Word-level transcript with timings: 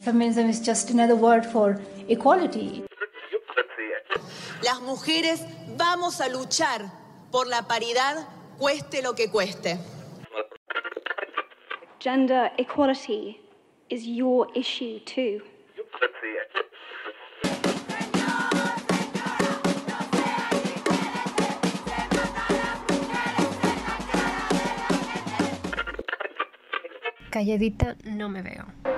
Feminism 0.00 0.48
is 0.48 0.60
just 0.60 0.90
another 0.90 1.14
word 1.14 1.44
for 1.44 1.78
equality. 2.08 2.84
Las 4.62 4.80
mujeres 4.80 5.44
vamos 5.76 6.20
a 6.22 6.28
luchar 6.30 6.90
por 7.30 7.46
la 7.46 7.62
paridad, 7.62 8.26
cueste 8.58 9.02
lo 9.02 9.14
que 9.14 9.30
cueste. 9.30 9.78
Gender 11.98 12.50
equality 12.56 13.40
is 13.90 14.06
your 14.06 14.48
issue 14.54 15.00
too. 15.00 15.42
Calladita 27.30 27.96
no 28.04 28.28
me 28.30 28.42
veo. 28.42 28.89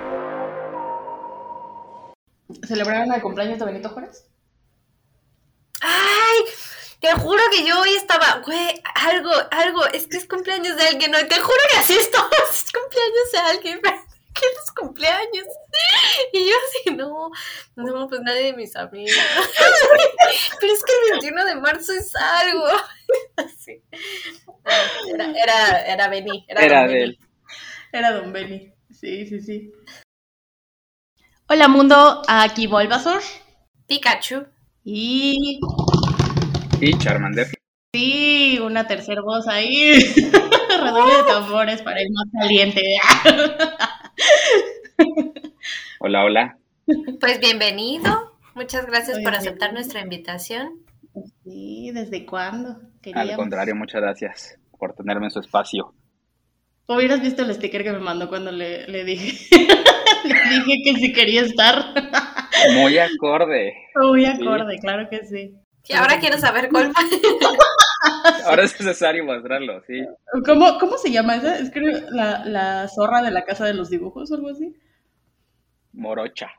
¿Celebraron 2.67 3.13
el 3.13 3.21
cumpleaños 3.21 3.59
de 3.59 3.65
Benito 3.65 3.89
Juárez? 3.89 4.25
¡Ay! 5.81 6.43
Te 6.99 7.11
juro 7.13 7.41
que 7.51 7.65
yo 7.65 7.81
hoy 7.81 7.93
estaba, 7.95 8.41
güey, 8.45 8.81
algo, 8.95 9.31
algo, 9.51 9.85
es 9.87 10.07
que 10.07 10.15
es 10.15 10.25
cumpleaños 10.25 10.77
de 10.77 10.83
alguien, 10.83 11.11
no, 11.11 11.17
te 11.27 11.35
juro 11.35 11.57
que 11.69 11.77
así 11.77 11.93
estamos, 11.93 12.31
es 12.49 12.71
cumpleaños 12.71 13.31
de 13.33 13.37
alguien, 13.39 13.81
¿qué 14.33 14.45
es 14.45 14.71
cumpleaños? 14.71 15.45
Y 16.31 16.49
yo 16.49 16.55
así, 16.55 16.95
no, 16.95 17.29
no, 17.75 18.07
pues 18.07 18.21
nadie 18.21 18.45
de 18.45 18.53
mis 18.53 18.73
amigos. 18.77 19.11
Pero 20.61 20.73
es 20.73 20.83
que 20.83 20.93
el 20.93 21.19
21 21.19 21.45
de 21.45 21.55
marzo 21.55 21.91
es 21.91 22.15
algo. 22.15 22.67
Así. 23.35 23.83
Era, 25.13 25.25
era, 25.31 25.85
era 25.85 26.07
Benny. 26.07 26.45
Era, 26.47 26.63
Era 26.63 26.81
Don 26.83 26.95
él. 26.95 27.19
Era 27.91 28.11
Don 28.13 28.31
Benny. 28.31 28.73
Sí, 28.91 29.25
sí, 29.25 29.41
sí. 29.41 29.73
Hola 31.53 31.67
mundo, 31.67 32.23
aquí 32.27 32.65
Bulbasaur. 32.65 33.21
Pikachu. 33.85 34.47
Y 34.83 35.59
Y 36.81 36.97
Charmander. 36.97 37.45
sí, 37.93 38.57
una 38.59 38.87
tercera 38.87 39.21
voz 39.21 39.47
ahí. 39.47 39.99
Redoble 40.81 41.15
de 41.15 41.23
tambores 41.27 41.83
para 41.83 42.01
el 42.01 42.07
más 42.11 42.25
caliente. 42.41 42.81
Hola, 45.99 46.23
hola. 46.23 46.57
Pues 47.19 47.39
bienvenido. 47.39 48.35
Muchas 48.55 48.87
gracias 48.87 49.17
Oye, 49.17 49.23
por 49.23 49.35
aceptar 49.35 49.73
nuestra 49.73 50.01
invitación. 50.01 50.79
Sí, 51.43 51.91
¿desde 51.93 52.25
cuándo? 52.25 52.69
Al 52.69 53.01
Queríamos. 53.03 53.35
contrario, 53.35 53.75
muchas 53.75 54.01
gracias 54.01 54.57
por 54.79 54.95
tenerme 54.95 55.27
en 55.27 55.31
su 55.31 55.39
espacio. 55.39 55.93
Hubieras 56.87 57.21
visto 57.21 57.43
el 57.43 57.53
sticker 57.53 57.83
que 57.83 57.91
me 57.91 57.99
mandó 57.99 58.27
cuando 58.27 58.51
le, 58.51 58.87
le 58.87 59.03
dije. 59.03 59.67
Dije 60.53 60.81
que 60.83 60.99
si 60.99 61.13
quería 61.13 61.41
estar. 61.41 61.93
Muy 62.75 62.97
acorde. 62.97 63.73
Muy 63.95 64.25
acorde, 64.25 64.79
claro 64.79 65.09
que 65.09 65.25
sí. 65.25 65.55
Y 65.87 65.93
ahora 65.93 66.19
quiero 66.19 66.37
saber 66.37 66.69
cuál 66.69 66.93
fue. 66.93 67.03
Ahora 68.45 68.63
es 68.63 68.79
necesario 68.79 69.23
mostrarlo, 69.25 69.81
sí. 69.85 70.05
¿Cómo, 70.45 70.77
cómo 70.77 70.97
se 70.97 71.11
llama 71.11 71.35
esa? 71.35 71.57
Es 71.57 71.71
creo 71.71 72.09
la, 72.09 72.45
la 72.45 72.87
zorra 72.87 73.21
de 73.21 73.31
la 73.31 73.43
casa 73.43 73.65
de 73.65 73.73
los 73.73 73.89
dibujos 73.89 74.31
o 74.31 74.35
algo 74.35 74.49
así. 74.49 74.75
Morocha. 75.93 76.49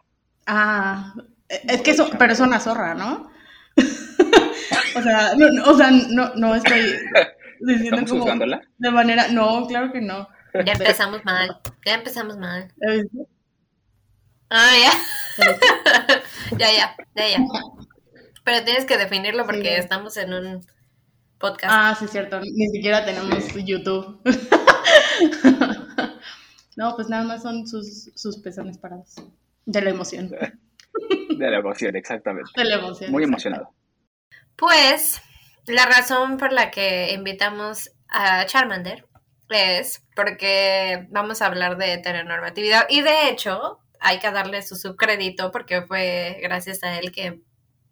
Ah, 0.46 1.14
es 1.48 1.82
que 1.82 1.92
eso, 1.92 2.08
pero 2.18 2.32
es 2.32 2.40
una 2.40 2.60
zorra, 2.60 2.94
¿no? 2.94 3.30
o 4.96 5.02
sea, 5.02 5.34
no, 5.36 5.50
no, 5.50 5.64
o 5.64 5.74
sea, 5.74 5.90
no, 5.90 6.34
no 6.34 6.54
estoy 6.54 6.80
diciendo 7.60 7.96
¿Estamos 7.96 8.10
como 8.10 8.22
juzgándola? 8.22 8.62
de 8.78 8.90
manera, 8.90 9.28
no, 9.28 9.66
claro 9.66 9.92
que 9.92 10.00
no. 10.00 10.28
Ya 10.64 10.72
empezamos 10.72 11.24
mal. 11.24 11.60
Ya 11.84 11.94
empezamos 11.94 12.38
mal. 12.38 12.72
Ah, 14.56 14.70
ya. 14.78 14.92
ya, 16.58 16.70
ya, 16.70 16.96
ya, 17.16 17.28
ya. 17.28 17.38
Pero 18.44 18.64
tienes 18.64 18.84
que 18.84 18.96
definirlo 18.96 19.44
porque 19.46 19.74
Sí. 19.74 19.80
estamos 19.80 20.16
en 20.16 20.32
un 20.32 20.66
podcast. 21.38 21.74
Ah, 21.76 21.96
sí, 21.98 22.04
es 22.04 22.12
cierto, 22.12 22.40
ni 22.40 22.68
siquiera 22.68 23.04
tenemos 23.04 23.52
YouTube. 23.54 24.20
no, 26.76 26.94
pues 26.94 27.08
nada 27.08 27.24
más 27.24 27.42
son 27.42 27.66
sus, 27.66 28.12
sus 28.14 28.38
pezones 28.38 28.78
parados. 28.78 29.16
De 29.66 29.82
la 29.82 29.90
emoción. 29.90 30.28
De 30.28 31.50
la 31.50 31.58
emoción, 31.58 31.96
exactamente. 31.96 32.50
De 32.54 32.64
la 32.64 32.76
emoción. 32.76 33.10
Muy 33.10 33.24
emocionado. 33.24 33.74
Pues 34.54 35.20
la 35.66 35.86
razón 35.86 36.36
por 36.36 36.52
la 36.52 36.70
que 36.70 37.12
invitamos 37.12 37.90
a 38.08 38.46
Charmander 38.46 39.04
es 39.48 40.04
porque 40.14 41.08
vamos 41.10 41.42
a 41.42 41.46
hablar 41.46 41.76
de 41.76 41.94
heteronormatividad 41.94 42.86
y 42.88 43.02
de 43.02 43.30
hecho 43.30 43.80
hay 44.04 44.18
que 44.20 44.30
darle 44.30 44.62
su 44.62 44.76
subcrédito 44.76 45.50
porque 45.50 45.82
fue 45.82 46.38
gracias 46.42 46.82
a 46.82 46.98
él 46.98 47.10
que 47.10 47.40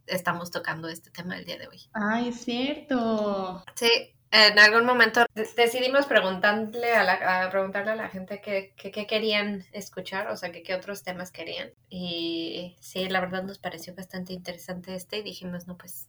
estamos 0.06 0.50
tocando 0.50 0.88
este 0.88 1.10
tema 1.10 1.36
el 1.38 1.44
día 1.44 1.58
de 1.58 1.68
hoy. 1.68 1.80
Ay, 1.92 2.28
es 2.28 2.42
cierto. 2.44 3.64
Sí, 3.74 3.90
en 4.30 4.58
algún 4.58 4.84
momento 4.84 5.24
de- 5.34 5.48
decidimos 5.56 6.06
preguntarle 6.06 6.92
a, 6.92 7.02
la, 7.04 7.44
a 7.44 7.50
preguntarle 7.50 7.92
a 7.92 7.96
la 7.96 8.08
gente 8.08 8.40
qué, 8.40 8.74
qué- 8.76 8.90
qué 8.90 9.06
querían 9.06 9.64
escuchar, 9.72 10.28
o 10.28 10.36
sea, 10.36 10.52
que 10.52 10.62
qué 10.62 10.74
otros 10.74 11.02
temas 11.02 11.30
querían. 11.30 11.70
Y 11.88 12.76
sí, 12.80 13.08
la 13.08 13.20
verdad 13.20 13.42
nos 13.44 13.58
pareció 13.58 13.94
bastante 13.94 14.32
interesante 14.32 14.94
este 14.94 15.18
y 15.18 15.22
dijimos, 15.22 15.66
no, 15.66 15.76
pues, 15.76 16.08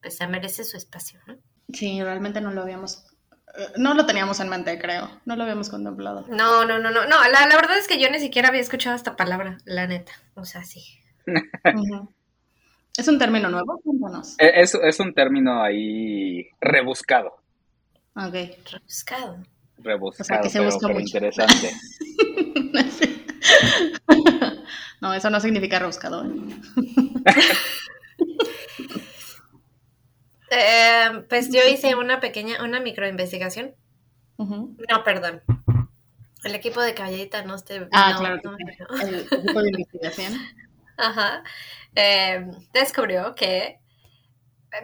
pues 0.00 0.16
se 0.16 0.26
merece 0.26 0.64
su 0.64 0.76
espacio, 0.76 1.18
¿no? 1.26 1.36
Sí, 1.72 2.02
realmente 2.02 2.40
no 2.40 2.50
lo 2.52 2.62
habíamos, 2.62 3.04
no 3.76 3.94
lo 3.94 4.06
teníamos 4.06 4.40
en 4.40 4.48
mente, 4.48 4.78
creo. 4.78 5.10
No 5.24 5.36
lo 5.36 5.42
habíamos 5.42 5.68
contemplado. 5.70 6.24
No, 6.28 6.64
no, 6.64 6.78
no, 6.78 6.90
no, 6.90 7.06
no, 7.06 7.28
la, 7.28 7.46
la 7.46 7.56
verdad 7.56 7.78
es 7.78 7.88
que 7.88 8.00
yo 8.00 8.10
ni 8.10 8.20
siquiera 8.20 8.48
había 8.48 8.60
escuchado 8.60 8.94
esta 8.96 9.16
palabra, 9.16 9.58
la 9.64 9.86
neta. 9.86 10.12
O 10.34 10.44
sea, 10.44 10.64
sí. 10.64 10.82
¿Es 12.96 13.06
un 13.08 13.18
término 13.18 13.48
nuevo? 13.48 13.80
Cuéntanos. 13.84 14.34
E- 14.38 14.60
Es, 14.60 14.74
es 14.74 15.00
un 15.00 15.14
término 15.14 15.62
ahí 15.62 16.48
rebuscado. 16.60 17.36
Ok. 18.16 18.34
Rebuscado. 18.72 19.42
Rebuscado, 19.78 20.22
O 20.22 20.24
sea, 20.24 20.40
que 20.40 20.48
se 20.48 20.58
pero, 20.58 20.70
busca 20.70 20.86
pero 20.88 20.98
mucho. 21.00 21.06
interesante. 21.16 21.70
No, 25.00 25.14
eso 25.14 25.30
no 25.30 25.38
significa 25.38 25.78
rebuscado. 25.78 26.24
¿eh? 26.24 26.28
Eh, 30.50 31.24
pues 31.28 31.52
yo 31.52 31.60
hice 31.66 31.94
una 31.94 32.20
pequeña, 32.20 32.62
una 32.62 32.80
microinvestigación. 32.80 33.74
Ujú. 34.36 34.76
No, 34.88 35.04
perdón. 35.04 35.42
El 36.44 36.54
equipo 36.54 36.80
de 36.80 36.94
Calladita 36.94 37.42
no 37.42 37.58
te... 37.58 37.88
Ah, 37.92 38.12
no, 38.12 38.18
claro 38.20 38.40
no. 38.44 38.56
El 39.02 39.20
equipo 39.20 39.62
de 39.62 39.68
investigación. 39.70 40.32
Ajá. 40.96 41.42
Eh, 41.94 42.46
descubrió 42.72 43.34
que 43.34 43.80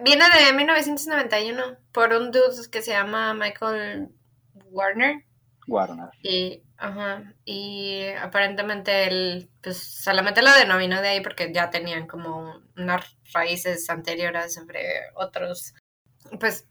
viene 0.03 0.25
de 0.29 0.53
1991 0.53 1.77
por 1.91 2.13
un 2.13 2.31
dude 2.31 2.69
que 2.71 2.81
se 2.81 2.91
llama 2.91 3.33
Michael 3.33 4.09
Warner 4.71 5.25
Warner. 5.67 6.09
y, 6.21 6.61
ajá, 6.77 7.33
y 7.45 8.07
aparentemente 8.21 9.07
él 9.07 9.49
pues 9.61 9.77
solamente 9.77 10.41
lo 10.41 10.51
denominó 10.53 11.01
de 11.01 11.09
ahí 11.09 11.21
porque 11.21 11.51
ya 11.53 11.69
tenían 11.69 12.07
como 12.07 12.61
unas 12.77 13.17
raíces 13.33 13.89
anteriores 13.89 14.53
sobre 14.53 14.83
otros, 15.15 15.73
pues 16.39 16.67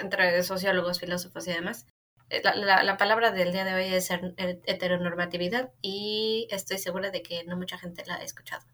entre 0.00 0.42
sociólogos, 0.42 1.00
filósofos 1.00 1.46
y 1.48 1.52
demás. 1.52 1.86
Eh, 2.30 2.40
La, 2.42 2.54
la- 2.56 2.82
la 2.82 2.96
palabra 2.96 3.30
del 3.30 3.52
día 3.52 3.64
de 3.64 3.74
hoy 3.74 3.94
es 3.94 4.10
heteronormatividad 4.10 5.72
y 5.82 6.48
estoy 6.50 6.78
segura 6.78 7.10
de 7.10 7.22
que 7.22 7.44
no 7.44 7.56
mucha 7.56 7.78
gente 7.78 8.02
la 8.06 8.16
ha 8.16 8.22
escuchado. 8.24 8.64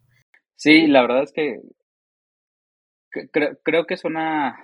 Sí, 0.56 0.87
la 0.87 1.03
verdad 1.03 1.25
es 1.25 1.32
que 1.32 1.61
cre- 3.11 3.28
creo, 3.32 3.59
creo 3.62 3.87
que 3.87 3.94
es 3.94 4.05
una 4.05 4.56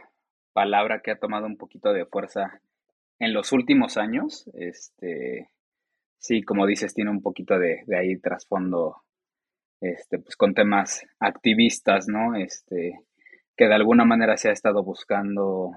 palabra 0.53 1.01
que 1.03 1.11
ha 1.11 1.19
tomado 1.19 1.47
un 1.47 1.57
poquito 1.57 1.93
de 1.93 2.07
fuerza 2.07 2.61
en 3.19 3.33
los 3.33 3.53
últimos 3.53 3.97
años. 3.97 4.45
Este, 4.55 5.51
sí, 6.19 6.43
como 6.43 6.67
dices, 6.67 6.95
tiene 6.95 7.11
un 7.11 7.23
poquito 7.23 7.59
de, 7.59 7.83
de 7.87 7.99
ahí 7.99 8.19
trasfondo, 8.19 8.97
este, 9.81 10.19
pues 10.19 10.37
con 10.37 10.55
temas 10.55 11.05
activistas, 11.21 12.09
¿no? 12.09 12.37
Este, 12.37 13.01
que 13.57 13.67
de 13.69 13.75
alguna 13.75 14.05
manera 14.05 14.37
se 14.37 14.49
ha 14.51 14.53
estado 14.53 14.83
buscando 14.85 15.73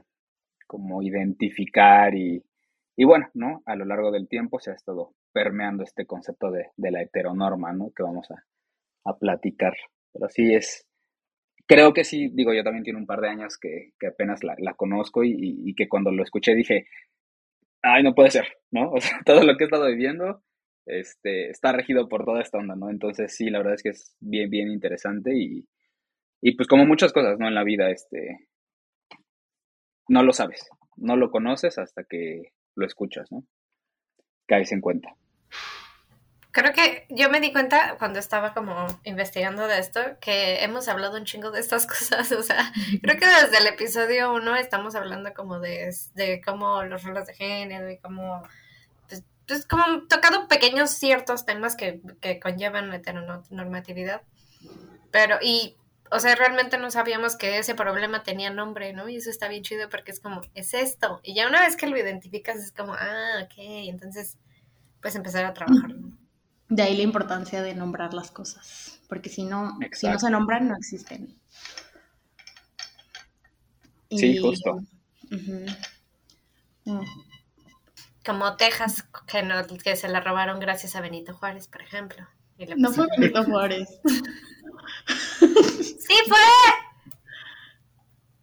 como 0.68 1.02
identificar 1.04 2.16
y, 2.16 2.44
y 2.98 3.06
bueno, 3.06 3.28
¿no? 3.34 3.64
A 3.66 3.76
lo 3.76 3.86
largo 3.86 4.12
del 4.12 4.28
tiempo 4.28 4.60
se 4.60 4.72
ha 4.72 4.76
estado 4.76 5.14
permeando 5.34 5.84
este 5.84 6.06
concepto 6.06 6.52
de, 6.52 6.68
de 6.78 6.92
la 6.92 7.02
heteronorma, 7.04 7.74
¿no? 7.74 7.92
Que 7.96 8.04
vamos 8.04 8.30
a, 8.32 8.46
a 9.10 9.18
platicar. 9.18 9.76
Pero 10.14 10.30
sí 10.30 10.54
es, 10.56 10.86
creo 11.68 11.94
que 11.94 12.04
sí, 12.04 12.30
digo, 12.34 12.54
yo 12.54 12.64
también 12.64 12.84
tiene 12.84 13.00
un 13.00 13.06
par 13.06 13.22
de 13.22 13.30
años 13.30 13.58
que, 13.58 13.92
que 14.00 14.08
apenas 14.08 14.44
la, 14.44 14.56
la 14.60 14.74
conozco 14.74 15.24
y, 15.24 15.32
y- 15.32 15.70
y 15.70 15.76
que 15.76 15.88
cuando 15.90 16.12
lo 16.12 16.24
escuché 16.24 16.56
dije, 16.56 16.88
ay, 17.84 18.04
no 18.04 18.14
puede 18.16 18.32
ser, 18.32 18.48
¿no? 18.72 18.92
O 18.96 19.02
sea, 19.02 19.20
todo 19.26 19.44
lo 19.44 19.58
que 19.58 19.64
he 19.64 19.68
estado 19.68 19.88
viviendo 19.88 20.44
este, 20.86 21.50
está 21.50 21.72
regido 21.72 22.08
por 22.10 22.26
toda 22.26 22.42
esta 22.42 22.58
onda, 22.58 22.76
¿no? 22.76 22.90
Entonces 22.90 23.36
sí, 23.36 23.50
la 23.50 23.60
verdad 23.60 23.76
es 23.76 23.84
que 23.84 23.90
es 23.90 24.16
bien, 24.20 24.50
bien 24.50 24.72
interesante 24.72 25.32
y, 25.36 25.68
y 26.42 26.56
pues 26.56 26.68
como 26.68 26.86
muchas 26.86 27.14
cosas, 27.14 27.40
¿no? 27.40 27.48
En 27.48 27.56
la 27.56 27.64
vida, 27.64 27.90
este, 27.90 28.48
no 30.08 30.24
lo 30.24 30.34
sabes, 30.34 30.70
no 30.98 31.16
lo 31.16 31.32
conoces 31.32 31.78
hasta 31.78 32.04
que 32.04 32.54
lo 32.76 32.86
escuchas, 32.86 33.32
¿no? 33.32 33.46
Caes 34.48 34.72
en 34.72 34.82
cuenta. 34.82 35.16
Creo 36.52 36.74
que 36.74 37.06
yo 37.10 37.30
me 37.30 37.40
di 37.40 37.54
cuenta 37.54 37.96
cuando 37.98 38.20
estaba 38.20 38.54
como 38.54 38.88
investigando 39.04 39.68
de 39.68 39.80
esto 39.80 40.02
que 40.20 40.64
hemos 40.64 40.88
hablado 40.88 41.18
un 41.18 41.26
chingo 41.26 41.52
de 41.52 41.60
estas 41.60 41.88
cosas. 41.88 42.32
O 42.32 42.44
sea, 42.44 42.72
creo 43.02 43.18
que 43.18 43.28
desde 43.28 43.58
el 43.58 43.68
episodio 43.68 44.34
uno 44.34 44.56
estamos 44.56 44.96
hablando 44.96 45.34
como 45.34 45.60
de, 45.60 45.96
de 46.16 46.42
cómo 46.42 46.84
los 46.84 47.04
roles 47.04 47.28
de 47.28 47.34
género 47.34 47.90
y 47.90 47.98
cómo 48.00 48.44
pues, 49.08 49.24
pues 49.48 49.66
como 49.66 50.08
tocado 50.08 50.48
pequeños 50.48 50.92
ciertos 50.92 51.46
temas 51.46 51.76
que, 51.76 52.02
que 52.20 52.40
conllevan 52.40 52.94
heteronormatividad. 52.94 54.22
Pero, 55.12 55.38
y 55.42 55.78
o 56.12 56.20
sea, 56.20 56.36
realmente 56.36 56.78
no 56.78 56.92
sabíamos 56.92 57.38
que 57.38 57.58
ese 57.58 57.74
problema 57.74 58.22
tenía 58.24 58.50
nombre, 58.50 58.92
¿no? 58.92 59.08
Y 59.08 59.16
eso 59.16 59.30
está 59.30 59.48
bien 59.48 59.64
chido 59.64 59.88
porque 59.90 60.12
es 60.12 60.20
como, 60.20 60.42
es 60.56 60.74
esto. 60.74 61.22
Y 61.24 61.34
ya 61.34 61.48
una 61.48 61.62
vez 61.62 61.78
que 61.78 61.88
lo 61.88 61.98
identificas 61.98 62.58
es 62.58 62.74
como, 62.74 62.94
ah, 62.94 63.44
ok, 63.46 63.54
entonces, 63.58 64.38
pues 65.02 65.16
empezar 65.16 65.46
a 65.46 65.54
trabajar. 65.54 65.92
De 66.72 66.82
ahí 66.84 66.96
la 66.96 67.04
importancia 67.04 67.62
de 67.62 67.76
nombrar 67.76 68.14
las 68.14 68.32
cosas, 68.32 69.02
porque 69.10 69.28
si 69.28 69.44
no, 69.44 69.78
si 69.92 70.08
no 70.08 70.18
se 70.18 70.30
nombran, 70.30 70.70
no 70.70 70.78
existen. 70.78 71.38
Sí, 74.10 74.38
justo. 74.38 74.80
Mm. 76.86 77.02
Como 78.26 78.56
Texas, 78.56 79.04
que, 79.28 79.44
no, 79.44 79.68
que 79.84 79.98
se 79.98 80.08
la 80.08 80.22
robaron 80.22 80.62
gracias 80.62 80.96
a 80.96 81.02
Benito 81.02 81.34
Juárez, 81.34 81.68
por 81.68 81.82
ejemplo. 81.82 82.26
no 82.78 82.94
fue 82.94 83.06
Benito 83.18 83.44
Juárez. 83.44 83.90
¡Sí 85.38 86.16
fue! 86.30 86.40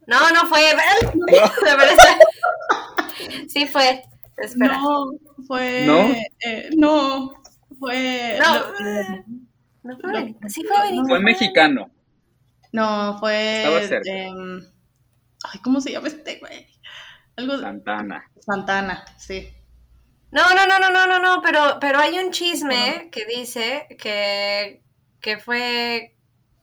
No, 0.07 0.31
no 0.33 0.47
fue. 0.49 0.61
sí 3.49 3.67
fue. 3.67 4.03
Espera. 4.37 4.83
No, 4.83 5.13
fue. 5.47 5.85
¿No? 5.87 6.15
Eh, 6.41 6.69
no, 6.77 7.39
fue. 7.79 8.39
No, 8.39 9.95
no 9.95 9.99
fue. 9.99 10.37
Sí 10.49 10.65
fue 10.65 10.83
Benito. 10.83 11.09
Fue 11.09 11.21
mexicano. 11.21 11.91
No, 12.73 13.19
fue. 13.19 13.59
Estaba 13.59 13.81
cerca. 13.83 14.11
ay, 15.45 15.61
¿cómo 15.63 15.81
se 15.81 15.93
llama 15.93 16.09
este 16.09 16.39
güey? 16.39 16.67
Algo 17.37 17.57
de 17.57 17.63
Santana. 17.63 18.25
Santana, 18.41 19.05
sí. 19.17 19.49
No, 20.31 20.43
no, 20.55 20.67
no, 20.67 20.79
no, 20.79 20.91
no, 20.91 21.07
no, 21.07 21.19
no, 21.19 21.43
pero, 21.43 21.79
pero 21.81 21.99
hay 21.99 22.19
un 22.19 22.33
chisme 22.33 23.09
que 23.11 23.25
dice 23.25 23.87
que, 23.99 24.83
que 25.21 25.39
fue 25.39 26.17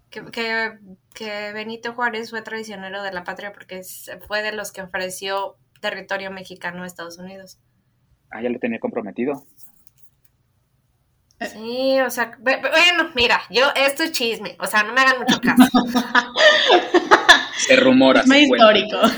que, 0.10 0.24
que, 0.26 0.80
que 1.14 1.52
Benito 1.54 1.94
Juárez 1.94 2.30
fue 2.30 2.42
traicionero 2.42 3.02
de 3.02 3.12
la 3.12 3.24
patria 3.24 3.52
porque 3.54 3.82
fue 4.28 4.44
de 4.44 4.52
los 4.52 4.72
que 4.72 4.82
ofreció 4.82 5.58
territorio 5.82 6.32
mexicano 6.32 6.84
a 6.84 6.88
Estados 6.88 7.18
Unidos. 7.18 7.60
Ah, 8.32 8.42
ya 8.42 8.50
lo 8.50 8.60
tenía 8.60 8.80
comprometido. 8.80 9.46
Sí, 11.50 12.00
o 12.00 12.10
sea, 12.10 12.32
bu- 12.38 12.62
bu- 12.62 12.72
bueno, 12.72 13.12
mira, 13.16 13.42
yo, 13.50 13.66
esto 13.76 14.04
es 14.04 14.12
chisme, 14.12 14.56
o 14.60 14.68
sea, 14.68 14.84
no 14.84 14.94
me 14.94 15.02
hagan 15.02 15.20
mucho 15.20 15.40
caso. 15.42 15.64
Se 17.58 17.76
rumora, 17.78 18.24
cuenta. 18.26 18.56
histórico. 18.78 18.98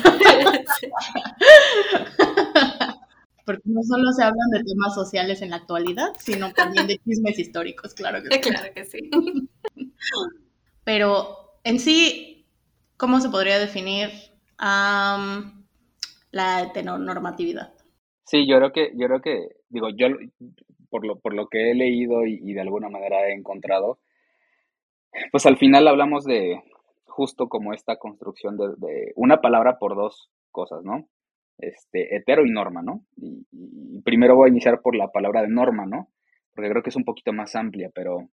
Porque 3.46 3.62
no 3.66 3.82
solo 3.82 4.12
se 4.12 4.24
hablan 4.24 4.50
de 4.52 4.64
temas 4.64 4.94
sociales 4.94 5.42
en 5.42 5.52
la 5.52 5.56
actualidad, 5.58 6.10
sino 6.20 6.52
también 6.54 6.86
de 6.86 6.98
chismes 6.98 7.40
históricos, 7.40 7.94
claro 7.94 8.22
que 8.22 8.36
sí. 8.36 8.42
claro 8.42 8.74
que 8.74 8.84
sí. 8.86 9.10
Pero 10.84 11.60
en 11.64 11.80
sí, 11.80 12.46
¿cómo 12.98 13.22
se 13.22 13.30
podría 13.30 13.58
definir 13.58 14.10
la 14.60 15.44
heteronormatividad? 16.64 17.74
Sí, 18.26 18.46
yo 18.48 18.58
creo 18.58 18.74
que, 18.74 18.92
yo 18.96 19.08
creo 19.08 19.22
que, 19.22 19.48
digo, 19.70 19.88
yo 19.96 20.08
por 20.90 21.06
lo, 21.06 21.20
por 21.20 21.34
lo 21.34 21.48
que 21.48 21.72
he 21.72 21.76
leído 21.76 22.26
y, 22.26 22.54
de 22.54 22.62
alguna 22.62 22.90
manera 22.90 23.28
he 23.28 23.34
encontrado, 23.34 24.00
pues 25.32 25.46
al 25.46 25.58
final 25.58 25.88
hablamos 25.88 26.26
de 26.26 26.62
justo 27.06 27.48
como 27.48 27.74
esta 27.74 27.98
construcción 27.98 28.58
de, 28.58 28.68
de 28.78 29.14
una 29.16 29.42
palabra 29.42 29.78
por 29.80 29.96
dos 29.96 30.30
cosas, 30.52 30.84
¿no? 30.84 31.08
Este, 31.58 32.16
hetero 32.16 32.46
y 32.46 32.52
norma, 32.52 32.82
¿no? 32.84 33.04
Y, 33.16 33.48
y 33.52 34.02
primero 34.02 34.36
voy 34.36 34.50
a 34.50 34.52
iniciar 34.52 34.82
por 34.82 34.96
la 34.96 35.08
palabra 35.08 35.42
de 35.42 35.50
norma, 35.50 35.86
¿no? 35.86 36.10
Porque 36.54 36.70
creo 36.70 36.84
que 36.84 36.90
es 36.90 36.96
un 36.96 37.06
poquito 37.06 37.34
más 37.34 37.56
amplia, 37.56 37.90
pero, 37.94 38.30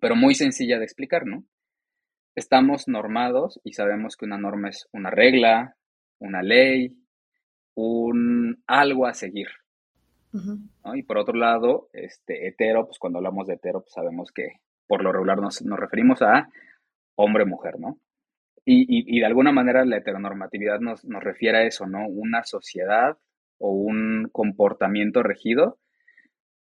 pero 0.00 0.14
muy 0.14 0.34
sencilla 0.34 0.78
de 0.78 0.84
explicar, 0.84 1.26
¿no? 1.26 1.44
Estamos 2.34 2.86
normados 2.86 3.60
y 3.64 3.72
sabemos 3.72 4.16
que 4.16 4.24
una 4.24 4.38
norma 4.38 4.68
es 4.68 4.88
una 4.92 5.10
regla, 5.10 5.76
una 6.20 6.42
ley, 6.42 6.96
un 7.74 8.62
algo 8.66 9.06
a 9.06 9.14
seguir, 9.14 9.48
Y 10.94 11.02
por 11.04 11.18
otro 11.18 11.34
lado, 11.34 11.88
este, 11.92 12.46
hetero, 12.46 12.86
pues 12.86 12.98
cuando 12.98 13.18
hablamos 13.18 13.46
de 13.46 13.54
hetero, 13.54 13.80
pues 13.80 13.92
sabemos 13.92 14.30
que 14.32 14.60
por 14.86 15.02
lo 15.02 15.12
regular 15.12 15.38
nos, 15.38 15.62
nos 15.62 15.78
referimos 15.78 16.22
a 16.22 16.48
hombre-mujer, 17.16 17.78
¿no? 17.78 17.98
Y, 18.64 18.82
y, 18.82 19.16
y 19.16 19.20
de 19.20 19.26
alguna 19.26 19.52
manera 19.52 19.84
la 19.84 19.96
heteronormatividad 19.96 20.80
nos, 20.80 21.04
nos 21.04 21.22
refiere 21.22 21.58
a 21.58 21.66
eso, 21.66 21.86
¿no? 21.86 22.06
Una 22.06 22.44
sociedad 22.44 23.16
o 23.58 23.70
un 23.70 24.28
comportamiento 24.30 25.22
regido 25.22 25.78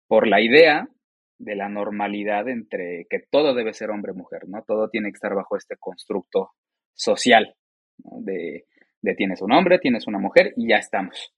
por 0.08 0.28
la 0.28 0.42
idea 0.42 0.90
de 1.38 1.56
la 1.56 1.70
normalidad 1.70 2.48
entre 2.50 3.06
que 3.10 3.20
todo 3.30 3.54
debe 3.54 3.74
ser 3.74 3.90
hombre-mujer, 3.90 4.48
¿no? 4.48 4.64
Todo 4.64 4.90
tiene 4.90 5.10
que 5.12 5.16
estar 5.16 5.36
bajo 5.36 5.58
este 5.58 5.76
constructo 5.78 6.52
social, 6.94 7.56
¿no? 8.04 8.22
De, 8.22 8.66
de 9.02 9.16
tienes 9.16 9.42
un 9.42 9.52
hombre, 9.52 9.80
tienes 9.80 10.08
una 10.08 10.20
mujer 10.20 10.54
y 10.56 10.70
ya 10.70 10.78
estamos, 10.78 11.34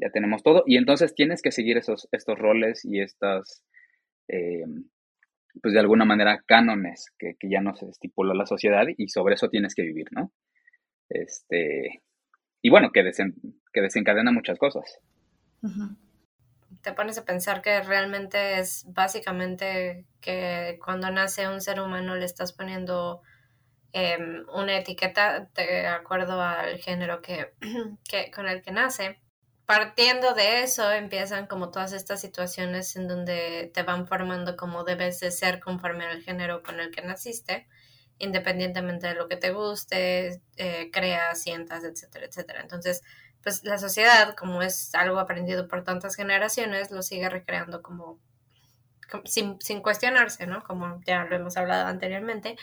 Ya 0.00 0.10
tenemos 0.10 0.42
todo 0.42 0.64
y 0.66 0.76
entonces 0.76 1.14
tienes 1.14 1.42
que 1.42 1.52
seguir 1.52 1.76
esos, 1.76 2.08
estos 2.12 2.38
roles 2.38 2.84
y 2.84 3.00
estas, 3.00 3.64
eh, 4.28 4.64
pues 5.62 5.74
de 5.74 5.80
alguna 5.80 6.04
manera, 6.04 6.42
cánones 6.46 7.12
que, 7.18 7.34
que 7.38 7.48
ya 7.50 7.60
nos 7.60 7.82
estipuló 7.82 8.34
la 8.34 8.46
sociedad 8.46 8.84
y 8.96 9.08
sobre 9.08 9.34
eso 9.34 9.48
tienes 9.48 9.74
que 9.74 9.82
vivir, 9.82 10.06
¿no? 10.12 10.32
Este, 11.08 12.02
y 12.62 12.70
bueno, 12.70 12.90
que, 12.92 13.02
desen, 13.02 13.34
que 13.72 13.80
desencadena 13.80 14.32
muchas 14.32 14.58
cosas. 14.58 14.98
Te 16.82 16.92
pones 16.92 17.18
a 17.18 17.24
pensar 17.24 17.62
que 17.62 17.80
realmente 17.82 18.58
es 18.58 18.84
básicamente 18.88 20.06
que 20.20 20.78
cuando 20.84 21.10
nace 21.10 21.48
un 21.48 21.60
ser 21.60 21.80
humano 21.80 22.16
le 22.16 22.24
estás 22.24 22.52
poniendo 22.52 23.22
em, 23.92 24.44
una 24.54 24.76
etiqueta 24.76 25.48
de 25.54 25.86
acuerdo 25.86 26.40
al 26.40 26.78
género 26.78 27.22
que, 27.22 27.52
que, 28.08 28.30
con 28.30 28.46
el 28.48 28.62
que 28.62 28.72
nace. 28.72 29.20
Partiendo 29.68 30.32
de 30.32 30.62
eso 30.62 30.90
empiezan 30.92 31.46
como 31.46 31.70
todas 31.70 31.92
estas 31.92 32.22
situaciones 32.22 32.96
en 32.96 33.06
donde 33.06 33.70
te 33.74 33.82
van 33.82 34.06
formando 34.06 34.56
como 34.56 34.82
debes 34.82 35.20
de 35.20 35.30
ser 35.30 35.60
conforme 35.60 36.06
al 36.06 36.22
género 36.22 36.62
con 36.62 36.80
el 36.80 36.90
que 36.90 37.02
naciste, 37.02 37.68
independientemente 38.18 39.08
de 39.08 39.14
lo 39.14 39.28
que 39.28 39.36
te 39.36 39.52
guste, 39.52 40.40
eh, 40.56 40.90
creas, 40.90 41.42
sientas, 41.42 41.84
etcétera, 41.84 42.24
etcétera. 42.24 42.62
Entonces, 42.62 43.02
pues 43.42 43.62
la 43.62 43.76
sociedad, 43.76 44.34
como 44.36 44.62
es 44.62 44.94
algo 44.94 45.18
aprendido 45.18 45.68
por 45.68 45.84
tantas 45.84 46.16
generaciones, 46.16 46.90
lo 46.90 47.02
sigue 47.02 47.28
recreando 47.28 47.82
como, 47.82 48.18
sin, 49.26 49.60
sin, 49.60 49.82
cuestionarse, 49.82 50.46
¿no? 50.46 50.64
Como 50.64 50.98
ya 51.04 51.24
lo 51.24 51.36
hemos 51.36 51.58
hablado 51.58 51.88
anteriormente, 51.88 52.56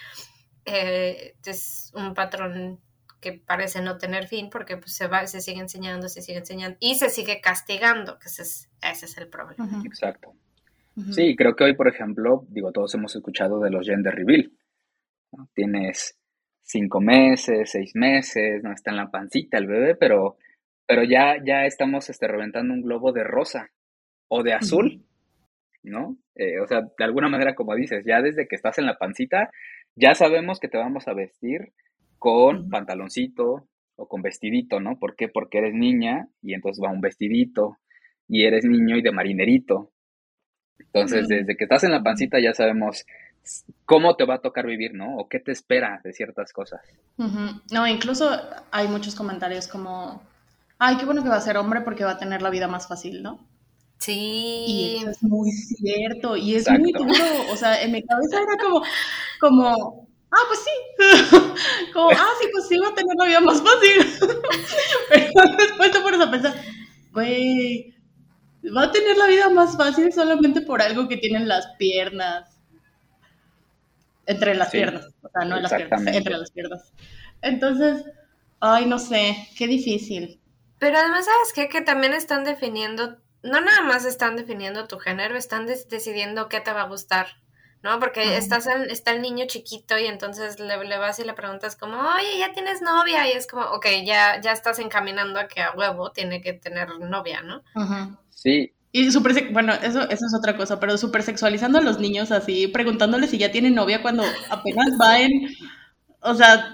eh, 0.66 1.36
es 1.46 1.92
un 1.94 2.16
patrón 2.16 2.82
que 3.26 3.34
parece 3.34 3.82
no 3.82 3.98
tener 3.98 4.28
fin 4.28 4.52
porque 4.52 4.78
pues, 4.78 4.94
se 4.96 5.08
va, 5.08 5.26
se 5.26 5.42
sigue 5.42 5.60
enseñando, 5.60 6.08
se 6.10 6.22
sigue 6.22 6.38
enseñando 6.38 6.78
y 6.80 6.94
se 6.94 7.10
sigue 7.10 7.42
castigando, 7.42 8.20
que 8.20 8.28
ese 8.28 8.44
es, 8.44 8.70
ese 8.84 9.08
es 9.08 9.18
el 9.18 9.30
problema. 9.30 9.82
Exacto. 9.84 10.36
Sí, 11.12 11.36
creo 11.36 11.56
que 11.56 11.64
hoy, 11.64 11.76
por 11.76 11.88
ejemplo, 11.88 12.46
digo, 12.50 12.72
todos 12.72 12.94
hemos 12.94 13.16
escuchado 13.16 13.60
de 13.60 13.72
los 13.72 13.88
gender 13.88 14.14
reveal. 14.14 14.52
¿no? 15.32 15.50
Tienes 15.56 16.20
cinco 16.62 17.02
meses, 17.02 17.72
seis 17.72 17.96
meses, 17.96 18.64
no 18.64 18.72
está 18.72 18.92
en 18.92 18.98
la 18.98 19.10
pancita 19.10 19.58
el 19.58 19.66
bebé, 19.66 19.96
pero, 19.96 20.38
pero 20.86 21.04
ya, 21.04 21.38
ya 21.44 21.66
estamos 21.66 22.10
este, 22.12 22.28
reventando 22.28 22.76
un 22.76 22.84
globo 22.84 23.12
de 23.12 23.24
rosa 23.24 23.72
o 24.28 24.44
de 24.44 24.54
azul, 24.54 25.04
¿no? 25.82 26.16
Eh, 26.36 26.60
o 26.60 26.68
sea, 26.68 26.82
de 26.82 27.04
alguna 27.04 27.28
manera, 27.28 27.56
como 27.56 27.74
dices, 27.74 28.06
ya 28.06 28.22
desde 28.22 28.48
que 28.48 28.56
estás 28.56 28.78
en 28.78 28.86
la 28.86 28.98
pancita, 28.98 29.50
ya 29.96 30.14
sabemos 30.14 30.60
que 30.60 30.68
te 30.68 30.78
vamos 30.78 31.08
a 31.08 31.14
vestir 31.14 31.74
con 32.26 32.72
pantaloncito 32.72 33.68
o 33.98 34.08
con 34.08 34.24
vestidito, 34.24 34.80
¿no? 34.80 34.98
¿Por 34.98 35.16
qué? 35.16 35.28
Porque 35.28 35.60
eres 35.60 35.76
niña 35.76 36.28
y 36.42 36.56
entonces 36.56 36.84
va 36.84 36.90
un 36.90 37.00
vestidito 37.00 37.78
y 38.28 38.46
eres 38.46 38.66
niño 38.66 38.98
y 38.98 39.04
de 39.04 39.12
marinerito. 39.12 39.92
Entonces, 40.80 41.28
desde 41.28 41.56
que 41.56 41.66
estás 41.66 41.84
en 41.84 41.92
la 41.92 42.02
pancita 42.02 42.40
ya 42.40 42.52
sabemos 42.56 43.06
cómo 43.86 44.16
te 44.16 44.26
va 44.26 44.36
a 44.36 44.42
tocar 44.42 44.66
vivir, 44.66 44.96
¿no? 44.96 45.18
O 45.18 45.30
qué 45.30 45.40
te 45.40 45.52
espera 45.52 46.02
de 46.04 46.14
ciertas 46.14 46.52
cosas. 46.52 46.82
No, 47.72 47.86
incluso 47.86 48.28
hay 48.72 48.88
muchos 48.88 49.14
comentarios 49.14 49.68
como, 49.68 50.24
ay, 50.80 50.98
qué 50.98 51.06
bueno 51.06 51.22
que 51.22 51.30
va 51.30 51.36
a 51.36 51.42
ser 51.42 51.58
hombre 51.58 51.82
porque 51.82 52.06
va 52.06 52.14
a 52.14 52.18
tener 52.18 52.42
la 52.42 52.50
vida 52.50 52.68
más 52.68 52.88
fácil, 52.88 53.22
¿no? 53.22 53.48
Y 54.00 54.00
Sí, 54.00 54.98
eso 54.98 55.12
es 55.12 55.22
muy 55.22 55.52
cierto 55.52 56.36
y 56.36 56.56
es 56.56 56.64
Exacto. 56.64 56.82
muy 56.82 56.92
duro. 56.92 57.54
O 57.54 57.56
sea, 57.56 57.84
en 57.84 57.92
mi 57.92 58.02
cabeza 58.04 58.42
era 58.42 58.58
como, 58.64 58.82
como, 59.40 60.15
ah, 60.36 60.44
pues 60.48 60.60
sí. 60.64 61.92
Como, 61.94 62.12
ah, 62.12 62.30
sí, 62.42 62.48
pues 62.52 62.68
sí, 62.68 62.78
va 62.78 62.90
a 62.90 62.96
tener 62.96 63.16
la 63.18 63.26
vida 63.26 63.42
más 63.42 63.62
fácil. 63.62 64.20
Pero 65.10 65.58
después 65.58 65.92
te 65.92 66.02
pones 66.02 66.22
a 66.22 66.32
pensar, 66.32 66.56
güey, 67.12 67.94
va 68.76 68.84
a 68.86 68.92
tener 68.92 69.18
la 69.18 69.28
vida 69.28 69.50
más 69.50 69.78
fácil 69.78 70.12
solamente 70.14 70.62
por 70.62 70.82
algo 70.82 71.08
que 71.08 71.18
tienen 71.18 71.48
las 71.48 71.68
piernas. 71.78 72.60
Entre 74.26 74.56
las 74.56 74.72
Sí, 74.72 74.78
piernas, 74.78 75.08
o 75.22 75.30
sea, 75.30 75.46
no 75.46 75.56
en 75.58 75.64
las 75.64 75.74
piernas, 75.74 76.06
entre 76.08 76.38
las 76.38 76.52
piernas. 76.52 76.94
Entonces, 77.42 78.04
ay, 78.60 78.86
no 78.88 79.00
sé, 79.00 79.48
qué 79.58 79.68
difícil. 79.68 80.42
Pero 80.80 80.98
además, 80.98 81.26
¿sabes 81.26 81.52
qué? 81.54 81.68
Que 81.70 81.82
también 81.82 82.14
están 82.14 82.44
definiendo, 82.46 83.18
no 83.44 83.60
nada 83.62 83.82
más 83.82 84.06
están 84.06 84.36
definiendo 84.38 84.88
tu 84.88 85.00
género, 85.00 85.36
están 85.38 85.66
decidiendo 85.66 86.48
qué 86.50 86.62
te 86.62 86.72
va 86.74 86.84
a 86.84 86.88
gustar, 86.88 87.28
¿no? 87.86 88.00
Porque 88.02 88.36
estás 88.38 88.68
en- 88.68 88.90
está 88.90 89.12
el 89.14 89.22
niño 89.22 89.46
chiquito 89.48 89.98
y 89.98 90.08
entonces 90.08 90.60
le, 90.60 90.84
le 90.84 90.98
vas 90.98 91.20
y 91.20 91.24
le 91.24 91.34
preguntas 91.34 91.78
como, 91.78 91.98
oye, 92.00 92.40
ya 92.40 92.52
tienes 92.52 92.82
novia, 92.82 93.28
y 93.30 93.32
es 93.34 93.48
como, 93.48 93.64
ok, 93.68 93.86
ya, 94.06 94.42
ya 94.42 94.52
estás 94.52 94.80
encaminando 94.80 95.40
a 95.40 95.48
que 95.48 95.62
a 95.62 95.72
huevo 95.72 96.12
tiene 96.12 96.42
que 96.42 96.54
tener 96.54 96.90
novia, 97.00 97.42
¿no? 97.42 97.64
Ajá. 97.76 98.20
Sí, 98.32 98.72
Y 98.92 99.12
súper, 99.12 99.34
sex- 99.34 99.54
bueno, 99.54 99.74
eso, 99.74 100.02
eso 100.10 100.26
es 100.26 100.34
otra 100.38 100.56
cosa, 100.58 100.80
pero 100.80 100.98
súper 100.98 101.24
sexualizando 101.24 101.80
a 101.80 101.82
los 101.82 102.00
niños 102.00 102.32
así, 102.32 102.68
preguntándoles 102.68 103.30
si 103.30 103.38
ya 103.38 103.52
tienen 103.52 103.76
novia 103.76 104.02
cuando 104.02 104.24
apenas 104.50 104.88
va 105.02 105.20
en, 105.20 105.32
o 106.22 106.34
sea, 106.34 106.74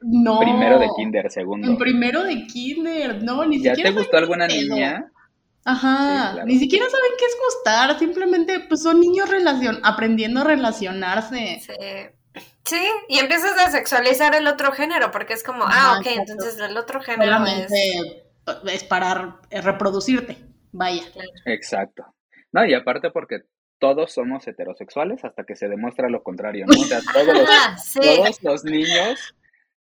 no. 0.00 0.38
primero 0.40 0.78
de 0.78 0.88
kinder, 0.96 1.30
segundo. 1.30 1.66
En 1.68 1.76
primero 1.78 2.24
de 2.24 2.46
kinder, 2.46 3.22
no, 3.22 3.44
ni 3.46 3.62
¿Ya 3.62 3.70
siquiera 3.70 3.90
te 3.90 3.96
gustó 3.96 4.16
alguna 4.18 4.46
niña? 4.46 5.10
Ajá, 5.66 6.28
Sí, 6.28 6.32
claro. 6.34 6.46
ni 6.46 6.58
siquiera 6.58 6.86
saben 6.88 7.10
qué 7.18 7.24
es 7.24 7.36
gustar, 7.44 7.98
simplemente 7.98 8.60
pues 8.60 8.82
son 8.82 9.00
niños 9.00 9.28
relacion 9.28 9.80
aprendiendo 9.82 10.40
a 10.40 10.44
relacionarse. 10.44 11.60
Sí. 11.60 12.42
Sí, 12.64 12.84
y 13.08 13.18
empiezas 13.18 13.58
a 13.58 13.70
sexualizar 13.70 14.34
el 14.34 14.46
otro 14.46 14.72
género, 14.72 15.10
porque 15.10 15.32
es 15.32 15.42
como, 15.42 15.64
Ajá, 15.64 15.94
ah, 15.94 15.98
ok, 15.98 16.06
exacto. 16.06 16.32
entonces 16.32 16.60
el 16.60 16.76
otro 16.76 17.00
género 17.00 17.44
es... 17.46 18.84
Para 18.88 19.40
eh, 19.50 19.60
reproducirte, 19.60 20.36
vaya. 20.72 21.02
Exacto. 21.46 22.04
No, 22.52 22.64
y 22.64 22.74
aparte 22.74 23.10
porque 23.10 23.42
todos 23.78 24.12
somos 24.12 24.46
heterosexuales 24.46 25.24
hasta 25.24 25.44
que 25.44 25.56
se 25.56 25.68
demuestra 25.68 26.08
lo 26.08 26.22
contrario, 26.22 26.66
¿no? 26.66 26.80
O 26.80 26.84
sea, 26.84 27.00
todos 27.12 27.26
los, 27.26 27.48
sí. 27.84 28.00
todos 28.00 28.42
los 28.42 28.64
niños 28.64 29.34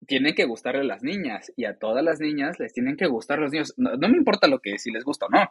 tienen 0.06 0.36
que 0.36 0.46
gustarle 0.46 0.82
a 0.82 0.86
las 0.86 1.04
niñas 1.04 1.52
y 1.56 1.66
a 1.66 1.78
todas 1.78 2.04
las 2.04 2.20
niñas 2.20 2.60
les 2.60 2.74
tienen 2.74 2.98
que 2.98 3.08
gustar 3.08 3.40
los 3.40 3.52
niños. 3.52 3.74
No, 3.78 3.96
no 3.96 4.10
me 4.10 4.18
importa 4.18 4.48
lo 4.48 4.60
que 4.60 4.78
si 4.78 4.92
les 4.92 5.04
gusta 5.04 5.26
o 5.26 5.30
no. 5.30 5.50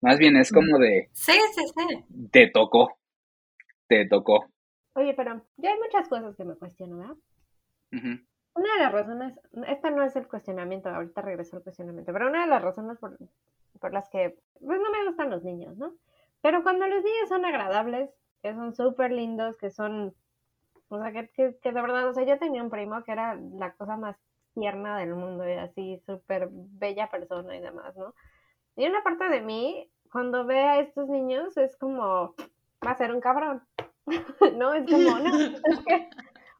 Más 0.00 0.18
bien 0.18 0.36
es 0.36 0.50
como 0.50 0.78
de, 0.78 1.10
Sí, 1.12 1.32
sí, 1.54 1.62
sí. 1.76 2.28
te 2.32 2.50
tocó, 2.50 2.98
te 3.86 4.06
tocó. 4.08 4.46
Oye, 4.94 5.14
pero 5.14 5.46
ya 5.56 5.70
hay 5.70 5.78
muchas 5.78 6.08
cosas 6.08 6.34
que 6.36 6.44
me 6.44 6.56
cuestiono, 6.56 6.98
¿verdad? 6.98 7.16
Una 8.54 8.74
de 8.74 8.80
las 8.80 8.92
razones, 8.92 9.38
esta 9.68 9.90
no 9.90 10.02
es 10.02 10.16
el 10.16 10.26
cuestionamiento, 10.28 10.88
ahorita 10.88 11.22
regreso 11.22 11.56
al 11.56 11.62
cuestionamiento, 11.62 12.12
pero 12.12 12.28
una 12.28 12.42
de 12.42 12.48
las 12.48 12.62
razones 12.62 12.98
por, 12.98 13.16
por 13.80 13.92
las 13.92 14.08
que, 14.10 14.36
pues 14.60 14.80
no 14.80 14.90
me 14.90 15.06
gustan 15.06 15.30
los 15.30 15.42
niños, 15.44 15.76
¿no? 15.76 15.94
Pero 16.42 16.62
cuando 16.62 16.86
los 16.86 17.02
niños 17.04 17.28
son 17.28 17.44
agradables, 17.44 18.10
que 18.42 18.52
son 18.52 18.74
súper 18.74 19.12
lindos, 19.12 19.56
que 19.56 19.70
son, 19.70 20.14
o 20.92 21.02
sea, 21.02 21.12
que, 21.12 21.28
que, 21.30 21.56
que 21.62 21.72
de 21.72 21.82
verdad, 21.82 22.08
o 22.08 22.14
sea, 22.14 22.24
yo 22.24 22.38
tenía 22.38 22.62
un 22.62 22.70
primo 22.70 23.02
que 23.04 23.12
era 23.12 23.34
la 23.34 23.72
cosa 23.74 23.96
más 23.96 24.16
tierna 24.54 24.98
del 24.98 25.14
mundo 25.14 25.48
y 25.48 25.52
así, 25.52 26.02
súper 26.06 26.48
bella 26.50 27.08
persona 27.10 27.56
y 27.56 27.60
demás, 27.60 27.96
¿no? 27.96 28.14
Y 28.76 28.86
una 28.86 29.02
parte 29.02 29.28
de 29.28 29.40
mí, 29.40 29.90
cuando 30.10 30.44
ve 30.44 30.60
a 30.60 30.80
estos 30.80 31.08
niños, 31.08 31.56
es 31.56 31.76
como, 31.76 32.34
va 32.86 32.90
a 32.92 32.96
ser 32.96 33.12
un 33.12 33.20
cabrón, 33.20 33.62
¿no? 34.56 34.74
Es 34.74 34.90
como, 34.90 35.18
no, 35.18 35.30
es 35.64 35.78
que... 35.86 36.08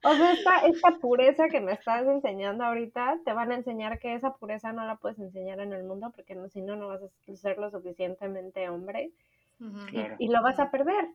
O 0.05 0.15
sea, 0.17 0.33
esta, 0.33 0.59
esta 0.67 0.99
pureza 0.99 1.47
que 1.49 1.61
me 1.61 1.73
estás 1.73 2.05
enseñando 2.09 2.65
ahorita, 2.65 3.21
te 3.25 3.33
van 3.33 3.53
a 3.53 3.55
enseñar 3.55 4.01
que 4.01 4.15
esa 4.15 4.35
pureza 4.35 4.73
no 4.73 4.85
la 4.85 4.97
puedes 4.97 5.21
enseñar 5.21 5.61
en 5.61 5.73
el 5.73 5.85
mundo 5.85 6.11
porque 6.13 6.35
no, 6.35 6.49
si 6.49 6.61
no, 6.61 6.75
no 6.75 6.89
vas 6.89 7.03
a 7.03 7.37
ser 7.37 7.57
lo 7.59 7.71
suficientemente 7.71 8.69
hombre 8.69 9.13
y, 9.61 9.91
Claro. 9.91 10.17
y 10.19 10.27
lo 10.29 10.43
vas 10.43 10.59
a 10.59 10.73
perder. 10.73 11.09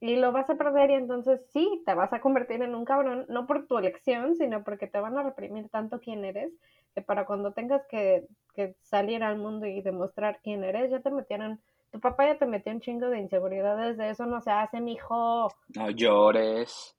Y 0.00 0.16
lo 0.16 0.30
vas 0.32 0.50
a 0.50 0.56
perder 0.56 0.90
y 0.90 0.94
entonces 0.94 1.40
sí, 1.52 1.82
te 1.86 1.94
vas 1.94 2.12
a 2.12 2.20
convertir 2.20 2.62
en 2.62 2.74
un 2.74 2.84
cabrón, 2.84 3.24
no 3.28 3.46
por 3.46 3.66
tu 3.66 3.78
elección, 3.78 4.36
sino 4.36 4.62
porque 4.62 4.86
te 4.86 5.00
van 5.00 5.16
a 5.16 5.22
reprimir 5.22 5.68
tanto 5.70 6.00
quién 6.00 6.24
eres, 6.24 6.52
que 6.94 7.00
para 7.02 7.24
cuando 7.24 7.52
tengas 7.52 7.86
que, 7.86 8.26
que 8.54 8.76
salir 8.82 9.22
al 9.22 9.38
mundo 9.38 9.66
y 9.66 9.80
demostrar 9.80 10.40
quién 10.42 10.64
eres, 10.64 10.90
ya 10.90 11.00
te 11.00 11.10
metieron, 11.10 11.60
tu 11.92 12.00
papá 12.00 12.26
ya 12.26 12.38
te 12.38 12.46
metió 12.46 12.72
un 12.72 12.80
chingo 12.80 13.08
de 13.08 13.20
inseguridades, 13.20 13.96
de 13.96 14.10
eso 14.10 14.26
no 14.26 14.40
se 14.42 14.50
hace, 14.50 14.80
mijo. 14.80 15.48
No 15.74 15.90
llores. 15.90 16.94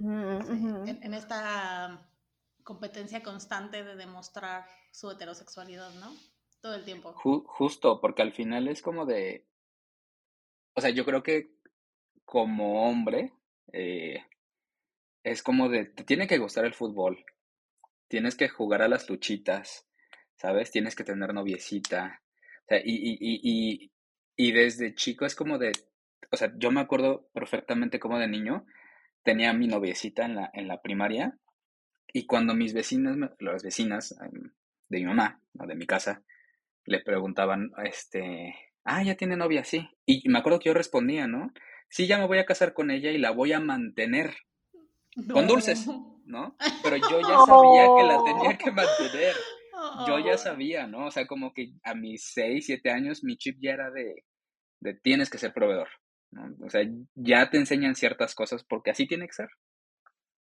En, 0.00 1.00
en 1.02 1.14
esta 1.14 2.06
competencia 2.62 3.22
constante 3.22 3.84
de 3.84 3.96
demostrar 3.96 4.64
su 4.92 5.10
heterosexualidad, 5.10 5.90
¿no? 5.94 6.12
Todo 6.60 6.74
el 6.74 6.84
tiempo. 6.84 7.14
Ju- 7.14 7.44
justo, 7.46 8.00
porque 8.00 8.22
al 8.22 8.32
final 8.32 8.68
es 8.68 8.80
como 8.82 9.06
de, 9.06 9.46
o 10.74 10.80
sea, 10.80 10.90
yo 10.90 11.04
creo 11.04 11.22
que 11.22 11.53
como 12.24 12.88
hombre 12.88 13.32
eh, 13.72 14.24
es 15.22 15.42
como 15.42 15.68
de, 15.68 15.86
te 15.86 16.04
tiene 16.04 16.26
que 16.26 16.38
gustar 16.38 16.64
el 16.64 16.74
fútbol, 16.74 17.24
tienes 18.08 18.36
que 18.36 18.48
jugar 18.48 18.82
a 18.82 18.88
las 18.88 19.08
luchitas, 19.08 19.86
¿sabes? 20.36 20.70
Tienes 20.70 20.94
que 20.94 21.04
tener 21.04 21.32
noviecita, 21.32 22.22
o 22.64 22.68
sea, 22.68 22.78
y, 22.78 22.94
y, 22.94 23.18
y, 23.20 23.92
y, 24.36 24.52
desde 24.52 24.94
chico 24.94 25.24
es 25.26 25.34
como 25.34 25.58
de, 25.58 25.72
o 26.30 26.36
sea, 26.36 26.52
yo 26.56 26.70
me 26.70 26.80
acuerdo 26.80 27.28
perfectamente 27.32 27.98
como 27.98 28.18
de 28.18 28.28
niño 28.28 28.66
tenía 29.22 29.52
mi 29.52 29.66
noviecita 29.66 30.24
en 30.24 30.36
la, 30.36 30.50
en 30.52 30.68
la 30.68 30.82
primaria 30.82 31.38
y 32.12 32.26
cuando 32.26 32.54
mis 32.54 32.74
vecinas, 32.74 33.16
las 33.40 33.62
vecinas 33.64 34.14
em, 34.20 34.52
de 34.88 34.98
mi 34.98 35.04
mamá, 35.04 35.40
de 35.52 35.74
mi 35.74 35.86
casa, 35.86 36.22
le 36.84 37.00
preguntaban, 37.00 37.72
este, 37.82 38.54
ah, 38.84 39.02
ya 39.02 39.16
tiene 39.16 39.36
novia, 39.36 39.64
sí. 39.64 39.88
Y 40.06 40.28
me 40.28 40.38
acuerdo 40.38 40.60
que 40.60 40.68
yo 40.68 40.74
respondía, 40.74 41.26
¿no? 41.26 41.52
Sí, 41.94 42.08
ya 42.08 42.18
me 42.18 42.26
voy 42.26 42.38
a 42.38 42.44
casar 42.44 42.74
con 42.74 42.90
ella 42.90 43.12
y 43.12 43.18
la 43.18 43.30
voy 43.30 43.52
a 43.52 43.60
mantener, 43.60 44.34
con 45.32 45.46
dulces, 45.46 45.86
¿no? 46.24 46.56
Pero 46.82 46.96
yo 46.96 47.20
ya 47.20 47.38
sabía 47.46 47.86
que 47.96 48.02
la 48.02 48.24
tenía 48.24 48.58
que 48.58 48.72
mantener. 48.72 49.36
Yo 50.04 50.18
ya 50.18 50.36
sabía, 50.36 50.88
¿no? 50.88 51.06
O 51.06 51.10
sea, 51.12 51.28
como 51.28 51.54
que 51.54 51.74
a 51.84 51.94
mis 51.94 52.32
6, 52.32 52.66
7 52.66 52.90
años 52.90 53.22
mi 53.22 53.36
chip 53.36 53.58
ya 53.60 53.74
era 53.74 53.92
de, 53.92 54.24
de 54.80 54.94
tienes 54.94 55.30
que 55.30 55.38
ser 55.38 55.54
proveedor, 55.54 55.86
¿no? 56.32 56.66
O 56.66 56.68
sea, 56.68 56.82
ya 57.14 57.48
te 57.48 57.58
enseñan 57.58 57.94
ciertas 57.94 58.34
cosas 58.34 58.64
porque 58.64 58.90
así 58.90 59.06
tiene 59.06 59.28
que 59.28 59.34
ser. 59.34 59.50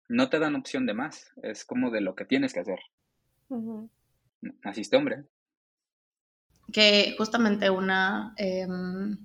No 0.07 0.29
te 0.29 0.39
dan 0.39 0.55
opción 0.55 0.85
de 0.85 0.93
más, 0.93 1.33
es 1.43 1.65
como 1.65 1.91
de 1.91 1.99
lo 1.99 2.15
que 2.15 2.23
tienes 2.23 2.53
que 2.53 2.61
hacer. 2.61 2.79
Ujú. 3.49 3.89
Naciste 4.63 4.95
hombre. 4.95 5.25
que 6.71 7.15
justamente 7.17 7.69
una 7.69 8.33
em, 8.37 9.17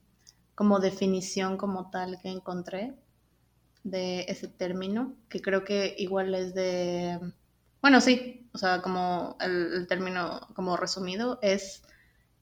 como 0.59 0.81
definición 0.81 1.57
como 1.57 1.89
tal 1.89 2.19
que 2.21 2.29
encontré 2.29 2.93
de 3.85 4.23
ese 4.23 4.49
término, 4.49 5.15
que 5.29 5.41
creo 5.41 5.63
que 5.63 5.95
igual 5.99 6.35
es 6.35 6.53
de, 6.53 7.17
bueno, 7.81 8.01
sí, 8.01 8.51
o 8.53 8.59
sea, 8.59 8.83
como 8.83 9.37
el, 9.41 9.87
término 9.87 10.41
como 10.55 10.77
resumido 10.77 11.39
es 11.43 11.85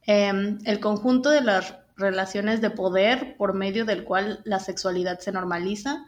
em, 0.06 0.58
el 0.64 0.80
conjunto 0.80 1.28
de 1.28 1.42
las 1.42 1.76
relaciones 1.98 2.62
de 2.62 2.70
poder 2.70 3.36
por 3.36 3.52
medio 3.52 3.84
del 3.84 4.04
cual 4.04 4.40
la 4.46 4.60
sexualidad 4.60 5.18
se 5.18 5.32
normaliza 5.32 6.06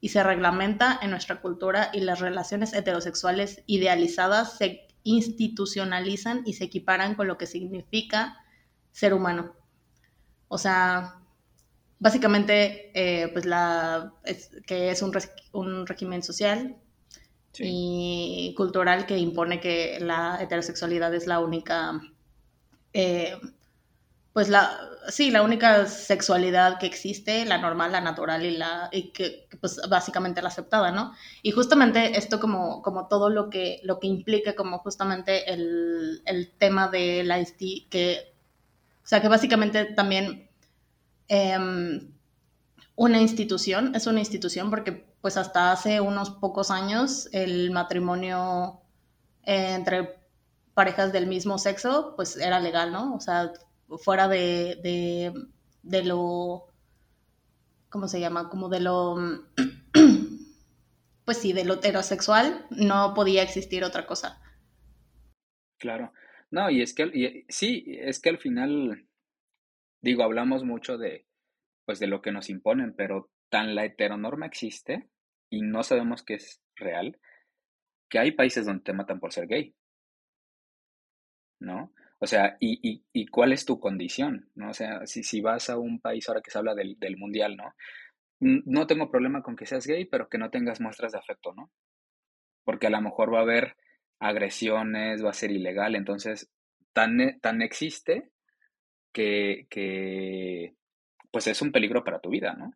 y 0.00 0.08
se 0.08 0.22
reglamenta 0.22 0.98
en 1.02 1.10
nuestra 1.10 1.42
cultura 1.42 1.90
y 1.92 2.00
las 2.00 2.20
relaciones 2.20 2.72
heterosexuales 2.72 3.62
idealizadas 3.66 4.56
se 4.56 4.88
institucionalizan 5.02 6.40
y 6.46 6.54
se 6.54 6.64
equiparan 6.64 7.16
con 7.16 7.26
lo 7.26 7.36
que 7.36 7.46
significa 7.46 8.38
ser 8.92 9.12
humano. 9.12 9.52
O 10.48 10.56
sea, 10.56 11.19
básicamente, 12.00 12.90
eh, 12.94 13.28
pues 13.32 13.46
la, 13.46 14.14
es, 14.24 14.50
que 14.66 14.90
es 14.90 15.02
un, 15.02 15.12
un 15.52 15.86
régimen 15.86 16.22
social 16.22 16.76
Sí. 17.52 17.64
y 17.66 18.54
cultural 18.56 19.06
que 19.06 19.18
impone 19.18 19.60
que 19.60 19.98
la 20.00 20.38
heterosexualidad 20.40 21.14
es 21.14 21.26
la 21.26 21.40
única, 21.40 22.00
eh, 22.92 23.36
pues 24.32 24.48
la, 24.48 24.78
sí, 25.08 25.30
la 25.32 25.42
única 25.42 25.86
sexualidad 25.86 26.78
que 26.78 26.86
existe, 26.86 27.44
la 27.46 27.58
normal, 27.58 27.92
la 27.92 28.00
natural 28.00 28.44
y 28.44 28.56
la, 28.56 28.88
y 28.92 29.10
que, 29.12 29.48
pues 29.60 29.80
básicamente 29.88 30.42
la 30.42 30.48
aceptada, 30.48 30.92
¿no? 30.92 31.12
Y 31.42 31.50
justamente 31.52 32.16
esto 32.18 32.38
como, 32.40 32.82
como 32.82 33.08
todo 33.08 33.30
lo 33.30 33.50
que, 33.50 33.80
lo 33.84 33.98
que 34.00 34.06
implica 34.06 34.54
como 34.54 34.78
justamente 34.78 35.52
el, 35.52 36.22
el 36.26 36.52
tema 36.58 36.88
de 36.88 37.24
la, 37.24 37.44
que, 37.90 38.34
o 39.02 39.06
sea, 39.06 39.22
que 39.22 39.28
básicamente 39.28 39.86
también 39.86 40.49
em, 41.30 42.12
una 42.96 43.20
institución, 43.20 43.94
es 43.94 44.06
una 44.06 44.18
institución 44.18 44.68
porque 44.68 44.92
pues 45.22 45.36
hasta 45.36 45.72
hace 45.72 46.00
unos 46.00 46.30
pocos 46.30 46.70
años 46.70 47.28
el 47.32 47.70
matrimonio 47.70 48.82
eh, 49.44 49.74
entre 49.74 50.18
parejas 50.74 51.12
del 51.12 51.26
mismo 51.26 51.56
sexo 51.56 52.14
pues 52.16 52.36
era 52.36 52.60
legal, 52.60 52.92
¿no? 52.92 53.14
O 53.14 53.20
sea, 53.20 53.52
fuera 53.98 54.28
de, 54.28 54.78
de, 54.82 55.32
de 55.82 56.04
lo, 56.04 56.66
¿cómo 57.88 58.08
se 58.08 58.20
llama? 58.20 58.48
Como 58.48 58.68
de 58.68 58.80
lo, 58.80 59.16
pues 61.24 61.38
sí, 61.38 61.52
de 61.52 61.64
lo 61.64 61.74
heterosexual 61.74 62.66
no 62.70 63.14
podía 63.14 63.42
existir 63.42 63.84
otra 63.84 64.06
cosa. 64.06 64.40
Claro. 65.78 66.12
No, 66.50 66.68
y 66.68 66.82
es 66.82 66.92
que, 66.92 67.44
sí, 67.48 67.84
es 67.86 68.18
que 68.18 68.30
al 68.30 68.38
final, 68.38 69.06
Digo, 70.02 70.22
hablamos 70.22 70.64
mucho 70.64 70.96
de, 70.98 71.26
pues, 71.84 71.98
de 71.98 72.06
lo 72.06 72.22
que 72.22 72.32
nos 72.32 72.50
imponen, 72.50 72.94
pero 72.94 73.30
tan 73.48 73.74
la 73.74 73.84
heteronorma 73.84 74.46
existe 74.46 75.08
y 75.50 75.62
no 75.62 75.82
sabemos 75.82 76.22
que 76.22 76.34
es 76.34 76.62
real, 76.76 77.18
que 78.08 78.18
hay 78.18 78.32
países 78.32 78.66
donde 78.66 78.82
te 78.82 78.92
matan 78.92 79.20
por 79.20 79.32
ser 79.32 79.46
gay. 79.46 79.74
¿No? 81.58 81.92
O 82.18 82.26
sea, 82.26 82.56
¿y, 82.60 83.02
y, 83.12 83.26
cuál 83.26 83.52
es 83.52 83.64
tu 83.64 83.80
condición? 83.80 84.50
¿no? 84.54 84.70
O 84.70 84.74
sea, 84.74 85.06
si, 85.06 85.22
si 85.22 85.40
vas 85.40 85.70
a 85.70 85.78
un 85.78 86.00
país 86.00 86.28
ahora 86.28 86.42
que 86.42 86.50
se 86.50 86.58
habla 86.58 86.74
del, 86.74 86.98
del 86.98 87.16
mundial, 87.16 87.56
¿no? 87.56 87.74
No 88.40 88.86
tengo 88.86 89.10
problema 89.10 89.42
con 89.42 89.56
que 89.56 89.66
seas 89.66 89.86
gay, 89.86 90.06
pero 90.06 90.28
que 90.28 90.38
no 90.38 90.50
tengas 90.50 90.80
muestras 90.80 91.12
de 91.12 91.18
afecto, 91.18 91.52
¿no? 91.54 91.70
Porque 92.64 92.86
a 92.86 92.90
lo 92.90 93.00
mejor 93.00 93.32
va 93.32 93.38
a 93.38 93.42
haber 93.42 93.76
agresiones, 94.18 95.24
va 95.24 95.30
a 95.30 95.34
ser 95.34 95.50
ilegal, 95.50 95.94
entonces 95.94 96.50
tan, 96.92 97.38
tan 97.40 97.62
existe 97.62 98.30
que, 99.12 99.66
que 99.70 100.74
pues 101.30 101.46
es 101.46 101.62
un 101.62 101.72
peligro 101.72 102.04
para 102.04 102.20
tu 102.20 102.30
vida, 102.30 102.54
¿no? 102.54 102.74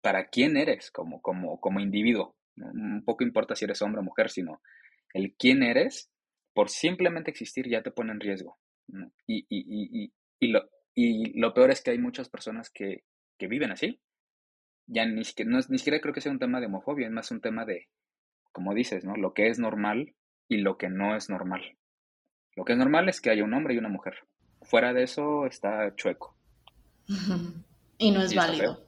Para 0.00 0.28
quién 0.28 0.56
eres 0.56 0.90
como, 0.90 1.20
como, 1.20 1.60
como 1.60 1.80
individuo. 1.80 2.36
Un 2.56 3.04
poco 3.04 3.24
importa 3.24 3.54
si 3.54 3.64
eres 3.64 3.82
hombre 3.82 4.00
o 4.00 4.04
mujer, 4.04 4.30
sino 4.30 4.60
el 5.14 5.34
quién 5.38 5.62
eres, 5.62 6.10
por 6.54 6.68
simplemente 6.68 7.30
existir 7.30 7.68
ya 7.68 7.82
te 7.82 7.90
pone 7.90 8.12
en 8.12 8.20
riesgo. 8.20 8.58
Y, 9.26 9.46
y, 9.48 10.04
y, 10.04 10.12
y, 10.40 10.48
lo, 10.48 10.68
y 10.94 11.38
lo 11.38 11.54
peor 11.54 11.70
es 11.70 11.82
que 11.82 11.92
hay 11.92 11.98
muchas 11.98 12.28
personas 12.28 12.70
que, 12.70 13.04
que 13.38 13.46
viven 13.46 13.70
así. 13.70 14.00
Ya 14.86 15.04
ni 15.04 15.24
siquiera, 15.24 15.50
no, 15.50 15.58
ni 15.68 15.78
siquiera 15.78 16.00
creo 16.00 16.14
que 16.14 16.20
sea 16.20 16.32
un 16.32 16.38
tema 16.38 16.60
de 16.60 16.66
homofobia, 16.66 17.06
es 17.06 17.12
más 17.12 17.30
un 17.30 17.40
tema 17.40 17.64
de, 17.64 17.88
como 18.52 18.74
dices, 18.74 19.04
¿no? 19.04 19.14
Lo 19.16 19.34
que 19.34 19.48
es 19.48 19.58
normal 19.58 20.14
y 20.48 20.58
lo 20.58 20.78
que 20.78 20.88
no 20.88 21.14
es 21.14 21.28
normal. 21.28 21.76
Lo 22.56 22.64
que 22.64 22.72
es 22.72 22.78
normal 22.78 23.08
es 23.08 23.20
que 23.20 23.30
haya 23.30 23.44
un 23.44 23.54
hombre 23.54 23.74
y 23.74 23.78
una 23.78 23.90
mujer. 23.90 24.14
Fuera 24.68 24.92
de 24.92 25.02
eso 25.02 25.46
está 25.46 25.94
chueco. 25.96 26.34
Y 27.98 28.10
no 28.10 28.22
es 28.22 28.34
válido. 28.34 28.84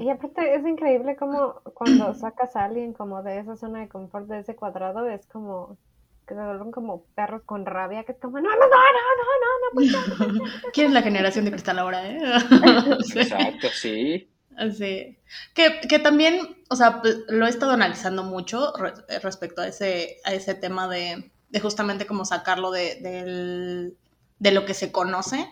Y 0.00 0.10
aparte 0.10 0.54
es 0.54 0.66
increíble 0.66 1.16
como 1.16 1.54
cuando 1.74 2.14
sacas 2.14 2.56
a 2.56 2.64
alguien 2.64 2.92
como 2.92 3.22
de 3.22 3.38
esa 3.38 3.56
zona 3.56 3.80
de 3.80 3.88
confort, 3.88 4.26
de 4.28 4.40
ese 4.40 4.54
cuadrado, 4.54 5.08
es 5.08 5.26
como 5.26 5.78
que 6.26 6.34
se 6.34 6.40
vuelven 6.40 6.70
como 6.70 7.04
perros 7.14 7.42
con 7.44 7.66
rabia, 7.66 8.04
que 8.04 8.12
es 8.12 8.18
como, 8.18 8.38
no, 8.38 8.50
no, 8.50 8.56
no, 8.56 8.66
no, 8.66 9.80
no, 9.80 10.26
no, 10.26 10.32
no, 10.32 10.44
¿Quién 10.72 10.88
es 10.88 10.92
la 10.92 11.02
generación 11.02 11.44
de 11.44 11.50
cristal 11.50 11.78
ahora, 11.78 12.06
eh? 12.06 12.18
Exacto, 13.16 13.68
sí. 13.72 14.28
Sí. 14.76 15.18
Que, 15.54 15.80
que, 15.88 15.98
también, 15.98 16.62
o 16.68 16.76
sea, 16.76 17.00
pues, 17.00 17.20
lo 17.28 17.46
he 17.46 17.48
estado 17.48 17.72
analizando 17.72 18.22
mucho 18.22 18.74
respecto 19.22 19.62
a 19.62 19.68
ese, 19.68 20.18
a 20.24 20.34
ese 20.34 20.54
tema 20.54 20.88
de, 20.88 21.32
de 21.48 21.60
justamente 21.60 22.06
como 22.06 22.26
sacarlo 22.26 22.70
de, 22.70 22.96
de, 22.96 23.92
de 24.42 24.50
lo 24.50 24.64
que 24.66 24.74
se 24.74 24.90
conoce. 24.90 25.48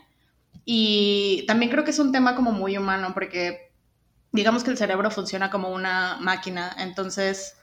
Y 0.65 1.45
también 1.47 1.71
creo 1.71 1.85
que 1.85 1.93
es 1.93 1.99
un 2.01 2.11
tema 2.11 2.35
como 2.35 2.51
muy 2.51 2.77
humano, 2.77 3.13
porque 3.15 3.73
digamos 4.33 4.65
que 4.65 4.71
el 4.71 4.77
cerebro 4.77 5.13
funciona 5.13 5.49
como 5.49 5.69
una 5.69 6.19
máquina, 6.21 6.75
entonces 6.77 7.57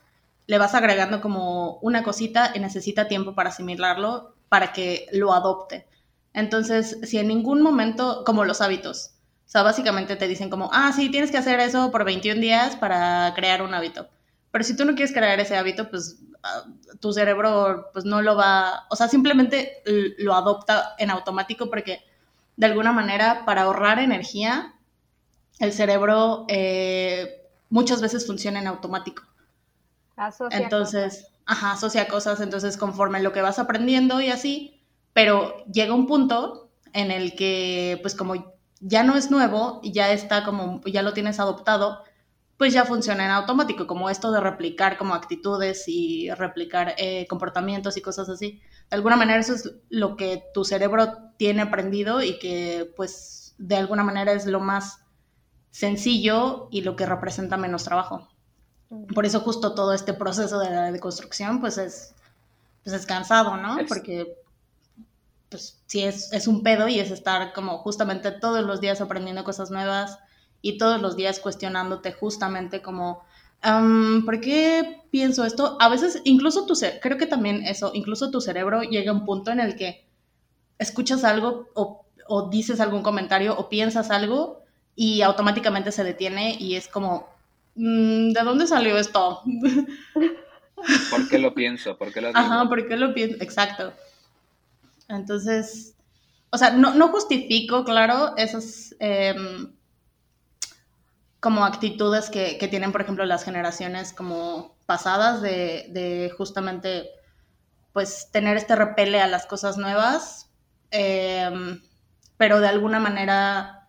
le 0.48 0.58
vas 0.58 0.74
agregando 0.74 1.20
como 1.20 1.80
una 1.82 2.02
cosita 2.02 2.54
y 2.56 2.60
necesita 2.60 3.10
tiempo 3.10 3.36
para 3.36 3.50
asimilarlo, 3.50 4.36
para 4.48 4.72
que 4.72 5.08
lo 5.12 5.34
adopte. 5.34 5.86
Entonces, 6.34 6.98
si 7.04 7.18
en 7.18 7.28
ningún 7.28 7.62
momento, 7.62 8.24
como 8.26 8.46
los 8.46 8.62
hábitos, 8.62 9.12
o 9.46 9.50
sea, 9.50 9.64
básicamente 9.64 10.16
te 10.16 10.30
dicen 10.30 10.50
como, 10.50 10.70
ah, 10.72 10.94
sí, 10.96 11.10
tienes 11.10 11.32
que 11.32 11.38
hacer 11.38 11.60
eso 11.60 11.92
por 11.92 12.06
21 12.06 12.40
días 12.40 12.78
para 12.78 13.34
crear 13.36 13.62
un 13.62 13.74
hábito. 13.74 14.08
Pero 14.52 14.64
si 14.64 14.76
tú 14.76 14.86
no 14.86 14.96
quieres 14.96 15.14
crear 15.14 15.40
ese 15.40 15.56
hábito, 15.56 15.90
pues 15.90 16.20
ah, 16.44 16.66
tu 17.00 17.14
cerebro 17.14 17.90
pues 17.94 18.06
no 18.06 18.22
lo 18.22 18.36
va, 18.36 18.86
o 18.90 18.96
sea, 18.96 19.08
simplemente 19.08 19.84
lo 20.18 20.34
adopta 20.34 20.96
en 20.98 21.10
automático 21.10 21.70
porque 21.70 22.02
de 22.56 22.66
alguna 22.66 22.92
manera 22.92 23.44
para 23.46 23.64
ahorrar 23.64 24.00
energía 24.00 24.74
el 25.60 25.74
cerebro 25.74 26.46
eh, 26.48 27.44
muchas 27.70 28.02
veces 28.02 28.26
funciona 28.26 28.60
en 28.60 28.68
automático. 28.68 29.24
Asocia 30.16 30.58
entonces, 30.58 31.16
cosas. 31.16 31.32
ajá, 31.46 31.72
asocia 31.74 32.08
cosas, 32.08 32.42
entonces 32.42 32.78
conforme 32.78 33.22
lo 33.22 33.32
que 33.32 33.42
vas 33.42 33.60
aprendiendo 33.60 34.22
y 34.22 34.30
así, 34.30 34.82
pero 35.14 35.64
llega 35.66 35.94
un 35.94 36.08
punto 36.08 36.70
en 36.94 37.12
el 37.12 37.36
que, 37.36 38.00
pues 38.02 38.16
como 38.16 38.54
ya 38.80 39.04
no 39.04 39.16
es 39.16 39.32
nuevo, 39.32 39.82
ya 39.84 40.12
está 40.12 40.44
como, 40.44 40.82
ya 40.86 41.02
lo 41.02 41.14
tienes 41.14 41.40
adoptado, 41.40 42.04
pues 42.58 42.74
ya 42.74 42.86
funciona 42.86 43.24
en 43.26 43.32
automático, 43.32 43.86
como 43.86 44.10
esto 44.10 44.32
de 44.32 44.42
replicar 44.42 44.98
como 44.98 45.14
actitudes 45.14 45.84
y 45.88 46.30
replicar 46.32 46.96
eh, 46.98 47.28
comportamientos 47.28 47.98
y 47.98 48.02
cosas 48.02 48.30
así. 48.30 48.60
De 48.90 48.96
alguna 48.96 49.16
manera 49.16 49.40
eso 49.40 49.54
es 49.54 49.76
lo 49.90 50.18
que 50.18 50.44
tu 50.54 50.66
cerebro 50.66 51.32
tiene 51.38 51.62
aprendido 51.62 52.24
y 52.24 52.40
que 52.40 52.92
pues 52.96 53.54
de 53.60 53.76
alguna 53.76 54.04
manera 54.04 54.32
es 54.32 54.48
lo 54.48 54.60
más 54.60 55.02
sencillo 55.70 56.68
y 56.72 56.82
lo 56.82 56.96
que 56.96 57.06
representa 57.06 57.58
menos 57.58 57.84
trabajo. 57.84 58.28
Por 59.14 59.26
eso 59.26 59.42
justo 59.42 59.76
todo 59.76 59.94
este 59.94 60.14
proceso 60.14 60.58
de 60.60 60.72
la 60.72 60.92
deconstrucción, 60.92 61.60
pues 61.60 61.78
es, 61.78 62.16
pues 62.84 62.96
es 62.96 63.06
cansado, 63.06 63.58
¿no? 63.58 63.78
Porque 63.88 64.36
pues 65.50 65.80
sí 65.86 66.04
es, 66.04 66.34
es 66.34 66.48
un 66.48 66.64
pedo 66.64 66.88
y 66.88 67.00
es 67.00 67.12
estar 67.12 67.54
como 67.54 67.78
justamente 67.78 68.32
todos 68.32 68.66
los 68.66 68.82
días 68.82 69.00
aprendiendo 69.00 69.44
cosas 69.44 69.70
nuevas 69.70 70.18
y 70.62 70.78
todos 70.78 71.02
los 71.02 71.16
días 71.16 71.40
cuestionándote 71.40 72.12
justamente 72.12 72.82
como, 72.82 73.24
¿por 74.26 74.42
qué 74.42 75.02
pienso 75.12 75.46
esto? 75.46 75.78
A 75.80 75.90
veces 75.90 76.22
incluso 76.26 76.66
tu 76.66 76.74
creo 77.02 77.18
que 77.18 77.28
también 77.28 77.64
eso, 77.64 77.92
incluso 77.94 78.32
tu 78.32 78.42
cerebro 78.42 78.82
llega 78.82 79.12
a 79.12 79.16
un 79.16 79.26
punto 79.26 79.52
en 79.52 79.60
el 79.60 79.76
que 79.76 80.06
escuchas 80.80 81.24
algo 81.24 81.70
o, 81.74 82.06
o 82.28 82.50
dices 82.50 82.80
algún 82.80 83.04
comentario 83.04 83.56
o 83.58 83.70
piensas 83.70 84.12
algo 84.12 84.62
y 84.96 85.22
automáticamente 85.22 85.92
se 85.92 86.04
detiene 86.04 86.56
y 86.60 86.76
es 86.76 86.88
como, 86.88 87.30
mm, 87.76 88.32
¿de 88.32 88.42
dónde 88.44 88.68
salió 88.68 88.98
esto? 88.98 89.42
¿Por 91.10 91.28
qué 91.30 91.40
lo 91.40 91.54
pienso? 91.54 91.98
¿Por 91.98 92.12
qué 92.14 92.22
lo 92.22 92.28
digo? 92.28 92.40
Ajá, 92.40 92.68
¿por 92.70 92.88
qué 92.88 92.98
lo 92.98 93.14
pienso? 93.14 93.38
Exacto. 93.42 93.94
Entonces, 95.08 95.96
o 96.50 96.58
sea, 96.58 96.72
no, 96.72 96.94
no 96.94 97.10
justifico, 97.10 97.84
claro, 97.84 98.36
esas 98.38 98.96
em, 99.00 99.72
como 101.48 101.64
actitudes 101.64 102.30
que, 102.30 102.58
que, 102.58 102.68
tienen, 102.68 102.92
por 102.92 103.00
ejemplo, 103.00 103.24
las 103.24 103.46
generaciones 103.46 104.12
como 104.12 104.76
pasadas 104.86 105.42
de, 105.42 105.88
de, 105.92 106.30
justamente, 106.38 107.10
pues, 107.94 108.30
tener 108.34 108.58
este 108.58 108.76
repele 108.76 109.22
a 109.22 109.28
las 109.28 109.46
cosas 109.46 109.78
nuevas, 109.78 110.52
eh, 110.92 111.50
pero 112.36 112.60
de 112.60 112.68
alguna 112.68 113.00
manera 113.00 113.88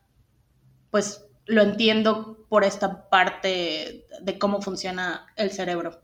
pues 0.93 1.29
lo 1.47 1.63
entiendo 1.63 2.47
por 2.49 2.63
esta 2.63 3.09
parte 3.09 4.07
de 4.23 4.39
cómo 4.39 4.63
funciona 4.63 5.27
el 5.35 5.51
cerebro. 5.51 6.01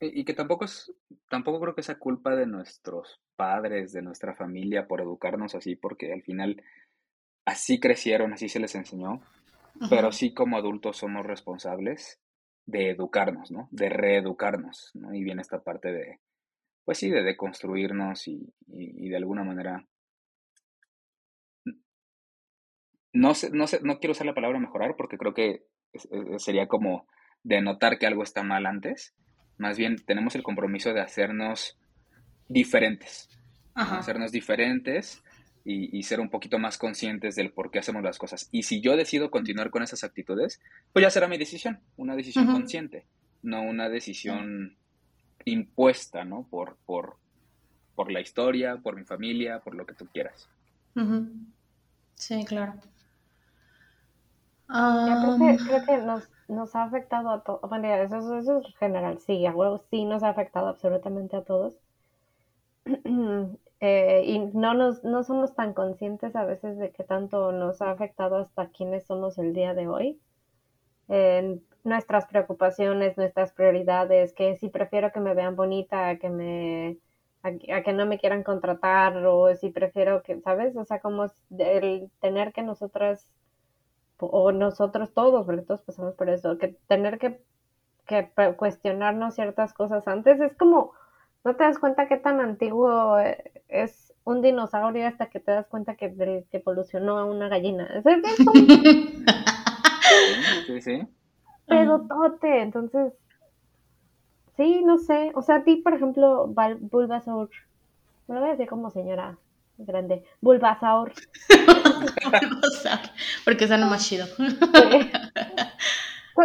y, 0.00 0.24
que 0.24 0.32
tampoco 0.32 0.64
es, 0.64 0.94
tampoco 1.28 1.60
creo 1.60 1.74
que 1.74 1.82
sea 1.82 1.98
culpa 1.98 2.34
de 2.34 2.46
nuestros 2.46 3.20
padres, 3.36 3.92
de 3.92 4.00
nuestra 4.00 4.34
familia 4.34 4.88
por 4.88 5.02
educarnos 5.02 5.54
así, 5.54 5.76
porque 5.76 6.10
al 6.10 6.22
final 6.22 6.62
así 7.48 7.80
crecieron, 7.80 8.32
así 8.32 8.48
se 8.48 8.60
les 8.60 8.74
enseñó, 8.74 9.20
pero 9.90 10.12
sí 10.12 10.34
como 10.34 10.56
adultos 10.56 10.96
somos 10.96 11.24
responsables 11.24 12.20
de 12.66 12.90
educarnos, 12.90 13.50
¿no? 13.50 13.68
De 13.70 13.88
reeducarnos, 13.88 14.90
¿no? 14.94 15.14
Y 15.14 15.22
viene 15.22 15.42
esta 15.42 15.62
parte 15.62 15.92
de, 15.92 16.20
pues 16.84 16.98
sí, 16.98 17.10
de 17.10 17.22
deconstruirnos 17.22 18.28
y, 18.28 18.52
y 18.66 19.08
de 19.08 19.16
alguna 19.16 19.44
manera 19.44 19.84
no, 23.12 23.34
sé, 23.34 23.50
no, 23.50 23.66
sé, 23.66 23.80
no 23.82 23.98
quiero 23.98 24.12
usar 24.12 24.26
la 24.26 24.34
palabra 24.34 24.58
mejorar 24.58 24.94
porque 24.96 25.18
creo 25.18 25.34
que 25.34 25.64
sería 26.38 26.68
como 26.68 27.06
denotar 27.42 27.98
que 27.98 28.06
algo 28.06 28.22
está 28.22 28.42
mal 28.42 28.66
antes. 28.66 29.14
Más 29.56 29.76
bien 29.76 29.96
tenemos 30.06 30.34
el 30.34 30.42
compromiso 30.42 30.92
de 30.92 31.00
hacernos 31.00 31.78
diferentes. 32.48 33.28
Hacernos 33.74 34.32
diferentes 34.32 35.22
y, 35.70 36.02
ser 36.02 36.20
un 36.20 36.30
poquito 36.30 36.58
más 36.58 36.78
conscientes 36.78 37.36
del 37.36 37.52
por 37.52 37.70
qué 37.70 37.78
hacemos 37.78 38.02
las 38.02 38.18
cosas. 38.18 38.48
Y 38.50 38.62
si 38.62 38.80
yo 38.80 38.96
decido 38.96 39.30
continuar 39.30 39.68
con 39.68 39.82
esas 39.82 40.02
actitudes, 40.02 40.62
pues 40.94 41.02
ya 41.02 41.10
será 41.10 41.28
mi 41.28 41.36
decisión, 41.36 41.80
una 41.98 42.16
decisión 42.16 42.46
consciente, 42.46 43.04
no 43.42 43.62
una 43.62 43.90
decisión 43.90 44.76
impuesta, 45.44 46.24
¿no? 46.24 46.46
Por, 46.48 46.78
por, 46.86 47.16
por 47.94 48.10
la 48.10 48.20
historia, 48.20 48.78
por 48.78 48.96
mi 48.96 49.04
familia, 49.04 49.60
por 49.60 49.74
lo 49.74 49.84
que 49.84 49.92
tú 49.92 50.06
quieras. 50.06 50.48
Sí, 52.14 52.44
claro. 52.46 52.72
creo, 54.66 55.84
que, 55.84 55.98
nos, 55.98 56.30
nos 56.48 56.74
ha 56.76 56.84
afectado 56.84 57.30
a 57.30 57.42
todos. 57.42 57.60
Bueno, 57.68 57.94
eso, 57.94 58.38
eso, 58.38 58.60
es 58.60 58.76
general, 58.78 59.18
sí, 59.18 59.44
a 59.44 59.52
huevo 59.52 59.84
sí 59.90 60.06
nos 60.06 60.22
ha 60.22 60.30
afectado 60.30 60.68
absolutamente 60.68 61.36
a 61.36 61.42
todos. 61.42 61.74
eh, 63.80 64.22
y 64.26 64.38
no, 64.38 64.74
nos, 64.74 65.04
no 65.04 65.22
somos 65.24 65.54
tan 65.54 65.74
conscientes 65.74 66.34
a 66.36 66.44
veces 66.44 66.78
de 66.78 66.90
que 66.92 67.04
tanto 67.04 67.52
nos 67.52 67.82
ha 67.82 67.90
afectado 67.90 68.36
hasta 68.36 68.68
quienes 68.70 69.06
somos 69.06 69.38
el 69.38 69.52
día 69.54 69.74
de 69.74 69.88
hoy. 69.88 70.20
Nuestras 71.84 72.26
preocupaciones, 72.26 73.16
nuestras 73.16 73.52
prioridades, 73.52 74.34
que 74.34 74.56
si 74.56 74.68
prefiero 74.68 75.10
que 75.12 75.20
me 75.20 75.34
vean 75.34 75.56
bonita, 75.56 76.18
que 76.18 76.28
me 76.28 76.98
a, 77.42 77.48
a, 77.48 77.82
que 77.82 77.92
no 77.92 78.06
me 78.06 78.18
quieran 78.18 78.42
contratar 78.42 79.16
o 79.26 79.54
si 79.54 79.70
prefiero 79.70 80.22
que, 80.22 80.40
¿sabes? 80.40 80.76
O 80.76 80.84
sea, 80.84 81.00
como 81.00 81.26
el 81.58 82.10
tener 82.20 82.52
que 82.52 82.62
nosotras 82.62 83.30
o 84.18 84.52
nosotros 84.52 85.12
todos, 85.14 85.46
porque 85.46 85.62
todos 85.62 85.82
pasamos 85.82 86.14
por 86.14 86.28
eso, 86.28 86.58
que 86.58 86.76
tener 86.88 87.18
que, 87.18 87.40
que 88.06 88.30
cuestionarnos 88.56 89.34
ciertas 89.34 89.72
cosas 89.72 90.08
antes 90.08 90.40
es 90.40 90.56
como, 90.56 90.92
no 91.48 91.56
te 91.56 91.64
das 91.64 91.78
cuenta 91.78 92.08
qué 92.08 92.18
tan 92.18 92.40
antiguo 92.40 93.18
eh, 93.18 93.42
es 93.68 94.12
un 94.24 94.42
dinosaurio 94.42 95.06
hasta 95.06 95.30
que 95.30 95.40
te 95.40 95.50
das 95.50 95.66
cuenta 95.66 95.94
que, 95.96 96.14
que 96.50 96.58
evolucionó 96.58 97.16
a 97.16 97.24
una 97.24 97.48
gallina. 97.48 97.86
Es, 97.86 98.04
es 98.04 98.36
como... 98.44 98.52
sí, 100.66 100.82
sí. 100.82 101.08
Pedotote, 101.66 102.60
entonces, 102.60 103.14
sí, 104.58 104.82
no 104.84 104.98
sé, 104.98 105.32
o 105.34 105.40
sea, 105.40 105.56
a 105.56 105.64
ti, 105.64 105.76
por 105.76 105.94
ejemplo, 105.94 106.46
Bulbasaur, 106.80 107.48
me 108.26 108.34
lo 108.34 108.40
voy 108.42 108.50
a 108.50 108.52
decir 108.52 108.68
como 108.68 108.90
señora 108.90 109.38
grande. 109.78 110.24
Bulbasaur. 110.42 111.14
Bulbasaur. 111.48 113.00
Porque 113.46 113.66
suena 113.66 113.86
más 113.86 114.06
chido. 114.06 114.26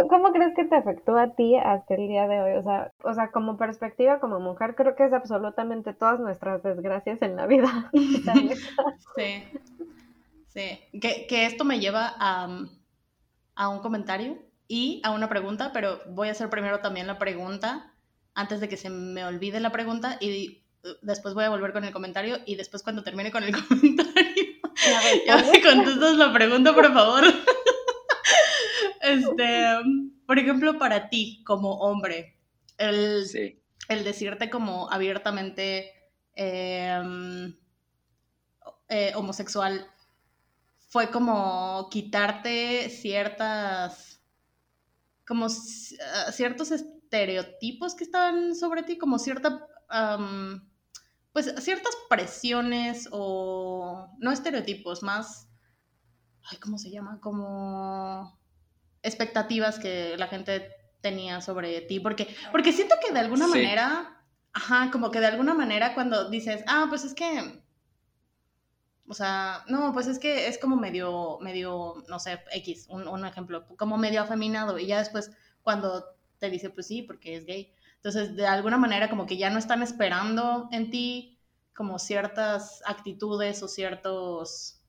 ¿Cómo 0.10 0.32
crees 0.32 0.54
que 0.56 0.66
te 0.66 0.76
afectó 0.76 1.18
a 1.18 1.36
ti 1.36 1.56
hasta 1.56 1.96
el 1.96 2.08
día 2.08 2.28
de 2.28 2.42
hoy? 2.42 2.52
O 2.58 2.64
sea, 2.64 2.92
o 3.04 3.14
sea, 3.14 3.32
como 3.32 3.58
perspectiva, 3.58 4.20
como 4.20 4.40
mujer, 4.40 4.76
creo 4.76 4.96
que 4.96 5.06
es 5.06 5.14
absolutamente 5.14 5.94
todas 5.94 6.20
nuestras 6.20 6.64
desgracias 6.64 7.22
en 7.22 7.36
la 7.36 7.46
vida. 7.46 7.92
sí. 9.16 9.44
Sí. 10.48 10.80
Que, 11.00 11.26
que, 11.28 11.46
esto 11.46 11.66
me 11.66 11.80
lleva 11.80 12.14
a, 12.20 12.48
a 13.56 13.70
un 13.70 13.80
comentario 13.80 14.38
y 14.68 15.02
a 15.04 15.12
una 15.12 15.30
pregunta, 15.30 15.72
pero 15.74 16.00
voy 16.10 16.28
a 16.28 16.32
hacer 16.32 16.50
primero 16.50 16.80
también 16.80 17.08
la 17.08 17.18
pregunta 17.18 17.94
antes 18.36 18.60
de 18.60 18.70
que 18.70 18.78
se 18.78 18.90
me 18.90 19.26
olvide 19.26 19.60
la 19.60 19.72
pregunta 19.72 20.18
y 20.20 20.64
después 21.02 21.34
voy 21.34 21.46
a 21.46 21.50
volver 21.50 21.72
con 21.72 21.84
el 21.84 21.94
comentario 21.94 22.38
y 22.46 22.56
después 22.56 22.84
cuando 22.84 23.04
termine 23.04 23.32
con 23.32 23.44
el 23.44 23.52
comentario, 23.68 24.44
ya 25.26 25.38
me 25.38 25.62
contestas 25.62 26.16
la 26.18 26.34
pregunta, 26.34 26.74
por 26.74 26.92
favor. 26.94 27.24
Este, 29.04 29.66
por 30.26 30.40
ejemplo, 30.40 30.78
para 30.80 31.10
ti 31.10 31.44
como 31.46 31.80
hombre, 31.80 32.40
el, 32.78 33.26
el 33.90 34.04
decirte 34.04 34.50
como 34.50 34.92
abiertamente 34.92 35.92
em, 36.36 37.56
eh, 38.90 39.12
homosexual 39.16 39.88
fue 40.90 41.10
como 41.10 41.90
quitarte 41.90 42.90
ciertas, 42.90 44.22
como 45.28 45.48
ciertos 45.50 46.72
estereotipos 46.72 47.96
que 47.96 48.04
estaban 48.04 48.56
sobre 48.56 48.84
ti, 48.84 48.98
como 48.98 49.20
cierta 49.20 49.68
pues 51.34 51.54
ciertas 51.64 51.96
presiones 52.10 53.10
o 53.12 54.08
no 54.20 54.32
estereotipos, 54.32 55.02
más, 55.02 55.50
ay, 56.44 56.58
¿cómo 56.60 56.78
se 56.78 56.92
llama? 56.92 57.20
Como 57.20 58.40
expectativas 59.04 59.80
que 59.80 60.18
la 60.18 60.28
gente 60.28 60.72
tenía 61.02 61.42
sobre 61.42 61.82
ti, 61.82 62.00
porque, 62.00 62.34
porque 62.52 62.72
siento 62.74 62.96
que 63.06 63.14
de 63.14 63.20
alguna 63.20 63.48
manera, 63.48 64.24
ajá, 64.54 64.90
como 64.92 65.12
que 65.12 65.20
de 65.20 65.28
alguna 65.28 65.54
manera 65.54 65.94
cuando 65.94 66.30
dices, 66.30 66.64
ah, 66.68 66.88
pues 66.90 67.04
es 67.04 67.14
que, 67.14 67.62
o 69.08 69.14
sea, 69.14 69.64
no, 69.68 69.94
pues 69.94 70.08
es 70.08 70.18
que 70.18 70.48
es 70.48 70.58
como 70.58 70.78
medio, 70.78 71.38
medio, 71.42 72.04
no 72.08 72.20
sé, 72.20 72.40
X, 72.52 72.88
un, 72.90 73.08
un 73.08 73.26
ejemplo, 73.26 73.68
como 73.78 73.98
medio 73.98 74.22
afeminado, 74.22 74.80
y 74.80 74.88
ya 74.88 75.00
después 75.00 75.32
cuando 75.62 76.06
te 76.40 76.50
dice, 76.50 76.70
pues 76.70 76.88
sí, 76.88 77.02
porque 77.02 77.36
es 77.36 77.46
gay, 77.46 77.74
entonces, 78.04 78.36
de 78.36 78.46
alguna 78.46 78.78
manera, 78.78 79.10
como 79.10 79.26
que 79.26 79.38
ya 79.38 79.50
no 79.50 79.58
están 79.58 79.82
esperando 79.82 80.68
en 80.74 80.92
ti 80.92 81.40
como 81.74 81.98
ciertas 82.00 82.84
actitudes 82.86 83.64
o 83.64 83.70
ciertos, 83.70 84.82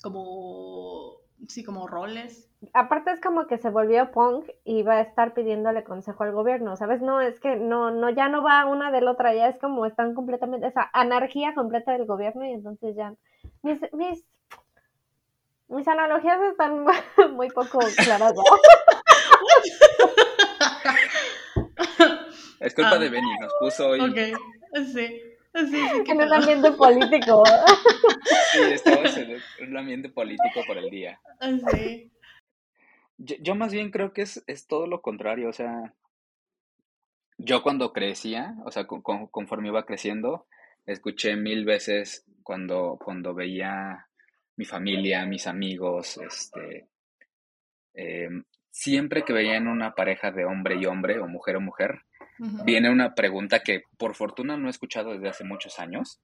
como, 0.00 1.16
sí, 1.46 1.62
como 1.64 1.86
roles. 1.86 2.50
Aparte 2.72 3.12
es 3.12 3.20
como 3.20 3.46
que 3.46 3.58
se 3.58 3.70
volvió 3.70 4.10
punk 4.10 4.48
y 4.64 4.82
va 4.82 4.94
a 4.94 5.00
estar 5.02 5.32
pidiéndole 5.32 5.84
consejo 5.84 6.24
al 6.24 6.32
gobierno, 6.32 6.76
¿sabes? 6.76 7.00
No, 7.00 7.20
es 7.20 7.38
que 7.38 7.56
no, 7.56 7.90
no, 7.90 8.10
ya 8.10 8.28
no 8.28 8.42
va 8.42 8.66
una 8.66 8.90
de 8.90 9.00
la 9.00 9.12
otra, 9.12 9.32
ya 9.34 9.48
es 9.48 9.58
como 9.58 9.86
están 9.86 10.14
completamente, 10.14 10.66
esa 10.66 10.90
anarquía 10.92 11.54
completa 11.54 11.92
del 11.92 12.06
gobierno 12.06 12.44
y 12.44 12.52
entonces 12.52 12.96
ya, 12.96 13.14
mis, 13.62 13.80
mis, 13.92 14.24
mis 15.68 15.86
analogías 15.86 16.40
están 16.50 16.84
muy 17.36 17.48
poco 17.50 17.78
claras. 18.04 18.34
Es 22.60 22.74
culpa 22.74 22.94
ah. 22.94 22.98
de 22.98 23.08
Benny, 23.08 23.38
nos 23.40 23.52
puso 23.60 23.88
hoy. 23.90 24.00
Ok, 24.00 24.38
sí. 24.92 25.27
Sí, 25.70 25.82
en 26.06 26.20
un 26.20 26.32
ambiente 26.32 26.72
político. 26.72 27.42
Sí, 28.52 28.60
estamos 28.72 29.14
en 29.16 29.68
un 29.68 29.76
ambiente 29.76 30.08
político 30.08 30.62
por 30.66 30.78
el 30.78 30.88
día. 30.88 31.20
Sí. 31.70 32.10
Yo, 33.18 33.36
yo, 33.40 33.54
más 33.54 33.72
bien 33.72 33.90
creo 33.90 34.12
que 34.12 34.22
es, 34.22 34.42
es, 34.46 34.66
todo 34.66 34.86
lo 34.86 35.02
contrario, 35.02 35.50
o 35.50 35.52
sea, 35.52 35.92
yo 37.36 37.62
cuando 37.62 37.92
crecía, 37.92 38.54
o 38.64 38.70
sea, 38.70 38.86
con, 38.86 39.02
conforme 39.02 39.68
iba 39.68 39.84
creciendo, 39.84 40.46
escuché 40.86 41.36
mil 41.36 41.64
veces 41.64 42.24
cuando, 42.42 42.98
cuando 43.02 43.34
veía 43.34 44.08
mi 44.56 44.64
familia, 44.64 45.26
mis 45.26 45.46
amigos, 45.46 46.18
este, 46.18 46.88
eh, 47.94 48.28
siempre 48.70 49.24
que 49.24 49.32
veían 49.32 49.68
una 49.68 49.94
pareja 49.94 50.30
de 50.30 50.44
hombre 50.44 50.76
y 50.76 50.86
hombre, 50.86 51.20
o 51.20 51.28
mujer 51.28 51.56
o 51.56 51.60
mujer, 51.60 52.02
viene 52.64 52.90
una 52.90 53.14
pregunta 53.14 53.60
que 53.60 53.82
por 53.96 54.14
fortuna 54.14 54.56
no 54.56 54.68
he 54.68 54.70
escuchado 54.70 55.12
desde 55.12 55.28
hace 55.28 55.44
muchos 55.44 55.78
años, 55.78 56.20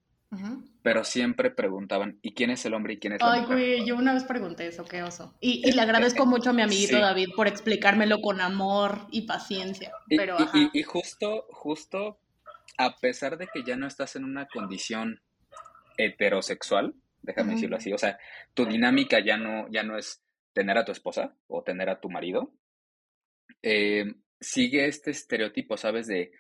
pero 0.83 1.05
siempre 1.05 1.51
preguntaban, 1.51 2.19
¿y 2.23 2.35
quién 2.35 2.51
es 2.51 2.65
el 2.67 2.75
hombre 2.75 2.95
y 2.95 2.99
quién 2.99 3.13
es 3.13 3.21
la 3.21 3.33
Ay, 3.33 3.41
mujer? 3.43 3.57
güey, 3.57 3.87
yo 3.87 3.97
una 3.97 4.15
vez 4.15 4.25
pregunté 4.25 4.67
eso, 4.67 4.85
qué 4.85 5.03
oso. 5.03 5.35
Y, 5.41 5.71
le 5.71 5.81
agradezco 5.81 6.27
mucho 6.27 6.51
a 6.51 6.53
mi 6.53 6.63
amiguito 6.63 6.99
David 6.99 7.31
por 7.37 7.47
explicármelo 7.47 8.21
con 8.21 8.41
amor 8.41 9.07
y 9.11 9.23
paciencia. 9.23 9.93
Pero, 10.09 10.37
y, 10.53 10.81
y, 10.81 10.83
justo, 10.83 11.47
justo, 11.51 12.19
a 12.79 12.97
pesar 12.97 13.39
de 13.39 13.47
que 13.47 13.63
ya 13.63 13.77
no 13.77 13.87
estás 13.87 14.17
en 14.17 14.25
una 14.25 14.47
condición 14.47 15.21
heterosexual, 15.97 16.95
déjame 17.23 17.55
decirlo 17.55 17.77
así, 17.77 17.93
o 17.93 17.99
sea, 17.99 18.19
tu 18.55 18.67
dinámica 18.67 19.21
ya 19.21 19.37
no, 19.37 19.69
ya 19.71 19.83
no 19.83 19.97
es 19.97 20.21
tener 20.53 20.79
a 20.79 20.85
tu 20.85 20.93
esposa 20.93 21.35
o 21.47 21.63
tener 21.63 21.89
a 21.89 22.01
tu 22.01 22.11
marido, 22.11 22.53
eh, 23.63 24.15
sigue 24.45 24.87
este 24.87 25.11
estereotipo, 25.11 25.77
¿sabes? 25.77 26.07
De, 26.07 26.33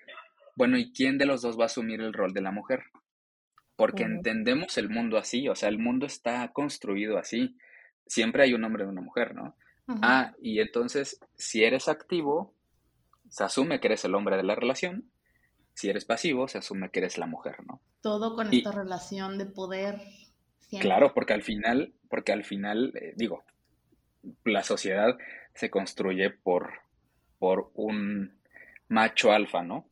bueno, 0.56 0.78
¿y 0.78 0.92
quién 0.92 1.18
de 1.18 1.26
los 1.26 1.42
dos 1.42 1.58
va 1.58 1.64
a 1.64 1.66
asumir 1.66 2.00
el 2.00 2.12
rol 2.12 2.32
de 2.32 2.42
la 2.42 2.52
mujer? 2.52 2.84
Porque 3.76 4.04
entendemos 4.04 4.78
el 4.78 4.88
mundo 4.88 5.18
así, 5.18 5.48
o 5.48 5.56
sea, 5.56 5.68
el 5.68 5.78
mundo 5.78 6.06
está 6.06 6.52
construido 6.52 7.18
así. 7.18 7.56
Siempre 8.06 8.44
hay 8.44 8.54
un 8.54 8.62
hombre 8.62 8.84
y 8.84 8.88
una 8.88 9.00
mujer, 9.00 9.34
¿no? 9.34 9.56
Ah, 9.86 10.32
y 10.40 10.60
entonces, 10.60 11.18
si 11.36 11.64
eres 11.64 11.88
activo, 11.88 12.54
se 13.28 13.44
asume 13.44 13.80
que 13.80 13.88
eres 13.88 14.04
el 14.04 14.14
hombre 14.14 14.36
de 14.36 14.44
la 14.44 14.54
relación. 14.54 15.10
Si 15.74 15.90
eres 15.90 16.04
pasivo, 16.04 16.46
se 16.46 16.58
asume 16.58 16.90
que 16.90 17.00
eres 17.00 17.18
la 17.18 17.26
mujer, 17.26 17.56
¿no? 17.66 17.80
Todo 18.00 18.36
con 18.36 18.52
esta 18.52 18.70
relación 18.70 19.38
de 19.38 19.46
poder. 19.46 20.00
Claro, 20.80 21.12
porque 21.14 21.32
al 21.32 21.42
final, 21.42 21.92
porque 22.08 22.32
al 22.32 22.44
final, 22.44 22.92
eh, 22.94 23.12
digo, 23.16 23.44
la 24.44 24.62
sociedad 24.62 25.16
se 25.54 25.70
construye 25.70 26.30
por, 26.30 26.83
por 27.44 27.70
un 27.74 28.32
macho 28.88 29.30
alfa, 29.30 29.62
¿no? 29.62 29.86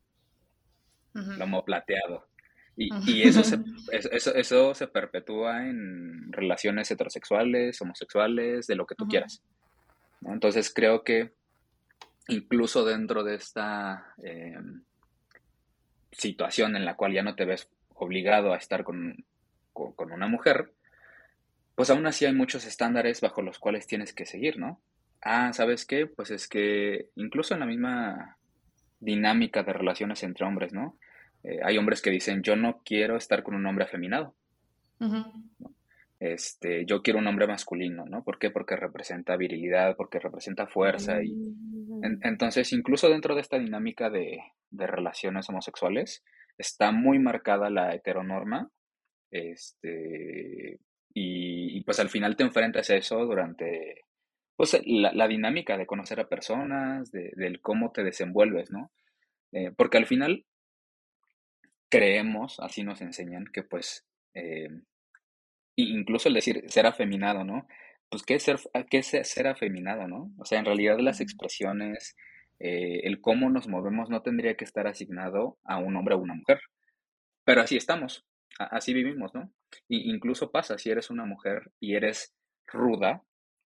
Lomo 1.13 1.63
plateado. 1.63 2.27
Y, 2.75 2.89
y 3.05 3.21
eso, 3.21 3.43
se, 3.43 3.59
eso, 3.91 4.33
eso, 4.33 4.73
se 4.73 4.87
perpetúa 4.87 5.67
en 5.69 6.33
relaciones 6.33 6.89
heterosexuales, 6.89 7.79
homosexuales, 7.79 8.65
de 8.65 8.75
lo 8.75 8.87
que 8.87 8.95
tú 8.95 9.07
quieras. 9.07 9.43
Entonces 10.25 10.73
creo 10.73 11.03
que 11.03 11.33
incluso 12.27 12.83
dentro 12.85 13.23
de 13.23 13.35
esta 13.35 14.15
em, 14.23 14.81
situación 16.11 16.75
en 16.75 16.85
la 16.85 16.95
cual 16.95 17.13
ya 17.13 17.21
no 17.21 17.35
te 17.35 17.45
ves 17.45 17.69
obligado 17.93 18.51
a 18.51 18.57
estar 18.57 18.83
con, 18.83 19.23
con 19.73 20.11
una 20.11 20.25
mujer, 20.25 20.73
pues 21.75 21.91
aún 21.91 22.07
así 22.07 22.25
hay 22.25 22.33
muchos 22.33 22.65
estándares 22.65 23.21
bajo 23.21 23.43
los 23.43 23.59
cuales 23.59 23.85
tienes 23.85 24.11
que 24.11 24.25
seguir, 24.25 24.57
¿no? 24.57 24.81
Ah, 25.23 25.53
¿sabes 25.53 25.85
qué? 25.85 26.07
Pues 26.07 26.31
es 26.31 26.47
que 26.47 27.09
incluso 27.15 27.53
en 27.53 27.61
la 27.61 27.65
misma 27.65 28.37
dinámica 28.99 29.63
de 29.63 29.73
relaciones 29.73 30.23
entre 30.23 30.45
hombres, 30.45 30.73
¿no? 30.73 30.97
Eh, 31.43 31.59
hay 31.63 31.77
hombres 31.77 32.01
que 32.01 32.09
dicen, 32.09 32.41
yo 32.43 32.55
no 32.55 32.81
quiero 32.85 33.17
estar 33.17 33.43
con 33.43 33.55
un 33.55 33.65
hombre 33.65 33.85
afeminado. 33.85 34.35
Este, 36.19 36.85
yo 36.85 37.01
quiero 37.01 37.19
un 37.19 37.27
hombre 37.27 37.47
masculino, 37.47 38.05
¿no? 38.05 38.23
¿Por 38.23 38.39
qué? 38.39 38.49
Porque 38.49 38.77
representa 38.77 39.35
virilidad, 39.35 39.95
porque 39.97 40.19
representa 40.19 40.67
fuerza. 40.67 41.21
Y 41.21 41.53
entonces, 42.21 42.71
incluso 42.71 43.09
dentro 43.09 43.35
de 43.35 43.41
esta 43.41 43.59
dinámica 43.59 44.09
de, 44.09 44.39
de 44.69 44.87
relaciones 44.87 45.49
homosexuales, 45.49 46.23
está 46.57 46.91
muy 46.91 47.19
marcada 47.19 47.69
la 47.69 47.93
heteronorma, 47.93 48.69
este, 49.33 50.79
y, 51.13 51.81
pues 51.83 51.99
al 51.99 52.09
final 52.09 52.35
te 52.35 52.43
enfrentas 52.43 52.89
a 52.89 52.95
eso 52.95 53.25
durante 53.25 54.05
pues 54.63 54.81
la, 54.85 55.27
dinámica 55.27 55.77
de 55.77 55.85
conocer 55.85 56.21
a 56.21 56.29
personas, 56.29 57.11
de, 57.11 57.31
del 57.35 57.59
cómo 57.59 57.91
te 57.91 58.01
desenvuelves, 58.01 58.71
¿no? 58.71 58.91
Eh, 59.51 59.71
porque 59.75 59.97
al 59.97 60.05
final 60.05 60.45
creemos, 61.89 62.61
así 62.61 62.81
nos 62.81 63.01
enseñan, 63.01 63.45
que 63.51 63.63
pues, 63.63 64.05
eh, 64.33 64.69
incluso 65.75 66.29
el 66.29 66.35
decir 66.35 66.63
ser 66.67 66.85
afeminado, 66.85 67.43
¿no? 67.43 67.67
Pues, 68.09 68.23
¿qué 68.23 68.35
es 68.35 68.43
ser, 68.43 68.57
qué 68.89 68.99
es 68.99 69.07
ser 69.07 69.47
afeminado, 69.47 70.07
no? 70.07 70.31
O 70.37 70.45
sea, 70.45 70.59
en 70.59 70.65
realidad 70.65 70.97
las 70.99 71.19
expresiones, 71.19 72.15
eh, 72.59 73.01
el 73.03 73.19
cómo 73.19 73.49
nos 73.49 73.67
movemos 73.67 74.09
no 74.09 74.21
tendría 74.21 74.55
que 74.55 74.63
estar 74.63 74.87
asignado 74.87 75.57
a 75.65 75.77
un 75.77 75.97
hombre 75.97 76.15
o 76.15 76.19
una 76.19 76.35
mujer. 76.35 76.61
Pero 77.43 77.59
así 77.59 77.75
estamos, 77.75 78.23
así 78.57 78.93
vivimos, 78.93 79.33
¿no? 79.33 79.51
Y 79.89 80.09
incluso 80.09 80.51
pasa, 80.51 80.77
si 80.77 80.89
eres 80.89 81.09
una 81.09 81.25
mujer 81.25 81.71
y 81.81 81.95
eres 81.95 82.33
ruda 82.65 83.23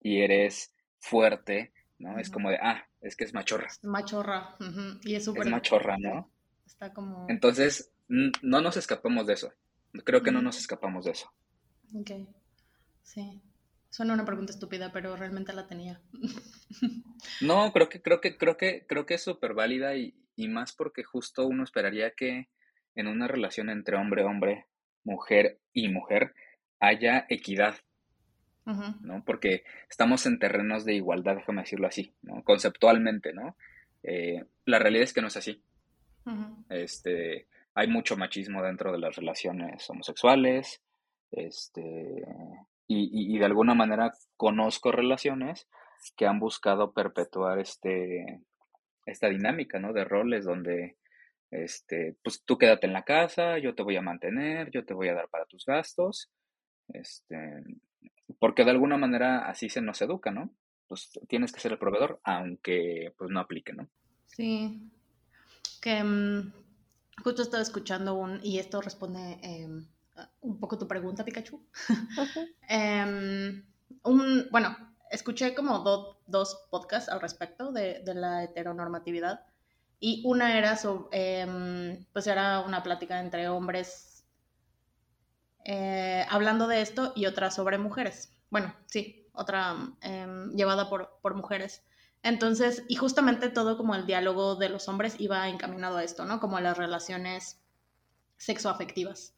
y 0.02 0.22
eres 0.22 0.74
fuerte, 1.02 1.74
¿no? 2.00 2.18
Es 2.18 2.30
como 2.30 2.50
de, 2.50 2.58
ah, 2.62 2.88
es 3.02 3.16
que 3.16 3.26
es 3.26 3.34
machorra. 3.34 3.68
Machorra, 3.84 4.56
y 5.04 5.16
es 5.16 5.26
súper... 5.26 5.44
Es 5.44 5.50
machorra, 5.50 5.98
¿no? 5.98 6.32
Está 6.66 6.94
como... 6.94 7.26
Entonces, 7.28 7.92
no 8.08 8.62
nos 8.62 8.78
escapamos 8.78 9.28
de 9.28 9.34
eso. 9.34 9.54
Creo 10.06 10.22
que 10.22 10.32
no 10.32 10.42
nos 10.42 10.58
escapamos 10.58 11.06
de 11.06 11.12
eso. 11.12 11.32
Ok, 11.94 12.12
sí. 13.04 13.42
Suena 13.90 14.14
una 14.14 14.26
pregunta 14.26 14.54
estúpida, 14.54 14.92
pero 14.94 15.18
realmente 15.18 15.52
la 15.52 15.68
tenía. 15.68 16.02
no, 17.42 17.74
creo 17.74 17.90
que, 17.90 18.02
creo 18.02 18.22
que, 18.22 18.38
creo 18.38 18.56
que, 18.56 18.86
creo 18.88 19.06
que 19.06 19.16
es 19.16 19.24
súper 19.24 19.54
válida 19.54 19.96
y, 19.96 20.16
y 20.38 20.48
más 20.48 20.72
porque 20.72 21.04
justo 21.04 21.46
uno 21.46 21.64
esperaría 21.64 22.12
que 22.12 22.48
en 22.96 23.08
una 23.08 23.28
relación 23.28 23.70
entre 23.70 23.98
hombre-hombre, 23.98 24.68
mujer 25.04 25.60
y 25.74 25.90
mujer, 25.90 26.34
haya 26.80 27.26
equidad, 27.30 27.76
¿no? 28.66 29.24
Porque 29.26 29.64
estamos 29.90 30.26
en 30.26 30.40
terrenos 30.40 30.86
de 30.86 30.94
igualdad, 30.94 31.36
déjame 31.36 31.62
decirlo 31.62 31.88
así, 31.88 32.14
¿no? 32.22 32.44
Conceptualmente, 32.44 33.34
¿no? 33.34 33.56
Eh, 34.04 34.46
la 34.66 34.80
realidad 34.80 35.04
es 35.04 35.14
que 35.14 35.22
no 35.22 35.28
es 35.28 35.38
así. 35.38 35.64
Este, 36.70 37.48
hay 37.74 37.88
mucho 37.88 38.18
machismo 38.18 38.62
dentro 38.62 38.92
de 38.92 39.00
las 39.00 39.16
relaciones 39.16 39.90
homosexuales, 39.90 40.82
este, 41.32 42.26
y, 42.88 43.38
de 43.38 43.46
alguna 43.46 43.74
manera 43.74 44.14
conozco 44.36 44.92
relaciones 44.92 45.68
que 46.18 46.26
han 46.26 46.40
buscado 46.40 46.92
perpetuar 46.92 47.60
este, 47.60 48.42
esta 49.06 49.30
dinámica, 49.30 49.80
¿no? 49.80 49.94
De 49.94 50.04
roles 50.04 50.44
donde, 50.44 50.98
este, 51.52 52.18
pues 52.22 52.44
tú 52.44 52.58
quédate 52.58 52.88
en 52.88 52.94
la 52.94 53.04
casa, 53.04 53.60
yo 53.60 53.76
te 53.76 53.84
voy 53.84 53.96
a 53.96 54.02
mantener, 54.02 54.72
yo 54.72 54.84
te 54.84 54.94
voy 54.94 55.08
a 55.08 55.14
dar 55.14 55.30
para 55.30 55.46
tus 55.46 55.66
gastos, 55.66 56.30
este, 56.90 57.64
porque 58.40 58.64
de 58.64 58.72
alguna 58.72 58.98
manera 58.98 59.50
así 59.50 59.70
se 59.70 59.82
nos 59.82 60.02
educa, 60.02 60.32
¿no? 60.32 60.52
Pues 60.88 61.10
tienes 61.28 61.52
que 61.52 61.60
ser 61.60 61.72
el 61.72 61.80
proveedor, 61.80 62.20
aunque 62.24 63.14
pues 63.18 63.30
no 63.30 63.40
aplique, 63.40 63.74
¿no? 63.74 63.88
Sí, 64.28 64.92
que 65.82 66.04
mm, 66.04 66.54
justo 67.24 67.42
estaba 67.42 67.64
escuchando 67.64 68.16
un, 68.16 68.40
y 68.44 68.60
esto 68.60 68.82
responde 68.82 69.40
em, 69.42 69.86
un 70.42 70.60
poco 70.60 70.78
tu 70.78 70.88
pregunta, 70.88 71.26
Pikachu. 71.26 71.62
Em, 72.70 73.66
un, 74.04 74.48
bueno, 74.52 74.76
escuché 75.10 75.54
como 75.54 75.80
dos 76.26 76.68
podcasts 76.70 77.10
al 77.10 77.22
respecto 77.22 77.72
de, 77.72 78.02
de, 78.04 78.16
la 78.16 78.44
heteronormatividad 78.44 79.46
y 80.00 80.24
una 80.26 80.58
era 80.58 80.78
sobre, 80.78 81.42
em, 81.42 82.06
pues 82.14 82.28
era 82.28 82.62
una 82.62 82.82
plática 82.82 83.20
entre 83.20 83.50
hombres 83.50 84.11
eh, 85.66 86.26
hablando 86.30 86.68
de 86.68 86.82
esto 86.82 87.14
y 87.16 87.26
otra 87.26 87.52
sobre 87.52 87.78
mujeres. 87.78 88.34
Bueno, 88.50 88.76
sí, 88.88 89.30
otra 89.34 89.76
em, 90.02 90.52
llevada 90.56 90.90
por, 90.90 91.20
por 91.22 91.36
mujeres. 91.36 91.84
Entonces, 92.24 92.84
y 92.88 92.96
justamente 92.96 93.50
todo 93.50 93.78
como 93.78 93.96
el 93.96 94.06
diálogo 94.06 94.56
de 94.56 94.70
los 94.70 94.88
hombres 94.88 95.16
iba 95.20 95.48
encaminado 95.50 95.98
a 95.98 96.04
esto, 96.04 96.26
¿no? 96.26 96.40
Como 96.40 96.58
a 96.58 96.62
las 96.62 96.78
relaciones 96.78 97.60
sexoafectivas. 98.38 99.36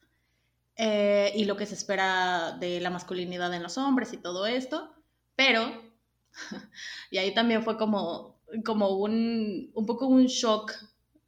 Eh, 0.76 1.32
y 1.36 1.46
lo 1.46 1.56
que 1.56 1.66
se 1.66 1.76
espera 1.76 2.58
de 2.60 2.82
la 2.82 2.90
masculinidad 2.90 3.54
en 3.54 3.64
los 3.64 3.78
hombres 3.78 4.12
y 4.14 4.18
todo 4.18 4.46
esto. 4.48 4.94
Pero, 5.36 5.72
y 7.12 7.18
ahí 7.18 7.34
también 7.34 7.64
fue 7.64 7.78
como, 7.78 8.42
como 8.66 8.90
un, 8.98 9.72
un 9.74 9.86
poco 9.86 10.08
un 10.08 10.26
shock, 10.26 10.74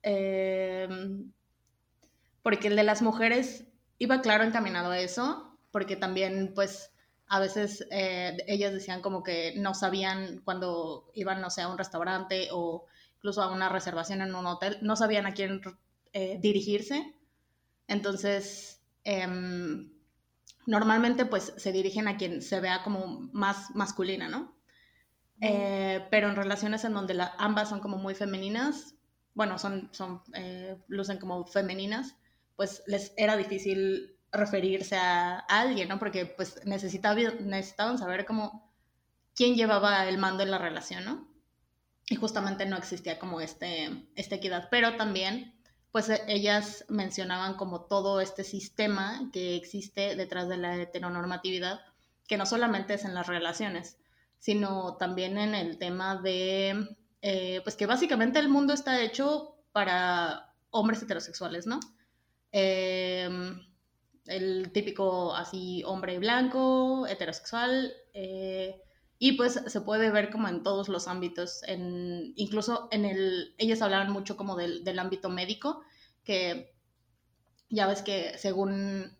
em, 0.02 1.32
porque 2.42 2.68
el 2.68 2.76
de 2.76 2.84
las 2.84 3.02
mujeres 3.02 3.66
iba 3.98 4.22
claro 4.22 4.44
encaminado 4.44 4.92
a 4.92 5.00
eso, 5.00 5.58
porque 5.72 5.96
también 5.96 6.54
pues 6.54 6.92
a 7.28 7.40
veces 7.40 7.86
eh, 7.92 8.38
ellas 8.48 8.74
decían 8.74 9.02
como 9.02 9.24
que 9.24 9.54
no 9.58 9.74
sabían 9.74 10.42
cuando 10.44 11.10
iban, 11.14 11.42
no 11.42 11.50
sé, 11.50 11.62
a 11.62 11.68
un 11.68 11.78
restaurante 11.78 12.50
o 12.52 12.86
incluso 13.18 13.42
a 13.42 13.52
una 13.52 13.70
reservación 13.70 14.22
en 14.22 14.36
un 14.36 14.46
hotel, 14.46 14.78
no 14.82 14.96
sabían 14.96 15.26
a 15.26 15.34
quién 15.34 15.62
eh, 16.14 16.38
dirigirse. 16.40 17.16
Entonces, 17.88 18.82
em, 19.04 19.92
normalmente 20.66 21.26
pues 21.26 21.54
se 21.58 21.72
dirigen 21.72 22.08
a 22.08 22.18
quien 22.18 22.42
se 22.42 22.60
vea 22.60 22.84
como 22.84 23.30
más 23.34 23.76
masculina, 23.76 24.28
¿no? 24.28 24.56
Eh, 25.42 26.08
pero 26.12 26.30
en 26.30 26.36
relaciones 26.36 26.86
en 26.86 26.94
donde 26.94 27.14
la, 27.14 27.34
ambas 27.38 27.70
son 27.70 27.80
como 27.80 27.98
muy 27.98 28.16
femeninas, 28.16 28.96
bueno, 29.34 29.58
son, 29.58 29.90
son 29.92 30.22
lucen 30.88 31.18
como 31.18 31.46
femeninas, 31.46 32.16
pues 32.56 32.84
les 32.88 33.14
era 33.18 33.38
difícil 33.38 34.16
referirse 34.32 34.98
a, 34.98 35.40
alguien, 35.40 35.90
¿no? 35.90 36.00
Porque 36.00 36.26
pues 36.26 36.66
necesitaban, 36.66 37.50
necesitaban 37.50 37.98
saber 37.98 38.26
cómo, 38.26 38.72
quién 39.34 39.56
llevaba 39.56 40.08
el 40.08 40.18
mando 40.18 40.44
en 40.44 40.52
la 40.52 40.58
relación, 40.58 41.06
¿no? 41.06 41.28
Y 42.08 42.16
justamente 42.16 42.66
no 42.66 42.78
existía 42.78 43.18
como 43.18 43.42
este, 43.42 44.08
esta 44.16 44.36
equidad, 44.36 44.68
pero 44.70 44.96
también 44.96 45.56
pues 45.92 46.10
e, 46.10 46.22
ellas 46.28 46.86
mencionaban 46.90 47.56
como 47.56 47.86
todo 47.86 48.20
este 48.20 48.44
sistema 48.44 49.30
que 49.32 49.56
existe 49.56 50.16
detrás 50.16 50.50
de 50.50 50.58
la 50.58 50.76
heteronormatividad, 50.76 51.80
que 52.28 52.38
no 52.38 52.46
solamente 52.46 52.96
es 52.96 53.06
en 53.06 53.16
las 53.16 53.28
relaciones, 53.28 53.98
sino 54.38 54.98
también 54.98 55.38
en 55.38 55.56
el 55.56 55.78
tema 55.78 56.18
de, 56.18 56.98
eh, 57.22 57.62
pues 57.64 57.76
que 57.76 57.86
básicamente 57.86 58.40
el 58.40 58.50
mundo 58.50 58.74
está 58.74 59.02
hecho 59.02 59.56
para 59.72 60.54
hombres 60.70 61.02
heterosexuales, 61.02 61.66
¿no? 61.66 61.80
Em, 62.58 63.60
el 64.28 64.72
típico 64.72 65.36
así 65.36 65.84
hombre 65.86 66.20
blanco, 66.20 67.06
heterosexual, 67.06 67.92
eh, 68.14 68.82
y 69.20 69.34
pues 69.34 69.62
se 69.68 69.82
puede 69.82 70.10
ver 70.10 70.30
como 70.30 70.48
en 70.48 70.64
todos 70.64 70.88
los 70.88 71.10
ámbitos, 71.10 71.64
en, 71.64 72.32
incluso 72.38 72.88
en 72.92 73.04
el, 73.04 73.54
ellas 73.58 73.82
hablaban 73.82 74.10
mucho 74.10 74.38
como 74.38 74.56
del, 74.56 74.86
del 74.86 75.00
ámbito 75.00 75.30
médico, 75.30 75.82
que 76.24 76.74
ya 77.70 77.88
ves 77.88 78.02
que 78.02 78.38
según 78.38 79.18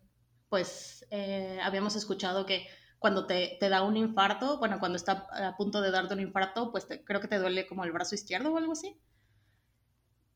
pues 0.48 1.06
eh, 1.10 1.58
habíamos 1.62 1.94
escuchado 1.94 2.46
que 2.46 2.66
cuando 2.98 3.26
te, 3.26 3.58
te, 3.60 3.68
da 3.68 3.82
un 3.82 3.98
infarto, 3.98 4.58
bueno, 4.58 4.78
cuando 4.80 4.96
está 4.96 5.26
a 5.30 5.54
punto 5.58 5.82
de 5.82 5.90
darte 5.90 6.14
un 6.14 6.20
infarto, 6.20 6.72
pues 6.72 6.86
creo 7.04 7.20
que 7.20 7.28
te 7.28 7.38
duele 7.38 7.66
como 7.66 7.84
el 7.84 7.92
brazo 7.92 8.14
izquierdo 8.14 8.54
o 8.54 8.56
algo 8.56 8.72
así. 8.72 8.98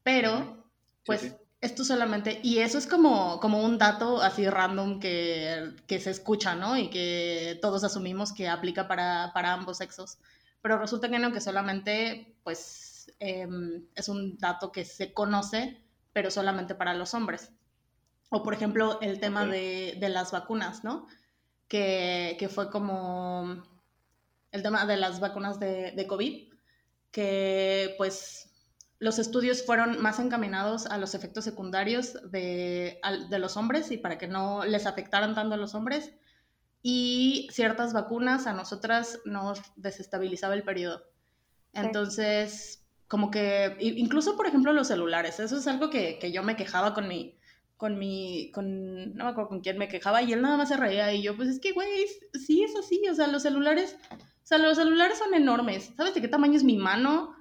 Pero, 0.02 0.70
pues 1.06 1.34
esto 1.60 1.84
solamente, 1.84 2.40
y 2.42 2.58
eso 2.58 2.78
es 2.78 2.86
como, 2.86 3.38
como 3.40 3.62
un 3.62 3.76
dato 3.76 4.22
así 4.22 4.48
random 4.48 4.98
que, 4.98 5.74
que, 5.86 6.00
se 6.00 6.10
escucha, 6.10 6.54
¿no? 6.54 6.78
Y 6.78 6.88
que 6.88 7.58
todos 7.60 7.84
asumimos 7.84 8.32
que 8.32 8.48
aplica 8.48 8.88
para, 8.88 9.32
para 9.34 9.52
ambos 9.52 9.78
sexos. 9.78 10.18
Pero 10.62 10.78
resulta 10.78 11.10
que 11.10 11.18
no, 11.18 11.32
que 11.32 11.40
solamente, 11.40 12.34
pues, 12.44 13.12
em, 13.18 13.84
es 13.94 14.08
un 14.08 14.38
dato 14.38 14.72
que 14.72 14.84
se 14.86 15.12
conoce, 15.12 15.82
pero 16.14 16.30
solamente 16.30 16.74
para 16.74 16.94
los 16.94 17.12
hombres. 17.12 17.52
O, 18.30 18.42
por 18.42 18.54
ejemplo, 18.54 18.98
el 19.02 19.20
tema 19.20 19.44
de, 19.44 19.96
de, 20.00 20.08
las 20.08 20.32
vacunas, 20.32 20.82
¿no? 20.82 21.06
Que, 21.68 22.36
que, 22.38 22.48
fue 22.48 22.70
como 22.70 23.62
el 24.52 24.62
tema 24.62 24.86
de 24.86 24.96
las 24.96 25.20
vacunas 25.20 25.60
de, 25.60 25.92
de 25.92 26.06
COVID, 26.06 26.52
que, 27.10 27.94
pues, 27.98 28.49
los 29.00 29.18
estudios 29.18 29.64
fueron 29.64 30.00
más 30.02 30.20
encaminados 30.20 30.86
a 30.86 30.98
los 30.98 31.14
efectos 31.14 31.42
secundarios 31.42 32.18
de, 32.30 33.00
los 33.30 33.56
hombres 33.56 33.90
y 33.90 33.96
para 33.96 34.18
que 34.18 34.28
no 34.28 34.64
les 34.66 34.86
afectaran 34.86 35.34
tanto 35.34 35.54
a 35.54 35.58
los 35.58 35.74
hombres. 35.74 36.12
Y 36.82 37.48
ciertas 37.50 37.94
vacunas 37.94 38.46
a 38.46 38.52
nosotras 38.52 39.20
nos 39.24 39.60
desestabilizaba 39.76 40.54
el 40.54 40.64
periodo. 40.64 41.02
Entonces, 41.72 42.86
como 43.08 43.30
que, 43.30 43.76
incluso 43.80 44.36
por 44.36 44.46
ejemplo 44.46 44.72
los 44.74 44.88
celulares, 44.88 45.40
eso 45.40 45.56
es 45.56 45.66
algo 45.66 45.88
que, 45.88 46.18
yo 46.30 46.42
me 46.42 46.56
quejaba 46.56 46.92
con 46.92 47.08
mi, 47.08 47.38
con 47.78 47.98
mi, 47.98 48.50
con, 48.52 49.14
no 49.14 49.24
me 49.24 49.30
acuerdo 49.30 49.48
con 49.48 49.60
quién 49.60 49.78
me 49.78 49.88
quejaba 49.88 50.22
y 50.22 50.34
él 50.34 50.42
nada 50.42 50.58
más 50.58 50.68
se 50.68 50.76
reía 50.76 51.12
y 51.14 51.22
yo, 51.22 51.36
pues 51.36 51.48
es 51.48 51.58
que, 51.58 51.72
güey, 51.72 51.88
sí 52.34 52.64
es 52.64 52.76
así, 52.76 53.02
o 53.10 53.14
sea, 53.14 53.28
los 53.28 53.42
celulares, 53.42 53.96
o 54.12 54.46
sea, 54.46 54.58
los 54.58 54.76
celulares 54.76 55.18
son 55.18 55.32
enormes, 55.32 55.90
¿sabes 55.96 56.14
de 56.14 56.20
qué 56.20 56.28
tamaño 56.28 56.56
es 56.56 56.64
mi 56.64 56.76
mano? 56.76 57.39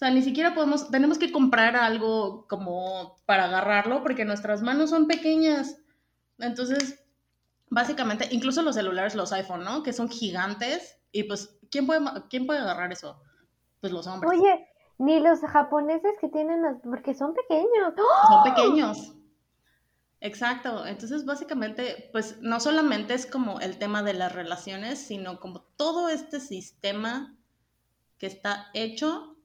O 0.00 0.02
sea, 0.02 0.10
ni 0.10 0.22
siquiera 0.22 0.54
podemos, 0.54 0.90
tenemos 0.90 1.18
que 1.18 1.30
comprar 1.30 1.76
algo 1.76 2.46
como 2.48 3.18
para 3.26 3.44
agarrarlo 3.44 4.02
porque 4.02 4.24
nuestras 4.24 4.62
manos 4.62 4.88
son 4.88 5.06
pequeñas. 5.06 5.76
Entonces, 6.38 7.04
básicamente, 7.68 8.26
incluso 8.30 8.62
los 8.62 8.76
celulares, 8.76 9.14
los 9.14 9.30
iPhone, 9.34 9.62
¿no? 9.62 9.82
Que 9.82 9.92
son 9.92 10.08
gigantes 10.08 10.98
y 11.12 11.24
pues, 11.24 11.60
¿quién 11.70 11.86
puede, 11.86 12.00
quién 12.30 12.46
puede 12.46 12.60
agarrar 12.60 12.90
eso? 12.90 13.20
Pues 13.82 13.92
los 13.92 14.06
hombres. 14.06 14.32
Oye, 14.32 14.66
ni 14.96 15.20
los 15.20 15.40
japoneses 15.40 16.12
que 16.18 16.30
tienen, 16.30 16.80
porque 16.82 17.12
son 17.12 17.34
pequeños. 17.34 17.92
Son 18.26 18.42
pequeños. 18.42 19.14
Exacto, 20.22 20.86
entonces 20.86 21.26
básicamente, 21.26 22.08
pues 22.10 22.40
no 22.40 22.58
solamente 22.58 23.12
es 23.12 23.26
como 23.26 23.60
el 23.60 23.76
tema 23.76 24.02
de 24.02 24.14
las 24.14 24.32
relaciones, 24.32 24.98
sino 24.98 25.40
como 25.40 25.60
todo 25.76 26.08
este 26.08 26.40
sistema 26.40 27.36
que 28.16 28.28
está 28.28 28.68
hecho 28.72 29.36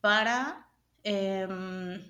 para 0.00 0.68
em, 1.02 2.02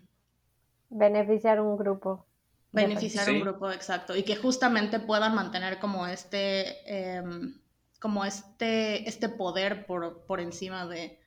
Beneficiar 0.88 1.60
un 1.60 1.76
grupo. 1.76 2.26
beneficiar 2.72 3.28
a 3.28 3.32
un 3.32 3.40
grupo, 3.40 3.70
exacto, 3.70 4.16
y 4.16 4.22
que 4.22 4.36
justamente 4.36 5.00
puedan 5.00 5.34
mantener 5.34 5.78
como 5.78 6.06
este, 6.06 7.16
em, 7.16 7.60
como 8.00 8.24
este, 8.24 9.08
este 9.08 9.28
poder 9.28 9.86
por, 9.86 10.24
por 10.26 10.40
encima 10.40 10.86
de, 10.86 11.20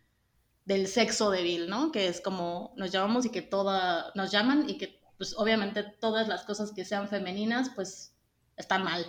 del 0.65 0.87
sexo 0.87 1.31
débil, 1.31 1.69
¿no? 1.69 1.91
Que 1.91 2.07
es 2.07 2.21
como 2.21 2.73
nos 2.77 2.91
llamamos 2.91 3.25
y 3.25 3.29
que 3.29 3.41
toda, 3.41 4.11
nos 4.15 4.31
llaman 4.31 4.69
y 4.69 4.77
que 4.77 5.01
pues 5.17 5.35
obviamente 5.37 5.83
todas 5.83 6.27
las 6.27 6.43
cosas 6.43 6.71
que 6.71 6.85
sean 6.85 7.07
femeninas 7.07 7.69
pues 7.75 8.15
están 8.57 8.83
mal. 8.83 9.05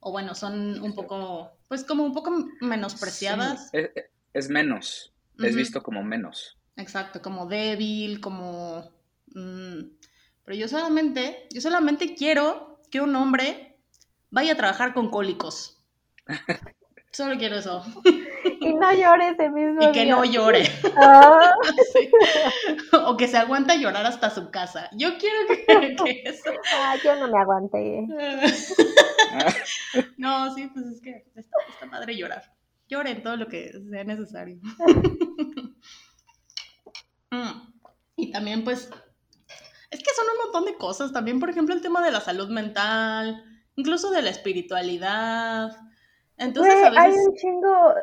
O 0.00 0.12
bueno, 0.12 0.34
son 0.34 0.80
un 0.82 0.94
poco, 0.94 1.52
pues 1.68 1.84
como 1.84 2.04
un 2.04 2.14
poco 2.14 2.30
menospreciadas. 2.60 3.70
Sí, 3.70 3.78
es, 3.94 4.04
es 4.32 4.48
menos, 4.48 5.09
es 5.42 5.56
visto 5.56 5.82
como 5.82 6.02
menos. 6.02 6.58
Exacto, 6.76 7.20
como 7.22 7.46
débil, 7.46 8.20
como... 8.20 8.90
mm, 9.34 9.80
pero 10.44 10.56
yo 10.58 10.68
solamente, 10.68 11.46
yo 11.52 11.60
solamente 11.60 12.14
quiero 12.14 12.80
que 12.90 13.00
un 13.00 13.14
hombre 13.16 13.78
vaya 14.30 14.52
a 14.52 14.56
trabajar 14.56 14.94
con 14.94 15.10
cólicos. 15.10 15.78
Solo 17.12 17.36
quiero 17.38 17.56
eso. 17.56 17.84
Y 18.60 18.72
no 18.72 18.92
llores 18.92 19.36
el 19.40 19.50
mismo 19.50 19.82
Y 19.82 19.90
que 19.90 20.04
día. 20.04 20.14
no 20.14 20.24
llore. 20.24 20.62
Ah, 20.96 21.54
Sí. 21.92 22.08
O 23.04 23.16
que 23.16 23.26
se 23.26 23.36
aguanta 23.36 23.72
a 23.74 23.76
llorar 23.76 24.06
hasta 24.06 24.30
su 24.30 24.50
casa. 24.52 24.88
Yo 24.92 25.18
quiero 25.18 25.36
que, 25.48 25.96
que 26.04 26.22
eso... 26.24 26.52
ah, 26.76 26.94
yo 27.02 27.16
no 27.16 27.26
me 27.26 27.38
aguanté. 27.40 28.06
No, 30.16 30.54
sí, 30.54 30.70
pues 30.72 30.86
es 30.86 31.00
que 31.00 31.24
está, 31.34 31.56
está 31.68 31.90
padre 31.90 32.16
llorar. 32.16 32.44
Lloren 32.90 33.22
todo 33.22 33.36
lo 33.36 33.48
que 33.48 33.72
sea 33.90 34.04
necesario. 34.04 34.58
Mm, 37.32 37.72
Y 38.16 38.32
también, 38.32 38.64
pues, 38.64 38.90
es 39.90 40.00
que 40.00 40.10
son 40.14 40.26
un 40.32 40.44
montón 40.44 40.64
de 40.64 40.76
cosas. 40.78 41.12
También, 41.12 41.40
por 41.40 41.50
ejemplo, 41.50 41.74
el 41.74 41.82
tema 41.82 42.04
de 42.04 42.10
la 42.10 42.20
salud 42.20 42.48
mental, 42.50 43.44
incluso 43.76 44.10
de 44.10 44.22
la 44.22 44.30
espiritualidad. 44.30 45.70
Entonces, 46.36 46.74
Güey, 46.74 46.84
a 46.84 46.90
hay 46.96 47.10
veces... 47.10 47.26
un 47.26 47.34
chingo, 47.34 47.94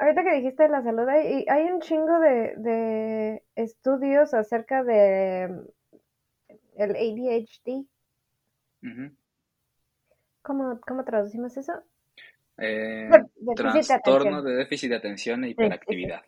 ahorita 0.00 0.22
que 0.24 0.34
dijiste 0.36 0.62
de 0.64 0.68
la 0.70 0.82
salud, 0.82 1.08
hay, 1.08 1.44
hay 1.48 1.62
un 1.64 1.80
chingo 1.80 2.18
de, 2.20 2.54
de 2.56 3.42
estudios 3.56 4.34
acerca 4.34 4.82
de 4.84 5.44
el 6.76 6.90
ADHD. 6.96 7.86
Ujú. 8.82 9.16
¿Cómo, 10.42 10.80
cómo 10.86 11.04
traducimos 11.04 11.56
eso? 11.56 11.72
Eh, 12.58 13.08
De- 13.10 13.54
déficit 13.54 13.94
de 13.94 14.00
trastorno 14.00 14.38
atención. 14.38 14.44
de 14.44 14.54
déficit 14.54 14.90
de 14.90 14.96
atención 14.96 15.44
e 15.44 15.46
sí. 15.48 15.52
hiperactividad. 15.52 16.22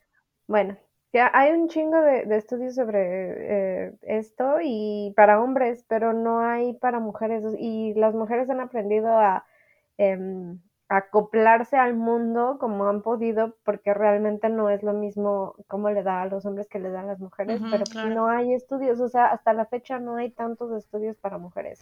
Bueno, 0.48 0.76
ya 1.12 1.30
hay 1.32 1.52
un 1.52 1.68
chingo 1.68 2.00
de, 2.00 2.24
de 2.26 2.36
estudios 2.36 2.74
sobre 2.74 3.86
eh, 3.88 3.92
esto 4.02 4.56
y 4.62 5.12
para 5.16 5.40
hombres, 5.40 5.84
pero 5.88 6.12
no 6.12 6.40
hay 6.40 6.74
para 6.74 7.00
mujeres. 7.00 7.44
Y 7.58 7.94
las 7.94 8.14
mujeres 8.14 8.50
han 8.50 8.60
aprendido 8.60 9.08
a 9.16 9.44
em, 9.98 10.58
acoplarse 10.88 11.76
al 11.76 11.94
mundo 11.94 12.58
como 12.60 12.86
han 12.86 13.02
podido, 13.02 13.56
porque 13.64 13.92
realmente 13.94 14.48
no 14.48 14.70
es 14.70 14.82
lo 14.82 14.92
mismo 14.92 15.54
como 15.68 15.90
le 15.90 16.02
da 16.02 16.22
a 16.22 16.26
los 16.26 16.44
hombres 16.46 16.68
que 16.68 16.78
le 16.78 16.90
dan 16.90 17.06
a 17.06 17.08
las 17.08 17.18
mujeres, 17.20 17.60
pero 17.70 17.84
claro. 17.84 18.10
no 18.14 18.28
hay 18.28 18.52
estudios, 18.54 19.00
o 19.00 19.08
sea, 19.08 19.26
hasta 19.26 19.52
la 19.52 19.66
fecha 19.66 19.98
no 19.98 20.16
hay 20.16 20.30
tantos 20.30 20.70
estudios 20.76 21.16
para 21.16 21.38
mujeres. 21.38 21.80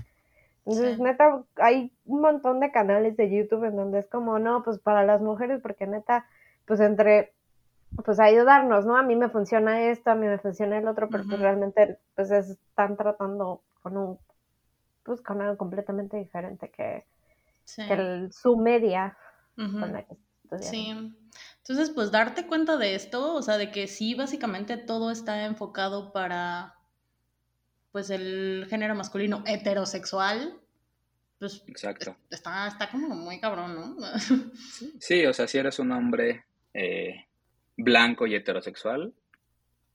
Entonces, 0.67 0.97
Sí. 0.97 1.03
neta, 1.03 1.43
hay 1.57 1.93
un 2.07 2.21
montón 2.23 2.61
de 2.61 2.73
canales 2.73 3.17
de 3.17 3.31
YouTube 3.31 3.65
en 3.65 3.77
donde 3.77 3.99
es 3.99 4.07
como, 4.07 4.39
no, 4.39 4.63
pues 4.63 4.79
para 4.79 5.05
las 5.05 5.21
mujeres, 5.21 5.61
porque 5.63 5.87
neta, 5.87 6.27
pues 6.67 6.81
entre, 6.81 7.35
pues 8.05 8.19
ayudarnos, 8.19 8.87
¿no? 8.87 8.97
A 8.97 9.03
mí 9.03 9.15
me 9.15 9.29
funciona 9.29 9.83
esto, 9.91 10.11
a 10.11 10.15
mí 10.15 10.27
me 10.27 10.39
funciona 10.39 10.79
el 10.79 10.89
otro, 10.89 11.09
pero 11.11 11.25
pues 11.25 11.41
realmente, 11.41 11.99
pues 12.17 12.31
están 12.31 12.97
tratando 12.97 13.63
con 13.83 13.97
un, 13.97 14.19
pues 15.03 15.21
con 15.21 15.43
algo 15.43 15.57
completamente 15.59 16.17
diferente 16.17 16.71
que, 16.71 17.05
Sí. 17.65 17.87
que 17.87 17.93
el- 17.95 18.33
su 18.33 18.57
media 18.57 19.17
con 19.57 19.93
la 19.93 20.03
que. 20.03 20.17
Sí. 20.61 20.91
Entonces, 21.59 21.91
pues 21.91 22.11
darte 22.11 22.47
cuenta 22.47 22.77
de 22.77 22.95
esto, 22.95 23.35
o 23.35 23.43
sea, 23.43 23.59
de 23.59 23.71
que 23.71 23.87
sí, 23.87 24.15
básicamente 24.15 24.77
todo 24.77 25.11
está 25.11 25.45
enfocado 25.45 26.13
para, 26.13 26.75
pues, 27.95 28.11
el 28.11 28.67
género 28.69 28.97
masculino 28.97 29.45
heterosexual, 29.47 30.59
pues 31.39 31.63
Exacto. 31.69 32.17
está, 32.29 32.67
está 32.67 32.91
como 32.91 33.15
muy 33.15 33.39
cabrón, 33.39 33.77
¿no? 33.77 33.97
Sí, 34.99 35.25
o 35.25 35.33
sea, 35.33 35.47
si 35.47 35.59
eres 35.59 35.79
un 35.79 35.93
hombre 35.93 36.45
eh, 36.75 37.27
blanco 37.77 38.27
y 38.27 38.35
heterosexual, 38.35 39.15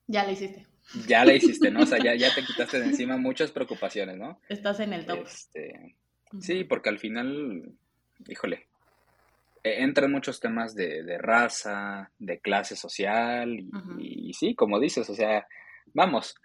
ya 0.07 0.23
lo 0.23 0.31
hiciste, 0.31 0.65
ya 1.09 1.25
la 1.25 1.33
hiciste, 1.33 1.71
¿no? 1.71 1.81
O 1.81 1.85
sea, 1.85 1.97
ya, 2.01 2.15
ya 2.15 2.33
te 2.33 2.41
quitaste 2.45 2.79
de 2.79 2.85
encima 2.85 3.17
muchas 3.17 3.51
preocupaciones, 3.51 4.15
¿no? 4.15 4.39
estás 4.47 4.79
en 4.79 4.93
el 4.93 5.05
top. 5.05 5.25
Este, 5.25 5.97
sí, 6.39 6.63
porque 6.63 6.87
al 6.87 6.99
final, 6.99 7.73
híjole, 8.29 8.67
eh, 9.61 9.83
entran 9.83 10.09
muchos 10.09 10.39
temas 10.39 10.73
de, 10.73 11.03
de 11.03 11.17
raza, 11.17 12.11
de 12.17 12.39
clase 12.39 12.77
social, 12.77 13.59
y, 13.97 14.29
y 14.29 14.33
sí, 14.35 14.55
como 14.55 14.79
dices, 14.79 15.09
o 15.09 15.15
sea, 15.15 15.45
vamos, 15.93 16.37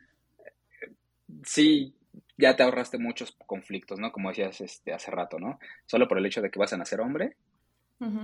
sí, 1.44 1.94
ya 2.37 2.57
te 2.57 2.62
ahorraste 2.62 2.98
muchos 2.98 3.37
conflictos, 3.46 3.98
¿no? 3.98 4.12
Como 4.12 4.28
decías 4.30 4.61
este, 4.61 4.92
hace 4.92 5.11
rato, 5.11 5.38
¿no? 5.38 5.59
Solo 5.87 6.09
por 6.09 6.18
el 6.18 6.26
hecho 6.26 6.42
de 6.42 6.50
que 6.50 6.59
vas 6.59 6.72
a 6.72 6.76
nacer 6.76 7.00
hombre, 7.00 7.37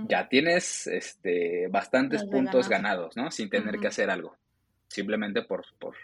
ya 0.07 0.27
tienes 0.29 0.85
este, 0.87 1.67
bastantes 1.69 2.23
puntos 2.23 2.67
ganado. 2.69 2.99
ganados, 2.99 3.17
¿no? 3.17 3.31
Sin 3.31 3.49
tener 3.49 3.79
que 3.79 3.87
hacer 3.87 4.09
algo, 4.11 4.35
simplemente 4.87 5.41
por, 5.43 5.65
por 5.79 5.95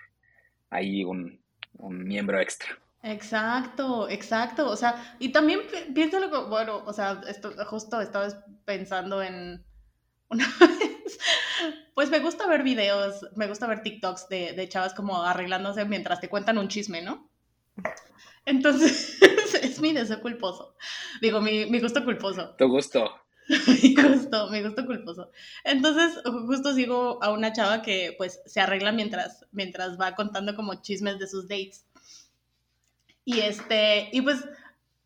ahí 0.69 1.03
un, 1.03 1.39
un 1.77 2.03
miembro 2.03 2.39
extra. 2.39 2.69
Exacto, 3.03 4.09
exacto. 4.09 4.69
O 4.69 4.75
sea, 4.75 5.15
y 5.19 5.31
también 5.31 5.61
pi- 5.71 5.93
piénsalo 5.93 6.49
bueno, 6.49 6.83
o 6.85 6.93
sea, 6.93 7.21
esto, 7.27 7.53
justo 7.65 8.01
estaba 8.01 8.27
pensando 8.65 9.21
en 9.21 9.63
una 10.29 10.47
vez, 10.59 11.19
pues 11.93 12.09
me 12.09 12.19
gusta 12.19 12.47
ver 12.47 12.63
videos, 12.63 13.25
me 13.35 13.47
gusta 13.47 13.67
ver 13.67 13.81
TikToks 13.81 14.29
de, 14.29 14.53
de 14.53 14.69
chavas 14.69 14.93
como 14.93 15.23
arreglándose 15.23 15.85
mientras 15.85 16.19
te 16.19 16.29
cuentan 16.29 16.57
un 16.57 16.67
chisme, 16.67 17.01
¿no? 17.01 17.29
Entonces, 18.45 19.17
es 19.61 19.79
mi 19.81 19.93
deseo 19.93 20.21
culposo. 20.21 20.75
Digo, 21.21 21.41
mi, 21.41 21.65
mi 21.65 21.79
gusto 21.79 22.03
culposo. 22.03 22.55
Tu 22.57 22.67
gusto. 22.67 23.11
Mi 23.81 23.95
gusto, 23.95 24.49
mi 24.49 24.61
gusto 24.61 24.85
culposo. 24.85 25.31
Entonces, 25.63 26.21
justo 26.25 26.73
sigo 26.73 27.23
a 27.23 27.31
una 27.31 27.53
chava 27.53 27.81
que 27.81 28.13
pues 28.17 28.41
se 28.45 28.59
arregla 28.59 28.91
mientras, 28.91 29.45
mientras 29.53 29.97
va 29.97 30.15
contando 30.15 30.53
como 30.53 30.81
chismes 30.81 31.17
de 31.17 31.29
sus 31.29 31.47
dates. 31.47 31.85
Y 33.23 33.39
este, 33.39 34.09
y 34.11 34.21
pues 34.21 34.43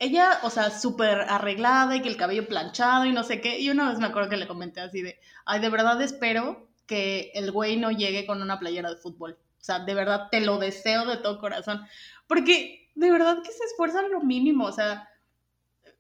ella, 0.02 0.40
o 0.44 0.50
sea, 0.50 0.70
súper 0.72 1.22
arreglada 1.22 1.96
y 1.96 2.02
que 2.02 2.10
el 2.10 2.18
cabello 2.18 2.48
planchado 2.48 3.06
y 3.06 3.14
no 3.14 3.24
sé 3.24 3.40
qué. 3.40 3.60
Y 3.60 3.70
una 3.70 3.90
vez 3.90 4.00
me 4.00 4.08
acuerdo 4.08 4.30
que 4.30 4.38
le 4.38 4.48
comenté 4.48 4.82
así 4.82 5.02
de, 5.02 5.20
ay, 5.46 5.60
de 5.62 5.70
verdad 5.70 6.02
espero 6.02 6.70
que 6.88 7.32
el 7.36 7.52
güey 7.52 7.78
no 7.78 7.92
llegue 7.92 8.26
con 8.26 8.42
una 8.42 8.60
playera 8.60 8.90
de 8.90 8.98
fútbol. 8.98 9.38
O 9.60 9.64
sea, 9.64 9.80
de 9.80 9.94
verdad 9.94 10.28
te 10.32 10.42
lo 10.42 10.58
deseo 10.58 11.06
de 11.06 11.18
todo 11.18 11.40
corazón. 11.40 11.86
Porque 12.28 12.92
de 12.96 13.12
verdad 13.12 13.38
que 13.44 13.52
se 13.52 13.64
esfuerzan 13.64 14.12
lo 14.12 14.22
mínimo. 14.22 14.66
O 14.66 14.72
sea, 14.72 15.08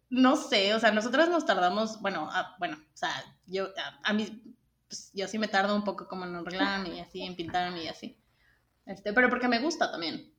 no 0.09 0.35
sé, 0.35 0.73
o 0.73 0.79
sea, 0.79 0.91
nosotras 0.91 1.29
nos 1.29 1.45
tardamos, 1.45 2.01
bueno, 2.01 2.29
a- 2.31 2.55
bueno, 2.59 2.77
o 2.77 2.97
sea, 2.97 3.11
yo, 3.45 3.67
a, 3.77 4.09
a 4.09 4.13
mí, 4.13 4.41
pues 4.87 5.11
yo 5.13 5.27
sí 5.27 5.37
me 5.37 5.47
tardo 5.47 5.75
un 5.75 5.83
poco 5.83 6.07
como 6.07 6.25
en 6.25 6.35
arreglarme 6.35 6.95
y 6.95 6.99
así, 6.99 7.21
en 7.21 7.35
pintarme 7.35 7.83
y 7.83 7.87
así. 7.87 8.17
Este, 8.85 9.13
pero 9.13 9.29
porque 9.29 9.47
me 9.47 9.59
gusta 9.59 9.89
también. 9.91 10.30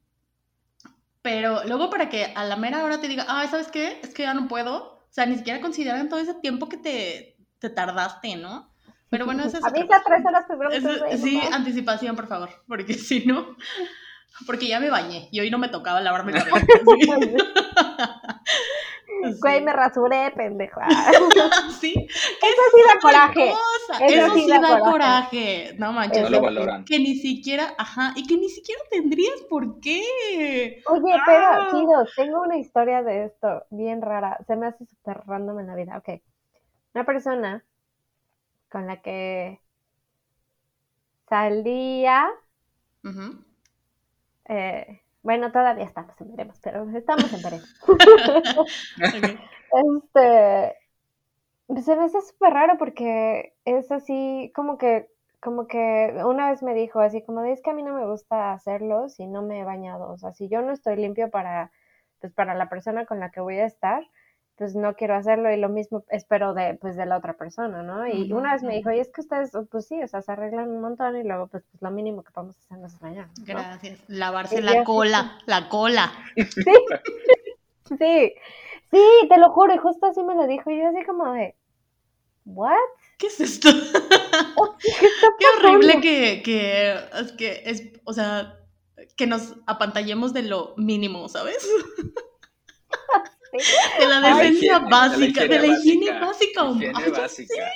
Pero 1.23 1.65
luego 1.65 1.89
para 1.89 2.09
que 2.09 2.33
a 2.35 2.45
la 2.45 2.57
mera 2.57 2.85
hora 2.85 3.01
te 3.01 3.09
diga, 3.09 3.25
ay, 3.29 3.49
¿sabes 3.49 3.69
qué? 3.69 4.01
Es 4.03 4.13
que 4.13 4.25
ya 4.25 4.35
no 4.35 4.49
puedo. 4.49 4.95
O 4.95 5.15
sea, 5.15 5.27
ni 5.27 5.37
siquiera 5.37 5.61
consideran 5.61 6.09
todo 6.09 6.21
ese 6.21 6.35
tiempo 6.35 6.69
que 6.69 6.77
te, 6.77 7.37
te 7.59 7.71
tardaste, 7.71 8.37
¿no? 8.37 8.73
Pero 9.09 9.27
bueno, 9.27 9.45
eso 9.45 9.59
es... 9.59 9.65
Avisa 9.65 10.03
tres 10.05 10.25
horas 10.27 10.45
primero. 10.49 10.71
Sí, 11.19 11.41
¿no? 11.49 11.55
anticipación, 11.55 12.17
por 12.17 12.27
favor, 12.27 12.51
porque 12.67 12.95
si 12.95 13.25
no, 13.27 13.57
porque 14.47 14.67
ya 14.67 14.81
me 14.81 14.91
bañé 14.91 15.29
y 15.31 15.41
hoy 15.41 15.51
no 15.51 15.59
me 15.59 15.69
tocaba 15.69 16.01
lavarme 16.01 16.33
el 16.37 16.45
cabello. 16.45 17.37
Güey, 19.43 19.63
me 19.63 19.73
rasuré, 19.73 20.33
pendejo. 20.37 20.81
Sí, 21.81 21.95
Eso 21.95 22.63
sí 22.73 22.83
da 22.87 23.01
coraje. 23.01 23.51
Eso 23.51 24.25
Eso, 24.27 24.35
sí 24.35 24.49
da 24.49 24.61
coraje. 24.61 24.91
coraje. 24.91 25.75
No 25.79 25.93
manches. 25.93 26.23
No 26.23 26.31
lo 26.31 26.41
valoran. 26.43 26.85
Que 26.85 26.99
ni 26.99 27.17
siquiera, 27.17 27.75
ajá, 27.79 28.13
y 28.17 28.27
que 28.27 28.37
ni 28.37 28.49
siquiera 28.49 28.81
tendrías 28.91 29.41
por 29.51 29.81
qué. 29.81 30.03
Oye, 30.87 31.13
Ah. 31.15 31.23
pero, 31.27 31.71
Kido, 31.81 32.07
tengo 32.17 32.41
una 32.43 32.57
historia 32.59 33.03
de 33.03 33.25
esto 33.27 33.65
bien 33.71 34.01
rara. 34.03 34.39
Se 34.47 34.57
me 34.57 34.67
hace 34.67 34.87
súper 34.87 35.23
random 35.27 35.61
en 35.61 35.67
la 35.67 35.75
vida. 35.75 35.99
Ok. 35.99 36.21
Una 36.95 37.05
persona 37.05 37.65
con 38.71 38.87
la 38.87 39.03
que 39.03 39.61
salía 41.29 42.29
Ujú. 43.05 43.45
eh, 44.49 45.01
Bueno, 45.23 45.53
todavía 45.53 45.85
estamos 45.85 46.21
en 46.21 46.31
veremos, 46.33 46.59
pero 46.63 46.89
estamos 46.97 47.33
en 47.33 47.43
veremos. 47.43 47.75
Este, 49.75 50.77
se 51.81 51.97
me 51.97 52.05
hace 52.05 52.21
súper 52.21 52.53
raro 52.53 52.77
porque 52.79 53.55
es 53.65 53.91
así 53.91 54.53
como 54.55 54.77
que, 54.77 55.09
como 55.41 55.67
que 55.67 56.15
una 56.27 56.51
vez 56.51 56.63
me 56.63 56.75
dijo 56.75 57.01
así 57.01 57.23
como 57.23 57.41
de, 57.41 57.53
es 57.53 57.63
que 57.63 57.71
a 57.71 57.73
mí 57.73 57.83
no 57.83 57.95
me 57.95 58.05
gusta 58.05 58.53
hacerlo 58.53 59.09
si 59.09 59.27
no 59.27 59.41
me 59.41 59.61
he 59.61 59.65
bañado, 59.65 60.11
o 60.11 60.19
sea, 60.19 60.33
si 60.33 60.51
yo 60.51 60.61
no 60.61 60.73
estoy 60.73 60.97
limpio 60.97 61.31
para, 61.31 61.73
pues 62.21 62.35
para 62.35 62.55
la 62.55 62.69
persona 62.69 63.07
con 63.07 63.19
la 63.19 63.31
que 63.31 63.41
voy 63.41 63.59
a 63.61 63.65
estar, 63.65 64.05
pues 64.63 64.77
no 64.77 64.95
quiero 64.95 65.17
hacerlo 65.17 65.53
y 65.53 65.57
lo 65.57 65.69
mismo 65.69 66.05
espero 66.09 66.55
de, 66.55 66.75
pues 66.81 66.95
de 66.95 67.05
la 67.05 67.17
otra 67.17 67.33
persona, 67.33 67.83
¿no? 67.83 68.07
Y 68.07 68.33
una 68.33 68.53
vez 68.53 68.63
me 68.63 68.77
dijo, 68.77 68.93
y 68.93 69.01
es 69.01 69.09
que 69.09 69.23
ustedes, 69.23 69.51
pues 69.69 69.89
sí, 69.89 70.01
o 70.01 70.07
sea, 70.07 70.23
se 70.23 70.31
arreglan 70.31 70.71
un 70.71 70.81
montón 70.81 71.17
y 71.17 71.25
luego, 71.25 71.49
pues, 71.49 71.65
pues 71.69 71.83
lo 71.83 71.91
mínimo 71.91 72.23
que 72.23 72.31
podemos 72.31 72.57
hacer 72.59 72.79
es 72.85 73.01
bañar. 73.01 73.27
¿no? 73.27 73.45
Gracias. 73.45 73.99
Lavarse 74.07 74.63
la 74.63 74.85
cola, 74.85 75.37
la 75.47 75.69
cola. 75.69 76.13
Sí, 76.37 76.45
sí, 77.99 78.35
sí, 78.93 79.29
te 79.29 79.37
lo 79.37 79.51
juro, 79.51 79.75
y 79.75 79.79
justo 79.79 80.07
así 80.07 80.23
me 80.23 80.37
lo 80.37 80.47
dijo, 80.47 80.71
y 80.71 80.79
yo 80.79 80.91
así 80.91 81.05
como 81.05 81.33
de, 81.33 81.57
¿what? 82.45 82.77
¿Qué 83.19 83.27
es 83.27 83.41
esto? 83.41 83.69
Qué, 85.41 85.47
horrible 85.59 86.01
que, 86.01 86.41
que, 86.45 86.95
es 87.21 87.33
que 87.33 87.63
es, 87.65 87.83
o 88.05 88.13
sea, 88.13 88.61
que 89.17 89.27
nos 89.27 89.57
apantallemos 89.67 90.33
de 90.33 90.45
lo 90.45 90.75
mínimo, 90.77 91.29
¿sabes? 91.29 91.69
De 93.53 94.07
la 94.09 94.21
defensa 94.21 94.79
básica, 94.79 95.47
de 95.47 95.59
la 95.59 95.67
higiene 95.67 96.19
básica. 96.19 96.63
básica. 97.11 97.73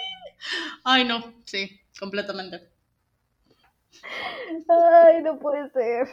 Ay, 0.85 1.05
no, 1.05 1.35
sí, 1.45 1.81
completamente. 1.99 2.71
Ay, 4.69 5.23
no 5.23 5.39
puede 5.39 5.71
ser. 5.71 6.09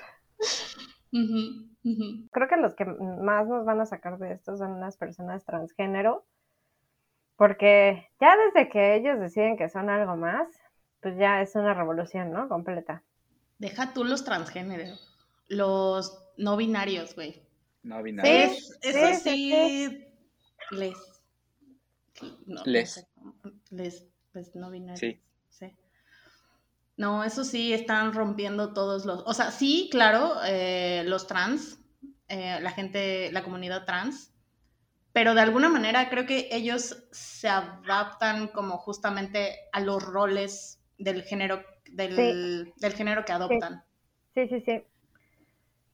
Creo 2.31 2.47
que 2.47 2.57
los 2.57 2.75
que 2.75 2.85
más 2.85 3.47
nos 3.47 3.65
van 3.65 3.81
a 3.81 3.85
sacar 3.85 4.17
de 4.17 4.33
esto 4.33 4.57
son 4.57 4.79
las 4.79 4.97
personas 4.97 5.45
transgénero, 5.45 6.25
porque 7.35 8.09
ya 8.19 8.35
desde 8.37 8.69
que 8.69 8.95
ellos 8.95 9.19
deciden 9.19 9.57
que 9.57 9.69
son 9.69 9.89
algo 9.89 10.15
más, 10.15 10.47
pues 11.01 11.17
ya 11.17 11.41
es 11.41 11.55
una 11.55 11.73
revolución, 11.73 12.31
¿no? 12.31 12.47
Completa. 12.49 13.03
Deja 13.59 13.93
tú 13.93 14.03
los 14.03 14.23
transgénero, 14.25 14.95
los 15.47 16.23
no 16.37 16.57
binarios, 16.57 17.15
güey. 17.15 17.42
No 17.83 18.01
binarios. 18.01 18.71
eso 18.81 19.19
sí, 19.23 20.05
les. 20.71 20.93
No, 22.45 22.61
les. 22.65 23.07
les. 23.69 24.07
Les 24.33 24.55
no 24.55 24.71
binarios. 24.71 24.99
Sí. 24.99 25.21
No, 26.95 27.23
eso 27.23 27.43
sí, 27.43 27.73
están 27.73 28.13
rompiendo 28.13 28.73
todos 28.73 29.05
los... 29.05 29.23
O 29.25 29.33
sea, 29.33 29.51
sí, 29.51 29.89
claro, 29.91 30.35
eh, 30.45 31.03
los 31.05 31.25
trans, 31.25 31.79
eh, 32.27 32.59
la 32.61 32.71
gente, 32.71 33.31
la 33.31 33.43
comunidad 33.43 33.85
trans, 33.85 34.31
pero 35.11 35.33
de 35.33 35.41
alguna 35.41 35.69
manera 35.69 36.09
creo 36.09 36.25
que 36.25 36.49
ellos 36.51 37.07
se 37.11 37.47
adaptan 37.47 38.47
como 38.47 38.77
justamente 38.77 39.57
a 39.71 39.79
los 39.79 40.03
roles 40.03 40.81
del 40.97 41.23
género, 41.23 41.63
del, 41.91 42.71
del 42.75 42.93
género 42.93 43.25
que 43.25 43.31
adoptan. 43.31 43.83
Sí, 44.35 44.47
sí, 44.47 44.61
sí. 44.61 44.83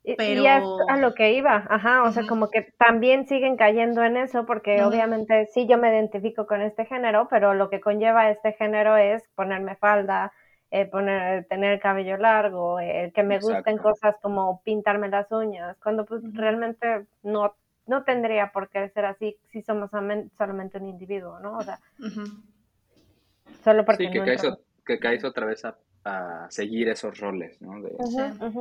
Pero... 0.04 0.42
Y 0.42 0.48
es 0.48 0.64
a 0.88 0.98
lo 0.98 1.14
que 1.14 1.34
iba, 1.34 1.66
ajá, 1.70 2.04
o 2.04 2.12
sea, 2.12 2.26
como 2.28 2.50
que 2.50 2.74
también 2.78 3.28
siguen 3.28 3.58
cayendo 3.58 4.04
en 4.04 4.18
eso, 4.18 4.46
porque 4.46 4.82
obviamente 4.84 5.48
sí 5.54 5.68
yo 5.68 5.78
me 5.78 5.90
identifico 5.90 6.48
con 6.48 6.62
este 6.62 6.86
género, 6.86 7.28
pero 7.30 7.54
lo 7.54 7.70
que 7.70 7.82
conlleva 7.82 8.32
este 8.32 8.54
género 8.54 8.98
es 8.98 9.24
ponerme 9.36 9.76
falda, 9.76 10.32
eh, 10.72 10.86
poner, 10.86 11.46
tener 11.46 11.80
cabello 11.80 12.18
largo, 12.18 12.80
eh, 12.80 13.12
que 13.14 13.24
me 13.24 13.40
gusten 13.40 13.78
cosas 13.78 14.16
como 14.22 14.62
pintarme 14.64 15.10
las 15.10 15.32
uñas, 15.32 15.78
cuando 15.84 16.06
pues 16.06 16.24
realmente 16.34 17.06
no, 17.22 17.56
no 17.86 18.04
tendría 18.04 18.52
por 18.52 18.70
qué 18.70 18.88
ser 18.90 19.06
así 19.06 19.38
si 19.52 19.62
somos 19.62 19.92
solamente 19.92 20.78
un 20.78 20.88
individuo, 20.88 21.40
¿no? 21.40 21.58
O 21.58 21.62
sea, 21.62 21.80
solo 23.64 23.84
porque... 23.84 24.06
Sí, 24.06 24.12
que, 24.12 24.24
caes, 24.24 24.48
que 24.86 25.00
caes 25.00 25.24
otra 25.24 25.46
vez 25.46 25.66
a 25.66 25.76
a 26.04 26.48
seguir 26.50 26.90
esos 26.90 27.20
roles, 27.20 27.62
¿no? 27.62 27.82
De, 27.82 27.96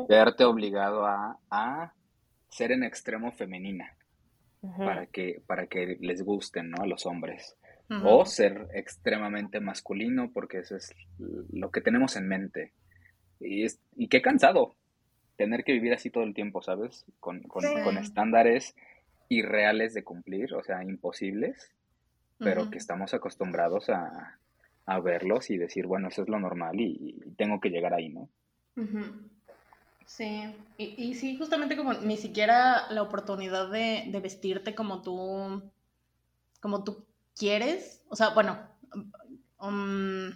verte 0.08 0.44
obligado 0.44 1.06
a, 1.06 1.38
a, 1.50 1.92
ser 2.48 2.72
en 2.72 2.82
extremo 2.82 3.32
femenina 3.32 3.94
para 4.76 5.06
que, 5.06 5.42
para 5.46 5.66
que 5.66 5.96
les 6.00 6.22
gusten, 6.22 6.70
¿no? 6.70 6.82
A 6.82 6.86
los 6.86 7.06
hombres. 7.06 7.56
O 8.04 8.26
ser 8.26 8.68
extremadamente 8.74 9.60
masculino 9.60 10.30
porque 10.34 10.58
eso 10.58 10.76
es 10.76 10.94
lo 11.18 11.70
que 11.70 11.80
tenemos 11.80 12.16
en 12.16 12.28
mente. 12.28 12.72
Y, 13.40 13.64
es, 13.64 13.80
y 13.96 14.08
qué 14.08 14.20
cansado 14.20 14.74
tener 15.36 15.64
que 15.64 15.72
vivir 15.72 15.94
así 15.94 16.10
todo 16.10 16.24
el 16.24 16.34
tiempo, 16.34 16.60
¿sabes? 16.60 17.06
Con, 17.18 17.40
con, 17.44 17.64
con 17.82 17.96
estándares 17.96 18.74
irreales 19.30 19.94
de 19.94 20.04
cumplir, 20.04 20.54
o 20.54 20.62
sea, 20.62 20.84
imposibles, 20.84 21.72
pero 22.38 22.70
que 22.70 22.76
estamos 22.76 23.14
acostumbrados 23.14 23.88
a, 23.88 24.38
a 24.88 25.00
verlos 25.00 25.50
y 25.50 25.58
decir, 25.58 25.86
bueno, 25.86 26.08
eso 26.08 26.22
es 26.22 26.28
lo 26.30 26.40
normal 26.40 26.80
y, 26.80 27.20
tengo 27.36 27.60
que 27.60 27.68
llegar 27.68 27.92
ahí, 27.92 28.08
¿no? 28.08 28.28
Sí, 30.06 30.50
y, 30.78 31.14
sí, 31.14 31.36
justamente 31.36 31.76
como 31.76 31.92
ni 31.92 32.16
siquiera 32.16 32.90
la 32.90 33.02
oportunidad 33.02 33.70
de, 33.70 34.18
vestirte 34.22 34.74
como 34.74 35.02
tú, 35.02 35.62
como 36.60 36.84
tú 36.84 37.04
quieres, 37.36 38.02
o 38.08 38.16
sea, 38.16 38.30
bueno, 38.30 38.58
um, 39.60 40.30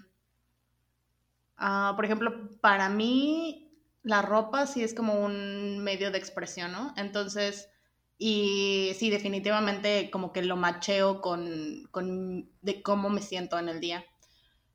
ah, 1.57 1.95
por 1.97 2.05
ejemplo, 2.05 2.51
para 2.61 2.91
mí 2.91 3.71
la 4.03 4.21
ropa 4.21 4.67
sí 4.67 4.85
es 4.85 4.93
como 4.93 5.15
un 5.25 5.79
medio 5.83 6.11
de 6.11 6.19
expresión, 6.19 6.73
¿no? 6.73 6.93
Entonces, 6.99 7.71
y 8.19 8.93
sí, 8.99 9.09
definitivamente 9.09 10.11
como 10.11 10.31
que 10.31 10.43
lo 10.43 10.57
macheo 10.57 11.23
con, 11.23 11.89
con 11.91 12.51
de 12.61 12.83
cómo 12.83 13.09
me 13.09 13.23
siento 13.23 13.59
en 13.59 13.71
el 13.71 13.81
día. 13.81 14.05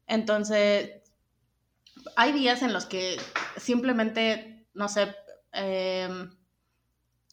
Entonces, 0.08 1.02
hay 2.16 2.32
días 2.32 2.62
en 2.62 2.74
los 2.74 2.86
que 2.86 3.18
simplemente, 3.58 4.68
no 4.74 4.88
sé, 4.88 5.16
em, 5.52 6.32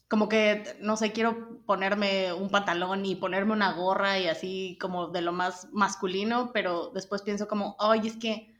como 0.07 0.29
que, 0.29 0.77
no 0.81 0.97
sé, 0.97 1.11
quiero 1.11 1.63
ponerme 1.65 2.33
un 2.33 2.49
pantalón 2.49 3.05
y 3.05 3.15
ponerme 3.15 3.53
una 3.53 3.73
gorra 3.73 4.19
y 4.19 4.27
así 4.27 4.77
como 4.79 5.07
de 5.07 5.21
lo 5.21 5.31
más 5.31 5.69
masculino, 5.71 6.51
pero 6.53 6.91
después 6.93 7.21
pienso 7.21 7.47
como, 7.47 7.75
ay, 7.79 8.07
es 8.07 8.17
que 8.17 8.53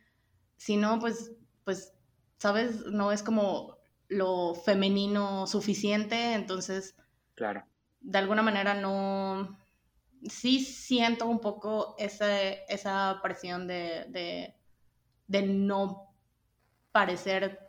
si 0.57 0.77
no, 0.77 0.99
pues, 0.99 1.33
pues, 1.63 1.93
¿sabes? 2.37 2.85
No 2.87 3.11
es 3.11 3.21
como 3.21 3.77
lo 4.07 4.55
femenino 4.55 5.47
suficiente, 5.47 6.33
entonces... 6.33 6.95
Claro. 7.35 7.65
De 7.99 8.17
alguna 8.17 8.41
manera 8.41 8.73
no, 8.75 9.57
sí 10.29 10.59
siento 10.59 11.27
un 11.27 11.39
poco 11.39 11.95
esa 11.97 13.19
presión 13.21 13.67
de, 13.67 14.53
no 15.29 16.13
parecer... 16.91 17.59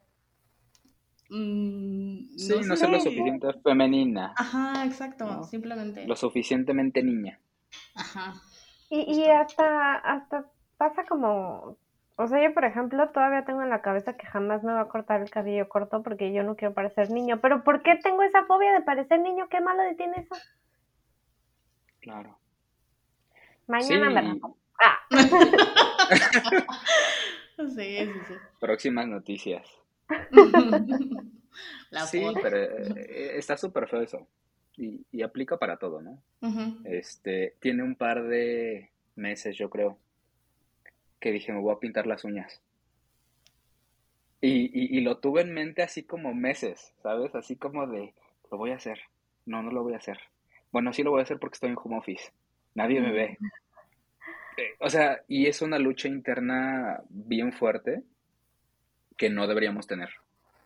Mm, 1.29 2.37
sí, 2.37 2.55
no, 2.65 2.77
ser 2.77 2.89
lo 2.89 3.01
suficiente 3.01 3.49
femenina. 3.65 4.33
Ajá, 4.37 4.85
exacto, 4.85 5.43
simplemente. 5.43 6.07
Lo 6.07 6.15
suficientemente 6.15 7.03
niña. 7.03 7.41
Ajá. 7.97 8.35
Y, 8.91 9.25
hasta, 9.25 9.97
hasta 9.97 10.49
pasa 10.77 11.05
como, 11.07 11.77
o 12.15 12.27
sea, 12.29 12.41
yo 12.41 12.55
por 12.55 12.65
ejemplo 12.65 13.09
todavía 13.11 13.45
tengo 13.45 13.63
en 13.63 13.71
la 13.71 13.83
cabeza 13.83 14.17
que 14.17 14.27
jamás 14.27 14.63
me 14.63 14.73
va 14.73 14.83
a 14.83 14.89
cortar 14.89 15.21
el 15.21 15.31
cabello 15.31 15.69
corto 15.69 16.05
porque 16.05 16.33
yo 16.33 16.45
no 16.45 16.55
quiero 16.55 16.75
parecer 16.75 17.11
niño. 17.11 17.41
Pero 17.41 17.65
¿por 17.65 17.83
qué 17.83 17.97
tengo 17.97 18.23
esa 18.23 18.45
fobia 18.45 18.73
de 18.73 18.83
parecer 18.83 19.19
niño? 19.19 19.49
¿Qué 19.49 19.61
malo 19.61 19.83
tiene 19.97 20.19
eso? 20.19 20.37
Claro. 22.01 22.39
Mañana 23.67 24.11
me 24.23 24.41
Ah. 24.79 24.99
sí, 27.57 27.65
sí, 27.75 28.13
sí. 28.29 28.35
Próximas 28.61 29.09
noticias. 29.09 29.67
sí, 32.11 32.25
pero 32.43 32.57
eh, 32.59 33.39
está 33.39 33.57
súper 33.57 33.89
feo 33.89 34.03
eso. 34.03 34.27
Y, 34.77 35.23
aplica 35.23 35.59
para 35.59 35.79
todo, 35.79 36.03
¿no? 36.03 36.23
Este, 36.85 37.57
tiene 37.61 37.83
un 37.83 37.95
par 37.97 38.25
de 38.25 38.91
meses, 39.15 39.57
yo 39.57 39.71
creo, 39.71 39.99
que 41.19 41.33
dije, 41.33 41.51
me 41.51 41.61
voy 41.61 41.75
a 41.75 41.79
pintar 41.79 42.07
las 42.07 42.25
uñas. 42.25 42.61
Y, 44.43 44.71
y, 44.75 45.01
lo 45.01 45.17
tuve 45.17 45.41
en 45.41 45.55
mente 45.55 45.83
así 45.83 46.03
como 46.03 46.35
meses, 46.35 46.93
¿sabes? 47.03 47.35
Así 47.35 47.57
como 47.57 47.87
de, 47.87 48.13
lo 48.51 48.59
voy 48.59 48.73
a 48.73 48.77
hacer. 48.77 49.01
No, 49.47 49.63
no 49.63 49.71
lo 49.71 49.83
voy 49.83 49.95
a 49.95 49.99
hacer. 49.99 50.19
Bueno, 50.73 50.93
sí 50.93 51.03
lo 51.03 51.11
voy 51.11 51.21
a 51.21 51.23
hacer 51.23 51.39
porque 51.39 51.55
estoy 51.55 51.71
en 51.71 51.79
home 51.83 51.97
office. 51.97 52.31
Nadie 52.77 53.01
me 53.01 53.11
ve. 53.11 53.39
Eh, 54.59 54.75
o 54.81 54.89
sea, 54.89 55.23
y 55.27 55.47
es 55.47 55.63
una 55.63 55.79
lucha 55.79 56.09
interna 56.09 57.01
bien 57.09 57.53
fuerte 57.53 58.03
que 59.17 59.31
no 59.31 59.47
deberíamos 59.47 59.87
tener. 59.87 60.11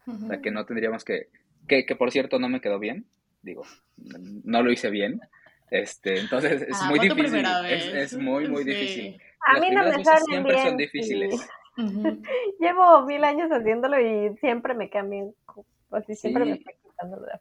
O 0.06 0.26
sea, 0.26 0.40
que 0.40 0.50
no 0.50 0.66
tendríamos 0.66 1.04
que, 1.04 1.28
que, 1.68 1.86
que, 1.86 1.94
por 1.94 2.10
cierto 2.10 2.40
no 2.40 2.48
me 2.48 2.60
quedó 2.60 2.80
bien, 2.80 3.06
digo, 3.42 3.62
no 3.96 4.62
lo 4.62 4.72
hice 4.72 4.90
bien. 4.90 5.20
Este, 5.70 6.18
entonces 6.18 6.62
es 6.62 6.76
ah, 6.80 6.88
muy 6.88 6.98
difícil. 6.98 7.44
Es, 7.68 8.16
muy, 8.16 8.48
muy 8.48 8.64
difícil. 8.64 9.20
A 9.46 9.60
mí 9.60 9.70
no 9.70 9.84
me 9.84 10.04
salen 10.04 10.24
siempre 10.24 10.62
son 10.62 10.76
difíciles. 10.76 11.48
Llevo 12.58 13.06
mil 13.06 13.22
años 13.22 13.50
haciéndolo 13.52 14.00
y 14.00 14.36
siempre 14.38 14.74
me 14.74 14.90
quedan 14.90 15.10
bien 15.10 15.34
Pues 15.88 16.04
sí, 16.06 16.16
siempre 16.16 16.44
me 16.44 16.52
estoy 16.54 16.74
quitando 16.82 17.18
dudas. 17.18 17.40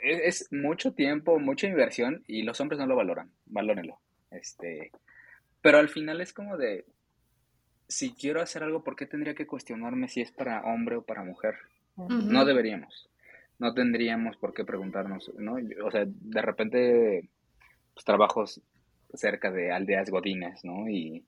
Es, 0.00 0.42
es 0.42 0.52
mucho 0.52 0.92
tiempo, 0.94 1.38
mucha 1.38 1.66
inversión 1.66 2.24
y 2.26 2.42
los 2.42 2.60
hombres 2.60 2.78
no 2.78 2.86
lo 2.86 2.96
valoran, 2.96 3.30
valórenlo. 3.46 3.98
Este, 4.30 4.90
pero 5.62 5.78
al 5.78 5.88
final 5.88 6.20
es 6.20 6.32
como 6.32 6.56
de, 6.56 6.84
si 7.88 8.12
quiero 8.12 8.40
hacer 8.40 8.62
algo, 8.62 8.82
¿por 8.82 8.96
qué 8.96 9.06
tendría 9.06 9.34
que 9.34 9.46
cuestionarme 9.46 10.08
si 10.08 10.20
es 10.20 10.32
para 10.32 10.62
hombre 10.62 10.96
o 10.96 11.02
para 11.02 11.22
mujer? 11.22 11.54
No 11.96 12.44
deberíamos. 12.44 13.08
No 13.58 13.72
tendríamos 13.72 14.36
por 14.36 14.52
qué 14.52 14.64
preguntarnos, 14.64 15.32
¿no? 15.38 15.56
O 15.84 15.90
sea, 15.90 16.04
de 16.06 16.42
repente, 16.42 17.28
pues 17.94 18.04
trabajos 18.04 18.60
cerca 19.14 19.52
de 19.52 19.70
aldeas 19.70 20.10
godines, 20.10 20.64
¿no? 20.64 20.88
Y, 20.88 21.24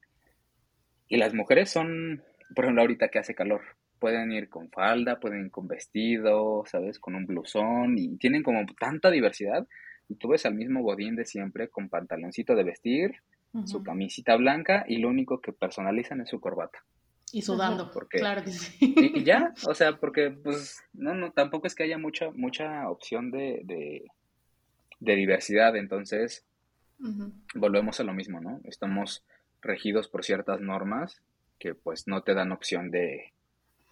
y 1.09 1.19
las 1.19 1.35
mujeres 1.35 1.71
son, 1.71 2.23
por 2.55 2.65
ejemplo, 2.65 2.83
ahorita 2.83 3.09
que 3.09 3.21
hace 3.21 3.35
calor, 3.35 3.63
pueden 3.99 4.33
ir 4.33 4.49
con 4.49 4.71
falda, 4.71 5.19
pueden 5.21 5.47
ir 5.47 5.51
con 5.51 5.67
vestido, 5.69 6.65
¿sabes? 6.67 6.99
Con 6.99 7.15
un 7.15 7.27
blusón 7.27 7.99
y 7.99 8.17
tienen 8.19 8.43
como 8.43 8.65
tanta 8.79 9.11
diversidad. 9.11 9.67
Y 10.09 10.15
tú 10.17 10.29
ves 10.29 10.47
al 10.47 10.55
mismo 10.55 10.83
godín 10.83 11.17
de 11.17 11.25
siempre 11.25 11.69
con 11.69 11.89
pantaloncito 11.89 12.55
de 12.55 12.65
vestir, 12.65 13.13
su 13.65 13.83
camisita 13.83 14.37
blanca 14.37 14.85
y 14.87 14.99
lo 14.99 15.09
único 15.09 15.41
que 15.41 15.53
personalizan 15.53 16.21
es 16.21 16.29
su 16.29 16.41
corbata. 16.41 16.79
Y 17.33 17.41
sudando, 17.43 17.91
Porque- 17.91 18.19
claro 18.19 18.45
que 18.45 18.51
sí. 18.53 18.77
Y, 18.81 19.21
y 19.21 19.25
ya, 19.25 19.53
o 19.67 19.75
sea, 19.75 19.97
porque 19.97 20.31
pues 20.31 20.83
no, 20.93 21.15
no, 21.15 21.33
tampoco 21.33 21.67
es 21.67 21.75
que 21.75 21.85
haya 21.85 21.97
mucha, 21.99 22.31
mucha 22.33 22.89
opción 22.91 23.31
de, 23.31 23.63
de, 23.65 24.05
de 25.01 25.15
diversidad, 25.17 25.75
entonces 25.75 26.45
volvemos 27.55 27.99
a 28.01 28.05
lo 28.05 28.13
mismo, 28.13 28.41
¿no? 28.41 28.61
Estamos 28.65 29.25
regidos 29.63 30.09
por 30.09 30.25
ciertas 30.25 30.61
normas 30.61 31.23
que 31.59 31.75
pues 31.75 32.07
no 32.07 32.23
te 32.23 32.35
dan 32.35 32.53
opción 32.53 32.91
de, 32.91 33.33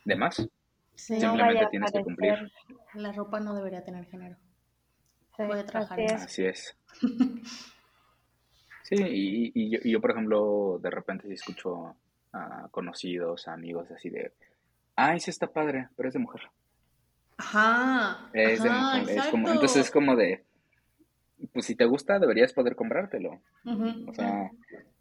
de 0.05 0.17
más. 0.17 0.49
Sí, 0.95 1.15
No 1.15 1.21
Simplemente 1.21 1.65
a 1.65 1.71
tienes 1.71 1.93
que 1.93 2.03
cumplir. 2.03 2.53
la 2.95 3.13
ropa 3.13 3.41
no 3.41 3.55
debería 3.55 3.85
tener 3.85 4.05
género. 4.07 4.37
Sí, 5.37 5.43
a 5.43 5.67
trabajar 5.67 6.01
así 6.01 6.03
en 6.03 6.15
es. 6.15 6.23
Así 6.23 6.45
es. 6.45 6.77
Sí, 8.85 8.97
y, 8.97 9.51
y 9.55 9.71
yo, 9.71 9.79
y 9.83 9.93
yo, 9.93 10.01
por 10.03 10.11
ejemplo, 10.11 10.79
de 10.83 10.91
repente 10.91 11.27
sí 11.27 11.33
escucho 11.33 11.97
a 12.35 12.69
conocidos, 12.71 13.49
a 13.49 13.55
amigos 13.55 13.91
así 13.91 14.11
de, 14.11 14.33
ay, 14.95 15.21
sí 15.21 15.31
está 15.31 15.47
padre, 15.47 15.89
pero 15.97 16.09
es 16.09 16.13
de 16.13 16.21
mujer. 16.21 16.43
Ajá. 17.39 18.29
Es 18.35 18.63
de 18.63 18.69
mujer, 18.69 19.09
es 19.19 19.27
como, 19.29 19.49
entonces 19.49 19.87
es 19.87 19.91
como 19.91 20.17
de, 20.17 20.45
pues 21.55 21.65
si 21.65 21.75
te 21.75 21.87
gusta 21.87 22.19
deberías 22.19 22.53
poder 22.53 22.77
comprártelo. 22.77 23.41
O 24.07 24.13
sea, 24.13 24.51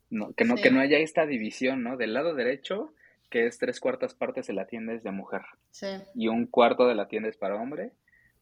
no, 0.10 0.32
que 0.32 0.46
no, 0.46 0.56
que 0.56 0.72
no 0.72 0.80
haya 0.80 1.00
esta 1.00 1.26
división, 1.26 1.84
¿no? 1.84 1.98
Del 1.98 2.14
lado 2.14 2.36
derecho, 2.36 2.94
que 3.34 3.48
es 3.48 3.58
tres 3.58 3.80
cuartas 3.80 4.14
partes 4.14 4.46
de 4.46 4.54
la 4.54 4.68
tienda 4.68 4.94
es 4.94 5.02
de 5.02 5.10
mujer 5.10 5.42
Sí. 5.72 5.88
y 6.14 6.28
un 6.28 6.46
cuarto 6.46 6.86
de 6.86 6.94
la 6.94 7.08
tienda 7.08 7.30
es 7.30 7.36
para 7.36 7.56
hombre 7.56 7.92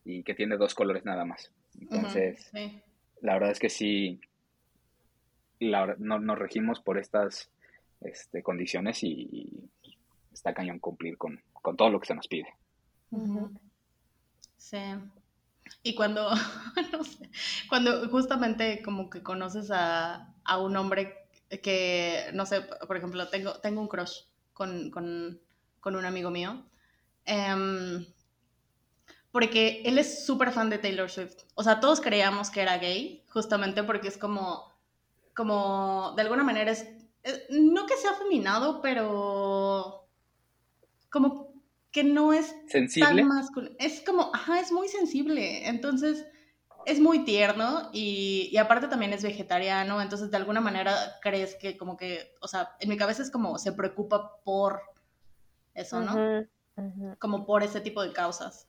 y 0.03 0.23
que 0.23 0.33
tiene 0.35 0.57
dos 0.57 0.75
colores 0.75 1.05
nada 1.05 1.23
más. 1.23 1.49
Entonces, 1.79 2.49
sí. 2.51 2.81
la 3.21 3.35
verdad 3.35 3.51
es 3.51 3.59
que 3.59 3.69
sí, 3.69 4.19
la 5.59 5.95
no, 5.97 6.19
nos 6.19 6.37
regimos 6.37 6.81
por 6.81 6.97
estas 6.97 7.49
este, 8.01 8.43
condiciones 8.43 9.01
y, 9.03 9.69
y 9.81 9.97
está 10.33 10.53
cañón 10.53 10.79
cumplir 10.79 11.17
con, 11.17 11.41
con 11.53 11.77
todo 11.77 11.89
lo 11.89 12.01
que 12.01 12.07
se 12.07 12.15
nos 12.15 12.27
pide. 12.27 12.53
Sí. 14.57 14.77
Y 15.83 15.95
cuando, 15.95 16.31
no 16.91 17.03
sé, 17.05 17.29
cuando 17.69 18.09
justamente 18.09 18.81
como 18.83 19.09
que 19.09 19.23
conoces 19.23 19.71
a, 19.71 20.35
a 20.43 20.57
un 20.61 20.75
hombre 20.75 21.15
que, 21.63 22.25
no 22.33 22.45
sé, 22.45 22.63
por 22.85 22.97
ejemplo, 22.97 23.29
tengo, 23.29 23.53
tengo 23.61 23.79
un 23.79 23.87
crush 23.87 24.23
con, 24.61 24.91
con, 24.91 25.41
con 25.79 25.95
un 25.95 26.05
amigo 26.05 26.29
mío, 26.29 26.63
em, 27.25 28.05
porque 29.31 29.81
él 29.85 29.97
es 29.97 30.23
súper 30.23 30.51
fan 30.51 30.69
de 30.69 30.77
Taylor 30.77 31.09
Swift. 31.09 31.37
O 31.55 31.63
sea, 31.63 31.79
todos 31.79 31.99
creíamos 31.99 32.51
que 32.51 32.61
era 32.61 32.77
gay, 32.77 33.23
justamente 33.29 33.81
porque 33.83 34.07
es 34.09 34.17
como, 34.19 34.71
como, 35.35 36.13
de 36.15 36.21
alguna 36.21 36.43
manera 36.43 36.69
es, 36.69 36.85
es- 37.23 37.41
no 37.49 37.87
que 37.87 37.97
sea 37.97 38.11
afeminado, 38.11 38.81
pero 38.83 40.07
como 41.09 41.53
que 41.91 42.03
no 42.03 42.33
es 42.33 42.53
Sensible, 42.67 43.07
tan 43.21 43.27
masculino. 43.27 43.75
Es 43.79 44.01
como, 44.01 44.29
ajá, 44.31 44.59
es 44.59 44.71
muy 44.71 44.87
sensible. 44.89 45.67
Entonces, 45.67 46.23
es 46.85 46.99
muy 46.99 47.23
tierno 47.25 47.89
y, 47.93 48.49
y 48.51 48.57
aparte 48.57 48.87
también 48.87 49.13
es 49.13 49.23
vegetariano. 49.23 50.01
Entonces, 50.01 50.31
de 50.31 50.37
alguna 50.37 50.61
manera 50.61 50.95
crees 51.21 51.55
que 51.55 51.77
como 51.77 51.97
que, 51.97 52.33
o 52.41 52.47
sea, 52.47 52.75
en 52.79 52.89
mi 52.89 52.97
cabeza 52.97 53.21
es 53.21 53.31
como 53.31 53.57
se 53.57 53.73
preocupa 53.73 54.37
por 54.43 54.81
eso, 55.73 56.01
¿no? 56.01 56.45
Como 57.19 57.45
por 57.45 57.63
ese 57.63 57.81
tipo 57.81 58.01
de 58.01 58.13
causas. 58.13 58.67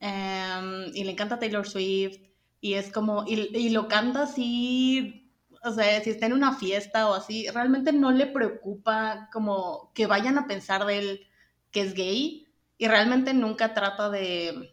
Em, 0.00 0.86
y 0.94 1.04
le 1.04 1.12
encanta 1.12 1.38
Taylor 1.38 1.66
Swift 1.66 2.20
y 2.60 2.74
es 2.74 2.92
como, 2.92 3.24
y, 3.26 3.56
y 3.56 3.70
lo 3.70 3.88
canta 3.88 4.22
así, 4.22 5.32
o 5.64 5.72
sea, 5.72 6.00
si 6.02 6.10
está 6.10 6.26
en 6.26 6.32
una 6.32 6.54
fiesta 6.54 7.08
o 7.08 7.14
así, 7.14 7.48
realmente 7.48 7.92
no 7.92 8.12
le 8.12 8.26
preocupa 8.26 9.28
como 9.32 9.90
que 9.94 10.06
vayan 10.06 10.38
a 10.38 10.46
pensar 10.46 10.84
de 10.86 10.98
él 10.98 11.26
que 11.70 11.80
es 11.80 11.94
gay 11.94 12.46
y 12.78 12.86
realmente 12.86 13.34
nunca 13.34 13.74
trata 13.74 14.08
de, 14.10 14.72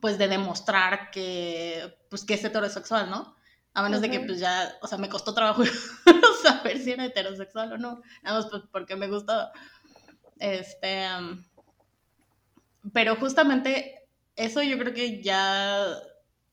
pues, 0.00 0.18
de 0.18 0.28
demostrar 0.28 1.10
que, 1.10 1.98
pues, 2.10 2.24
que 2.24 2.34
es 2.34 2.44
heterosexual, 2.44 3.10
¿no? 3.10 3.36
A 3.74 3.82
menos 3.82 4.00
de 4.00 4.10
que, 4.10 4.20
pues, 4.20 4.40
ya, 4.40 4.76
o 4.82 4.86
sea, 4.88 4.98
me 4.98 5.08
costó 5.08 5.34
trabajo 5.34 5.62
saber 6.42 6.78
si 6.78 6.92
era 6.92 7.04
heterosexual 7.06 7.72
o 7.74 7.78
no, 7.78 8.02
nada 8.22 8.38
más 8.40 8.50
pues, 8.50 8.62
porque 8.72 8.96
me 8.96 9.08
gustaba. 9.08 9.52
Este, 10.38 11.06
um, 11.18 11.44
pero 12.92 13.16
justamente 13.16 14.08
eso 14.36 14.62
yo 14.62 14.78
creo 14.78 14.94
que 14.94 15.22
ya, 15.22 15.86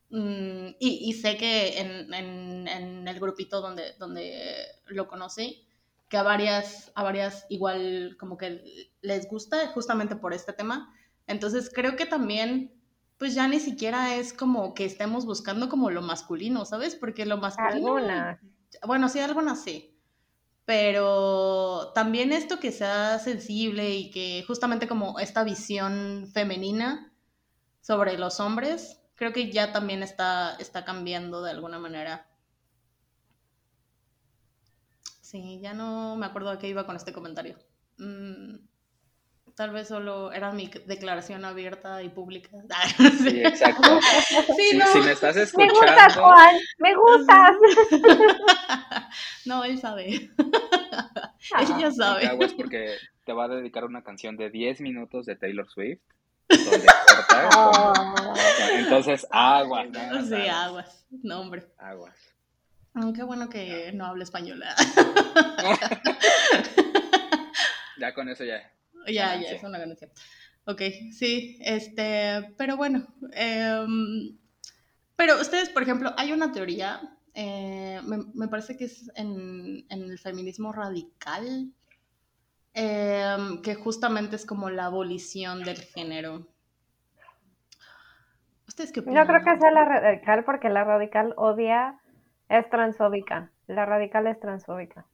mm, 0.09 0.67
y, 0.79 1.09
y 1.09 1.13
sé 1.13 1.37
que 1.37 1.79
en, 1.79 2.13
en- 2.13 2.67
en 2.67 3.07
el 3.07 3.19
grupito 3.19 3.61
donde, 3.61 3.93
donde 3.99 4.65
lo 4.87 5.07
conocí, 5.07 5.65
que 6.09 6.17
a 6.17 6.23
varias, 6.23 6.91
a 6.95 7.03
varias 7.03 7.45
igual 7.49 8.15
como 8.19 8.37
que 8.37 8.91
les 9.01 9.27
gusta 9.29 9.67
justamente 9.67 10.15
por 10.15 10.33
este 10.33 10.53
tema. 10.53 10.93
Entonces 11.27 11.69
creo 11.73 11.95
que 11.95 12.05
también, 12.05 12.76
pues 13.17 13.33
ya 13.33 13.47
ni 13.47 13.59
siquiera 13.59 14.15
es 14.15 14.33
como 14.33 14.73
que 14.73 14.85
estemos 14.85 15.25
buscando 15.25 15.69
como 15.69 15.89
lo 15.89 16.01
masculino, 16.01 16.65
¿sabes? 16.65 16.95
Porque 16.95 17.25
lo 17.25 17.37
masculino... 17.37 17.97
Algunas. 17.97 18.39
Bueno, 18.85 19.09
sí, 19.09 19.19
algunas 19.19 19.63
sí. 19.63 19.97
Pero 20.65 21.93
también 21.95 22.31
esto 22.31 22.59
que 22.59 22.71
sea 22.71 23.17
sensible 23.19 23.95
y 23.95 24.11
que 24.11 24.43
justamente 24.45 24.87
como 24.87 25.19
esta 25.19 25.43
visión 25.43 26.29
femenina 26.33 27.13
sobre 27.81 28.17
los 28.17 28.39
hombres, 28.39 29.01
creo 29.15 29.33
que 29.33 29.51
ya 29.51 29.71
también 29.71 30.03
está, 30.03 30.55
está 30.59 30.85
cambiando 30.85 31.41
de 31.41 31.51
alguna 31.51 31.79
manera. 31.79 32.27
Sí, 35.21 35.59
ya 35.61 35.73
no 35.73 36.15
me 36.17 36.25
acuerdo 36.25 36.49
a 36.49 36.59
qué 36.59 36.67
iba 36.67 36.85
con 36.85 36.95
este 36.95 37.13
comentario. 37.13 37.57
Mm, 37.97 38.57
tal 39.57 39.71
vez 39.71 39.87
solo 39.87 40.31
era 40.31 40.51
mi 40.51 40.67
declaración 40.85 41.43
abierta 41.43 42.03
y 42.03 42.09
pública. 42.09 42.49
sí, 43.19 43.41
exacto. 43.43 43.99
Sí, 44.55 44.77
no. 44.77 44.85
si 44.93 44.99
me 44.99 45.11
estás 45.11 45.35
Me 45.35 45.41
escuchando, 45.41 45.73
gustas, 45.81 46.15
Juan, 46.15 46.55
me 46.77 46.95
gustas. 46.95 47.55
No, 49.45 49.63
él 49.63 49.79
sabe. 49.79 50.29
Ah, 51.53 51.63
Ella 51.63 51.89
sabe. 51.91 52.27
aguas 52.27 52.53
porque 52.53 52.97
te 53.25 53.31
va 53.33 53.45
a 53.45 53.47
dedicar 53.47 53.85
una 53.85 54.03
canción 54.03 54.35
de 54.35 54.49
10 54.49 54.81
minutos 54.81 55.25
de 55.25 55.35
Taylor 55.37 55.67
Swift. 55.69 56.01
Donde 56.49 56.85
corta, 56.85 57.49
Oh. 57.55 57.93
Entonces, 58.73 59.25
aguas. 59.31 59.89
¿no? 59.89 60.25
Sí, 60.25 60.47
aguas. 60.47 61.05
No, 61.23 61.39
hombre. 61.41 61.65
Aguas. 61.77 62.15
Mm, 62.93 63.13
Qué 63.13 63.23
bueno 63.23 63.49
que 63.49 63.91
no 63.93 64.05
habla 64.05 64.23
español. 64.23 64.61
Ya 67.97 68.13
con 68.13 68.29
eso 68.29 68.43
ya. 68.43 68.61
ya, 69.13 69.35
ya, 69.41 69.51
es 69.51 69.63
una 69.63 69.79
ganancia. 69.79 70.09
Ok, 70.65 70.81
sí, 71.11 71.57
este, 71.61 72.53
pero 72.57 72.77
bueno. 72.77 73.07
em, 73.33 74.37
pero 75.15 75.39
ustedes, 75.41 75.69
por 75.69 75.83
ejemplo, 75.83 76.13
hay 76.17 76.31
una 76.31 76.51
teoría, 76.51 77.17
eh, 77.33 77.99
me, 78.03 78.17
me 78.33 78.47
parece 78.47 78.77
que 78.77 78.85
es 78.85 79.11
en, 79.15 79.85
en 79.89 80.03
el 80.03 80.19
feminismo 80.19 80.71
radical, 80.73 81.71
em, 82.73 83.61
que 83.61 83.75
justamente 83.75 84.35
es 84.35 84.45
como 84.45 84.69
la 84.69 84.85
abolición 84.85 85.63
del 85.63 85.81
género. 85.81 86.47
¿Ustedes 88.67 88.91
qué 88.91 88.99
opinan? 88.99 89.25
No 89.25 89.27
creo 89.27 89.43
que 89.43 89.59
sea 89.59 89.71
la 89.71 89.85
radical 89.85 90.43
porque 90.43 90.69
la 90.69 90.83
radical 90.83 91.33
odia, 91.37 91.99
es 92.49 92.69
transfóbica. 92.69 93.51
La 93.67 93.85
radical 93.85 94.27
es 94.27 94.39
transfóbica. 94.39 95.05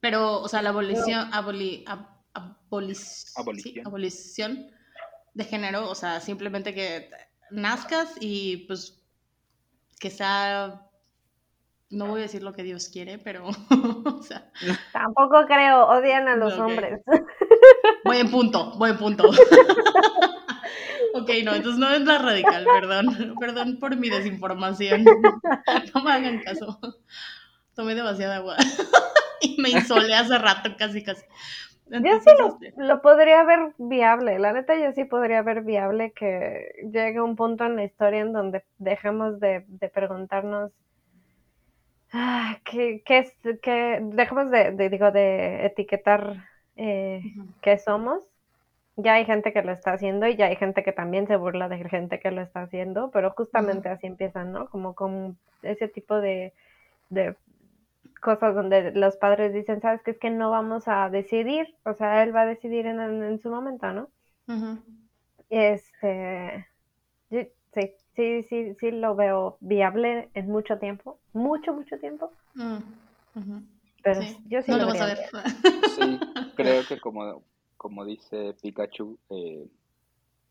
Pero, 0.00 0.40
o 0.40 0.48
sea, 0.48 0.62
la 0.62 0.70
abolición, 0.70 1.28
aboli, 1.32 1.84
ab- 1.86 2.06
abolic- 2.70 3.32
Abolición. 3.36 3.74
sí, 3.74 3.80
abolición 3.84 4.70
de 5.34 5.44
género, 5.44 5.88
o 5.90 5.94
sea, 5.94 6.20
simplemente 6.20 6.74
que 6.74 7.10
nazcas 7.50 8.14
y 8.20 8.58
pues 8.66 9.00
que 10.00 10.10
sea, 10.10 10.82
no 11.90 12.06
voy 12.06 12.20
a 12.20 12.22
decir 12.24 12.42
lo 12.42 12.52
que 12.52 12.62
Dios 12.62 12.88
quiere, 12.88 13.18
pero, 13.18 13.48
o 14.04 14.22
sea, 14.22 14.50
Tampoco 14.92 15.46
creo, 15.46 15.86
odian 15.86 16.28
a 16.28 16.36
los 16.36 16.54
Ok. 16.54 16.60
hombres. 16.60 17.00
buen 18.04 18.30
punto, 18.30 18.72
buen 18.78 18.96
punto. 18.96 19.30
Ok, 21.14 21.30
no, 21.42 21.54
entonces 21.54 21.78
no 21.80 21.90
es 21.90 22.02
la 22.02 22.18
radical, 22.18 22.64
perdón. 22.64 23.34
Perdón 23.40 23.78
por 23.80 23.96
mi 23.96 24.08
desinformación. 24.10 25.04
No 25.94 26.02
me 26.04 26.12
hagan 26.12 26.40
caso. 26.42 26.78
Tomé 27.74 27.94
demasiada 27.94 28.36
agua. 28.36 28.56
Y 29.40 29.56
me 29.60 29.70
insolé 29.70 30.14
hace 30.16 30.36
rato, 30.36 30.70
casi, 30.76 31.02
casi. 31.04 31.22
Yo 31.90 31.96
Entonces, 31.96 32.34
sí 32.36 32.42
lo, 32.42 32.48
este, 32.48 32.72
lo 32.76 33.02
podría 33.02 33.44
ver 33.44 33.72
viable, 33.78 34.38
la 34.38 34.52
neta 34.52 34.76
yo 34.76 34.92
sí 34.92 35.04
podría 35.04 35.42
ver 35.42 35.62
viable 35.62 36.12
que 36.12 36.72
llegue 36.92 37.20
un 37.20 37.34
punto 37.36 37.64
en 37.64 37.76
la 37.76 37.84
historia 37.84 38.20
en 38.20 38.32
donde 38.32 38.62
dejemos 38.78 39.40
de, 39.40 39.64
de 39.68 39.88
preguntarnos 39.88 40.70
ah, 42.12 42.58
qué, 42.64 43.02
qué 43.04 43.18
es, 43.18 43.32
qué, 43.62 44.00
dejemos 44.02 44.50
de, 44.50 44.72
de, 44.72 44.88
digo, 44.90 45.10
de 45.10 45.66
etiquetar 45.66 46.44
eh, 46.76 47.22
qué 47.62 47.78
somos. 47.78 48.22
Ya 48.96 49.14
hay 49.14 49.24
gente 49.24 49.52
que 49.52 49.62
lo 49.62 49.72
está 49.72 49.92
haciendo 49.92 50.26
y 50.26 50.36
ya 50.36 50.46
hay 50.46 50.56
gente 50.56 50.82
que 50.82 50.92
también 50.92 51.28
se 51.28 51.36
burla 51.36 51.68
de 51.68 51.78
gente 51.88 52.18
que 52.18 52.32
lo 52.32 52.42
está 52.42 52.62
haciendo, 52.62 53.10
pero 53.12 53.30
justamente 53.30 53.88
así 53.88 54.08
empiezan, 54.08 54.52
¿no? 54.52 54.68
Como 54.70 54.94
con 54.94 55.38
ese 55.62 55.86
tipo 55.86 56.20
de, 56.20 56.52
de 57.08 57.36
cosas 58.20 58.54
donde 58.54 58.92
los 58.92 59.16
padres 59.16 59.52
dicen, 59.54 59.80
sabes 59.80 60.02
que 60.02 60.12
es 60.12 60.18
que 60.18 60.30
no 60.30 60.50
vamos 60.50 60.84
a 60.88 61.10
decidir, 61.10 61.76
o 61.84 61.94
sea, 61.94 62.22
él 62.22 62.34
va 62.34 62.42
a 62.42 62.46
decidir 62.46 62.86
en, 62.86 63.00
en- 63.00 63.22
en 63.24 63.38
su 63.40 63.50
momento, 63.50 63.92
¿no? 63.92 64.10
ujú. 64.48 64.78
Este, 65.50 66.66
yo- 67.30 67.42
sí, 67.74 67.92
sí, 68.16 68.42
sí, 68.44 68.74
sí 68.80 68.90
lo 68.92 69.14
veo 69.16 69.58
viable 69.60 70.30
en 70.34 70.48
mucho 70.48 70.78
tiempo, 70.78 71.20
mucho, 71.32 71.72
mucho 71.74 71.98
tiempo, 72.00 72.34
Mm, 72.56 72.82
pero 74.02 74.20
Sí, 74.20 74.36
yo 74.46 74.62
sí 74.62 74.72
no 74.72 74.78
lo 74.78 74.84
lo 74.84 74.88
vas 74.88 75.00
a 75.00 75.06
ver. 75.06 75.18
Sí, 75.82 76.24
creo 76.54 76.84
que 76.84 77.00
como, 77.00 77.44
como 77.76 78.04
dice 78.04 78.54
Pikachu, 78.62 79.18
eh, 79.30 79.66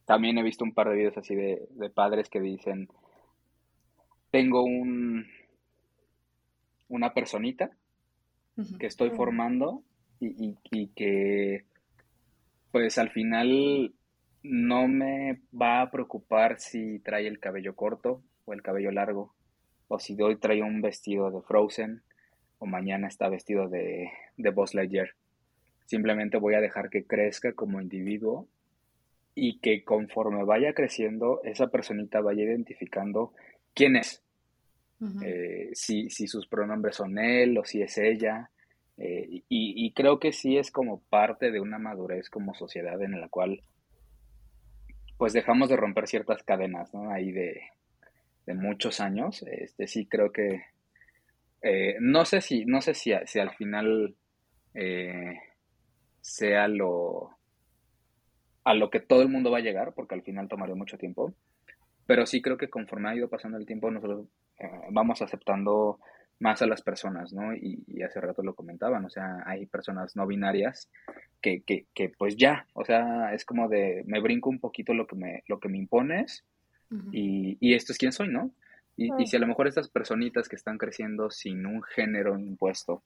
también 0.05 0.37
he 0.37 0.43
visto 0.43 0.63
un 0.65 0.73
par 0.73 0.89
de 0.89 0.95
videos 0.97 1.17
así 1.17 1.35
de, 1.35 1.67
de 1.71 1.89
padres 1.89 2.29
que 2.29 2.41
dicen, 2.41 2.89
tengo 4.31 4.63
un, 4.63 5.25
una 6.89 7.13
personita 7.13 7.71
que 8.79 8.87
estoy 8.87 9.09
formando 9.11 9.83
y, 10.19 10.27
y- 10.47 10.57
y 10.71 10.87
que 10.89 11.65
pues 12.71 12.97
al 12.97 13.09
final 13.11 13.93
no 14.43 14.87
me 14.87 15.39
va 15.59 15.81
a 15.81 15.91
preocupar 15.91 16.59
si 16.59 16.99
trae 16.99 17.27
el 17.27 17.39
cabello 17.39 17.75
corto 17.75 18.21
o 18.45 18.53
el 18.53 18.61
cabello 18.61 18.91
largo, 18.91 19.33
o 19.87 19.99
si 19.99 20.19
hoy 20.21 20.37
trae 20.37 20.61
un 20.61 20.81
vestido 20.81 21.29
de 21.31 21.41
Frozen 21.41 22.01
o 22.59 22.65
mañana 22.65 23.07
está 23.07 23.29
vestido 23.29 23.67
de, 23.69 24.09
de 24.37 24.49
Buzz 24.49 24.73
Lightyear. 24.73 25.09
Simplemente 25.85 26.37
voy 26.37 26.55
a 26.55 26.61
dejar 26.61 26.89
que 26.89 27.05
crezca 27.05 27.53
como 27.53 27.79
individuo 27.81 28.47
y 29.35 29.59
que 29.59 29.83
conforme 29.83 30.43
vaya 30.43 30.73
creciendo, 30.73 31.41
esa 31.43 31.67
personita 31.67 32.21
vaya 32.21 32.43
identificando 32.43 33.33
quién 33.73 33.95
es 33.95 34.23
Eh, 35.21 35.69
si, 35.73 36.09
si 36.09 36.27
sus 36.27 36.47
pronombres 36.47 36.95
son 36.95 37.19
él 37.19 37.57
o 37.57 37.63
si 37.65 37.81
es 37.81 37.97
ella. 37.97 38.49
eh, 38.97 39.27
y, 39.29 39.43
y 39.85 39.93
creo 39.93 40.19
que 40.19 40.31
sí 40.31 40.57
es 40.57 40.71
como 40.71 41.01
parte 41.09 41.51
de 41.51 41.59
una 41.59 41.77
madurez 41.77 42.29
como 42.29 42.55
sociedad 42.55 42.99
en 43.01 43.19
la 43.21 43.29
cual 43.29 43.61
pues 45.17 45.33
dejamos 45.33 45.69
de 45.69 45.77
romper 45.77 46.07
ciertas 46.07 46.43
cadenas, 46.43 46.93
¿no? 46.93 47.11
Ahí 47.11 47.31
de, 47.31 47.61
de 48.45 48.53
muchos 48.53 48.99
años. 48.99 49.43
Este, 49.43 49.87
sí 49.87 50.07
creo 50.07 50.31
que 50.31 50.61
eh, 51.61 51.95
no 51.99 52.25
sé 52.25 52.41
si, 52.41 52.65
no 52.65 52.81
sé 52.81 52.93
si, 52.93 53.11
si 53.25 53.39
al 53.39 53.51
final 53.55 54.15
sea 56.21 56.67
lo 56.67 57.31
a 58.63 58.73
lo 58.75 58.89
que 58.89 58.99
todo 58.99 59.21
el 59.21 59.29
mundo 59.29 59.49
va 59.49 59.59
a 59.59 59.61
llegar, 59.61 59.93
porque 59.95 60.13
al 60.13 60.21
final 60.23 60.47
tomaría 60.49 60.75
mucho 60.75 60.97
tiempo. 60.97 61.33
Pero 62.05 62.25
sí 62.25 62.41
creo 62.41 62.57
que 62.57 62.69
conforme 62.69 63.09
ha 63.09 63.15
ido 63.15 63.29
pasando 63.29 63.57
el 63.57 63.65
tiempo, 63.65 63.89
nosotros 63.89 64.27
eh, 64.59 64.69
vamos 64.91 65.21
aceptando 65.21 65.99
más 66.39 66.61
a 66.61 66.67
las 66.67 66.81
personas, 66.81 67.33
¿no? 67.33 67.55
Y, 67.55 67.83
y 67.87 68.03
hace 68.03 68.21
rato 68.21 68.43
lo 68.43 68.53
comentaban, 68.53 69.03
o 69.05 69.09
sea, 69.09 69.43
hay 69.45 69.65
personas 69.65 70.15
no 70.15 70.27
binarias 70.27 70.89
que, 71.41 71.61
que, 71.61 71.85
que 71.95 72.09
pues 72.09 72.37
ya, 72.37 72.67
o 72.73 72.85
sea, 72.85 73.33
es 73.33 73.43
como 73.43 73.67
de, 73.67 74.03
me 74.05 74.19
brinco 74.19 74.49
un 74.49 74.59
poquito 74.59 74.93
lo 74.93 75.07
que 75.07 75.15
me, 75.15 75.43
lo 75.47 75.59
que 75.59 75.69
me 75.69 75.79
impones 75.79 76.43
Ujú. 76.91 77.09
y, 77.11 77.57
y 77.59 77.73
esto 77.73 77.91
es 77.91 77.97
quién 77.97 78.11
soy, 78.11 78.29
¿no? 78.29 78.51
Y, 78.95 79.11
y 79.21 79.27
si 79.27 79.35
a 79.35 79.39
lo 79.39 79.47
mejor 79.47 79.67
estas 79.67 79.89
personitas 79.89 80.49
que 80.49 80.55
están 80.55 80.77
creciendo 80.77 81.29
sin 81.29 81.65
un 81.65 81.83
género 81.83 82.37
impuesto, 82.39 83.03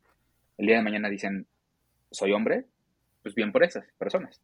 el 0.57 0.67
día 0.67 0.77
de 0.77 0.83
mañana 0.83 1.09
dicen, 1.09 1.47
soy 2.11 2.31
hombre, 2.31 2.65
pues 3.23 3.35
bien 3.35 3.51
por 3.51 3.63
esas 3.63 3.85
personas. 3.97 4.41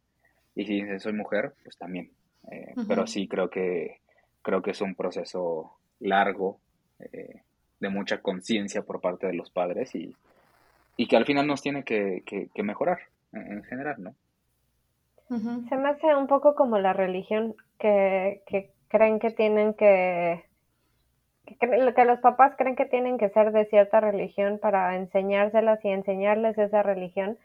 Y 0.54 0.66
si 0.66 0.74
dicen, 0.74 1.00
soy 1.00 1.12
mujer, 1.12 1.54
pues 1.62 1.78
también. 1.78 2.10
Eh, 2.50 2.74
Pero 2.86 3.06
sí 3.06 3.28
creo 3.28 3.48
que, 3.48 4.00
creo 4.42 4.60
que 4.62 4.72
es 4.72 4.80
un 4.80 4.94
proceso 4.94 5.78
largo, 6.00 6.60
eh, 7.00 7.42
de 7.80 7.88
mucha 7.88 8.20
conciencia 8.22 8.82
por 8.82 9.00
parte 9.00 9.26
de 9.26 9.34
los 9.34 9.50
padres 9.50 9.94
y, 9.94 10.14
y 10.96 11.06
que 11.06 11.16
al 11.16 11.24
final 11.26 11.46
nos 11.46 11.62
tiene 11.62 11.84
que, 11.84 12.22
que- 12.26 12.48
que 12.54 12.62
mejorar 12.62 12.98
en, 13.32 13.52
en 13.52 13.64
general, 13.64 13.96
¿no? 14.02 14.14
Se 15.68 15.76
me 15.76 15.90
hace 15.90 16.14
un 16.16 16.26
poco 16.26 16.54
como 16.54 16.78
la 16.78 16.92
religión 16.94 17.54
que, 17.78 18.42
que 18.46 18.70
creen 18.88 19.18
que 19.18 19.30
tienen 19.30 19.74
que, 19.74 20.44
que 21.60 22.04
los 22.04 22.20
papás 22.20 22.54
creen 22.56 22.76
que 22.76 22.86
tienen 22.86 23.18
que 23.18 23.28
ser 23.30 23.52
de 23.52 23.66
cierta 23.66 24.00
religión 24.00 24.58
para 24.58 24.96
enseñárselas 24.96 25.84
y 25.84 25.88
enseñarles 25.88 26.56
esa 26.58 26.82
religión 26.82 27.38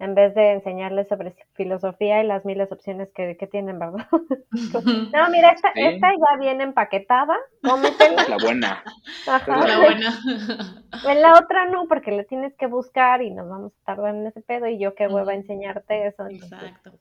en 0.00 0.14
vez 0.16 0.34
de 0.34 0.52
enseñarles 0.52 1.06
sobre 1.08 1.34
filosofía 1.54 2.22
y 2.22 2.26
las 2.26 2.44
miles 2.44 2.72
opciones 2.72 3.08
que, 3.14 3.36
que 3.36 3.46
tienen, 3.46 3.78
¿verdad? 3.78 4.08
No, 5.14 5.30
mira, 5.30 5.50
esta, 5.50 5.72
Sí. 5.74 5.80
esta 5.82 6.08
ya 6.10 6.38
viene 6.40 6.64
empaquetada, 6.64 7.36
cómetela. 7.62 8.22
Es 8.22 8.28
la 8.28 8.36
buena. 8.38 8.82
Ajá. 9.26 9.66
La 9.68 9.78
buena. 9.78 10.18
En 11.08 11.22
la 11.22 11.32
otra 11.38 11.66
no, 11.66 11.86
porque 11.86 12.10
le 12.10 12.24
tienes 12.24 12.54
que 12.56 12.66
buscar 12.66 13.22
y 13.22 13.30
nos 13.30 13.48
vamos 13.48 13.72
a 13.72 13.84
tardar 13.86 14.14
en 14.14 14.26
ese 14.26 14.42
pedo 14.42 14.66
y 14.66 14.78
yo 14.78 14.94
qué 14.94 15.06
hueva 15.06 15.32
Ujú. 15.32 15.40
enseñarte 15.40 16.06
eso. 16.08 16.26
entonces, 16.26 16.52
Exacto. 16.60 16.98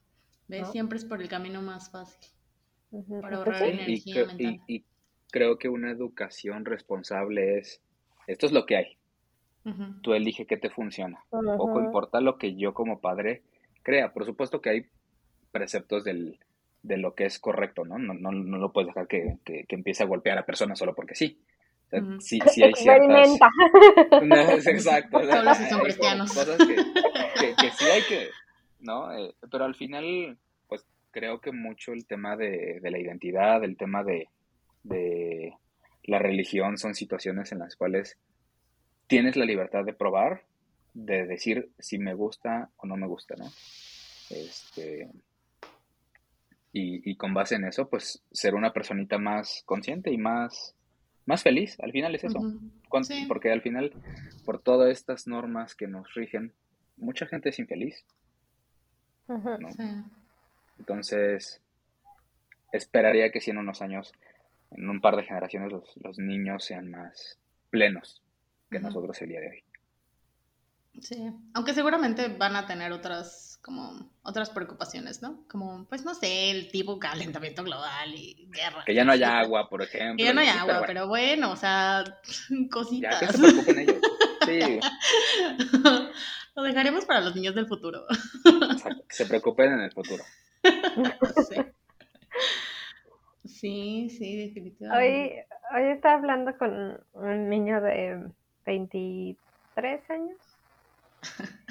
¿Ves? 0.48 0.62
¿no? 0.62 0.72
Siempre 0.72 0.98
es 1.00 1.06
por 1.06 1.22
el 1.22 1.28
camino 1.28 1.62
más 1.62 1.92
fácil. 1.92 2.20
ujú, 2.92 3.20
Para 3.22 3.38
entonces, 3.38 3.62
ahorrar 3.62 3.76
sí. 3.76 3.82
Energía 3.82 4.26
mental. 4.26 4.62
y- 4.68 4.76
y 4.76 4.86
creo 5.32 5.58
que 5.58 5.70
una 5.70 5.92
educación 5.92 6.66
responsable 6.66 7.58
es, 7.58 7.82
esto 8.28 8.46
es 8.46 8.52
lo 8.52 8.66
que 8.66 8.78
hay, 8.78 8.98
Tú 10.02 10.14
elige 10.14 10.46
qué 10.46 10.58
te 10.58 10.70
funciona. 10.70 11.24
Poco 11.30 11.80
importa 11.80 12.22
lo 12.22 12.38
que 12.38 12.56
yo 12.56 12.74
como 12.74 13.00
padre 13.00 13.44
crea. 13.84 14.12
Por 14.14 14.26
supuesto 14.26 14.62
que 14.62 14.70
hay 14.70 14.86
preceptos 15.52 16.04
del, 16.04 16.40
de 16.84 16.98
lo 16.98 17.14
que 17.14 17.26
es 17.26 17.38
correcto, 17.40 17.86
¿no? 17.86 17.98
No, 18.00 18.14
no, 18.14 18.32
no 18.32 18.58
lo 18.58 18.72
puedes 18.72 18.88
dejar 18.88 19.08
que, 19.08 19.38
que- 19.46 19.66
que 19.66 19.76
empiece 19.76 20.04
a 20.04 20.08
golpear 20.08 20.38
a 20.38 20.46
personas 20.46 20.80
solo 20.80 20.96
porque 20.96 21.14
sí. 21.16 21.40
O 21.88 21.90
sea, 21.90 22.02
Ujú. 22.02 22.22
sí, 22.22 22.40
sí 22.48 22.64
hay 22.64 22.74
ciertas... 22.74 23.10
Experimenta. 23.10 23.50
No, 24.26 24.52
es 24.58 24.68
exacto. 24.68 25.18
o 25.18 25.26
sea, 25.26 25.38
Solo 25.38 25.54
si 25.56 25.66
son 25.66 25.82
cristianos. 25.82 26.34
Cosas 26.34 26.58
que, 26.58 26.76
que- 26.76 27.56
que 27.56 27.72
sí 27.72 27.86
hay 27.86 28.02
que, 28.04 28.28
¿no? 28.80 29.12
Eh, 29.18 29.34
pero 29.52 29.66
al 29.66 29.76
final, 29.76 30.38
pues 30.68 30.86
creo 31.12 31.42
que 31.42 31.52
mucho 31.52 31.92
el 31.94 32.06
tema 32.06 32.36
de, 32.38 32.80
de 32.82 32.92
la 32.92 33.00
identidad, 33.00 33.64
el 33.64 33.76
tema 33.78 34.04
de, 34.04 34.30
de 34.84 35.54
la 36.04 36.20
religión 36.20 36.78
son 36.78 36.96
situaciones 36.96 37.52
en 37.52 37.60
las 37.60 37.76
cuales 37.76 38.18
tienes 39.10 39.36
la 39.36 39.44
libertad 39.44 39.84
de 39.84 39.94
probar, 39.94 40.44
de 40.94 41.26
decir 41.26 41.72
si 41.80 41.98
me 41.98 42.14
gusta 42.14 42.70
o 42.78 42.86
no 42.86 42.96
me 42.96 43.08
gusta, 43.08 43.36
¿no? 43.36 43.46
Este, 44.30 45.10
y, 46.72 47.10
y 47.10 47.16
con 47.16 47.34
base 47.34 47.56
en 47.56 47.66
eso, 47.66 47.90
pues 47.90 48.24
ser 48.32 48.54
una 48.54 48.72
personita 48.72 49.18
más 49.18 49.64
consciente 49.66 50.12
y 50.12 50.18
más, 50.20 50.76
más 51.26 51.42
feliz. 51.42 51.76
Al 51.82 51.92
final 51.92 52.14
es 52.14 52.24
eso. 52.24 52.40
Sí. 53.02 53.26
Porque 53.28 53.52
al 53.52 53.62
final, 53.62 53.92
por 54.46 54.62
todas 54.62 54.92
estas 54.92 55.28
normas 55.28 55.74
que 55.74 55.88
nos 55.88 56.14
rigen, 56.14 56.54
mucha 56.96 57.26
gente 57.26 57.50
es 57.50 57.58
infeliz, 57.58 58.06
Ujú. 59.28 59.58
¿no? 59.58 59.72
Sí. 59.72 59.84
Entonces, 60.78 61.62
esperaría 62.72 63.32
que 63.32 63.42
si 63.42 63.50
en 63.50 63.58
unos 63.58 63.82
años, 63.82 64.14
en 64.70 64.88
un 64.88 65.02
par 65.02 65.16
de 65.16 65.24
generaciones, 65.24 65.72
los, 65.72 65.98
los 65.98 66.20
niños 66.20 66.64
sean 66.64 66.92
más 66.92 67.40
plenos 67.72 68.22
que 68.70 68.80
nosotros 68.80 69.22
el 69.22 69.30
día 69.30 69.40
de 69.42 69.50
hoy. 69.50 69.64
Sí, 71.02 71.32
aunque 71.54 71.74
seguramente 71.74 72.28
van 72.28 72.56
a 72.56 72.66
tener 72.68 72.92
otras 72.92 73.60
como 73.62 74.10
otras 74.24 74.50
preocupaciones, 74.50 75.22
¿no? 75.22 75.46
Como, 75.50 75.86
pues 75.88 76.06
no 76.06 76.14
sé, 76.14 76.50
el 76.52 76.72
tipo 76.72 76.98
calentamiento 76.98 77.64
global 77.64 78.14
y 78.16 78.48
guerra. 78.52 78.84
Que 78.86 78.94
ya 78.94 79.04
no 79.04 79.12
haya 79.12 79.40
agua, 79.40 79.70
por 79.70 79.82
ejemplo. 79.82 80.18
Que 80.18 80.24
ya 80.24 80.34
no 80.34 80.42
hay 80.42 80.48
agua, 80.48 80.80
bueno, 80.80 80.88
pero 80.88 81.08
bueno, 81.08 81.52
o 81.52 81.56
sea, 81.56 82.04
Ya 82.50 82.70
cositas. 82.70 83.20
que 83.20 83.28
se 83.28 83.38
preocupen 83.38 83.80
ellos. 83.80 84.02
Sí, 84.46 84.80
Lo 86.56 86.64
dejaremos 86.64 87.06
para 87.06 87.22
los 87.22 87.36
niños 87.36 87.54
del 87.56 87.68
futuro. 87.68 88.06
exacto, 88.72 89.04
que 89.08 89.16
se 89.16 89.26
preocupen 89.26 89.74
en 89.74 89.82
el 89.82 89.92
futuro. 89.92 90.24
Sí, 91.36 91.56
sí, 93.46 94.10
sí, 94.10 94.38
definitivamente. 94.48 95.46
Hoy, 95.74 95.82
hoy 95.84 95.92
estaba 95.92 96.16
hablando 96.16 96.58
con 96.58 97.00
un 97.14 97.50
niño 97.50 97.82
de 97.82 98.32
23 98.70 100.10
años. 100.12 100.38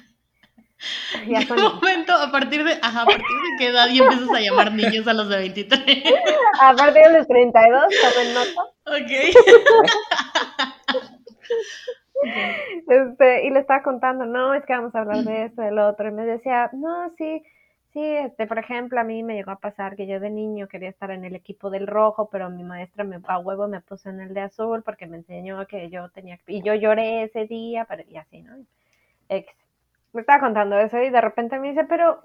Ya 1.26 1.40
¿Qué 1.40 1.54
momento, 1.54 2.12
a 2.12 2.30
partir 2.30 2.62
de, 2.62 2.78
ajá, 2.80 3.02
a 3.02 3.04
partir 3.04 3.24
de 3.26 3.56
qué 3.58 3.66
edad 3.66 3.88
ya 3.88 4.04
empiezas 4.04 4.30
a 4.30 4.40
llamar 4.40 4.70
niños 4.72 5.08
a 5.08 5.12
los 5.12 5.28
de 5.28 5.36
23? 5.38 5.80
A 6.62 6.72
partir 6.72 7.02
de 7.02 7.18
los 7.18 7.26
32, 7.26 7.84
tomen 8.00 8.34
nota. 8.34 8.62
Ok. 8.86 9.10
Este, 12.88 13.46
y 13.46 13.50
le 13.50 13.60
estaba 13.60 13.82
contando, 13.82 14.24
no, 14.24 14.54
es 14.54 14.64
que 14.66 14.72
vamos 14.72 14.94
a 14.94 15.00
hablar 15.00 15.24
de 15.24 15.44
esto, 15.46 15.62
del 15.62 15.78
otro. 15.78 16.08
Y 16.08 16.12
me 16.12 16.26
decía, 16.26 16.68
no, 16.72 17.12
sí, 17.16 17.42
sí, 17.98 18.04
este, 18.04 18.46
por 18.46 18.58
ejemplo, 18.58 19.00
a 19.00 19.04
mí 19.04 19.22
me 19.24 19.34
llegó 19.34 19.50
a 19.50 19.58
pasar 19.58 19.96
que 19.96 20.06
yo 20.06 20.20
de 20.20 20.30
niño 20.30 20.68
quería 20.68 20.88
estar 20.88 21.10
en 21.10 21.24
el 21.24 21.34
equipo 21.34 21.68
del 21.70 21.86
rojo, 21.88 22.28
pero 22.30 22.48
mi 22.48 22.62
maestra 22.62 23.02
me, 23.02 23.20
a 23.26 23.38
huevo 23.38 23.66
me 23.66 23.80
puso 23.80 24.08
en 24.08 24.20
el 24.20 24.34
de 24.34 24.42
azul 24.42 24.82
porque 24.84 25.06
me 25.06 25.16
enseñó 25.16 25.66
que 25.66 25.90
yo 25.90 26.08
tenía 26.10 26.36
que, 26.38 26.52
y 26.52 26.62
yo 26.62 26.74
lloré 26.74 27.24
ese 27.24 27.46
día, 27.46 27.86
pero, 27.86 28.04
y 28.08 28.16
así, 28.16 28.42
¿no? 28.42 28.56
X. 29.28 29.52
Me 30.12 30.20
estaba 30.20 30.40
contando 30.40 30.78
eso 30.78 31.02
y 31.02 31.10
de 31.10 31.20
repente 31.20 31.58
me 31.58 31.70
dice, 31.70 31.84
pero, 31.84 32.22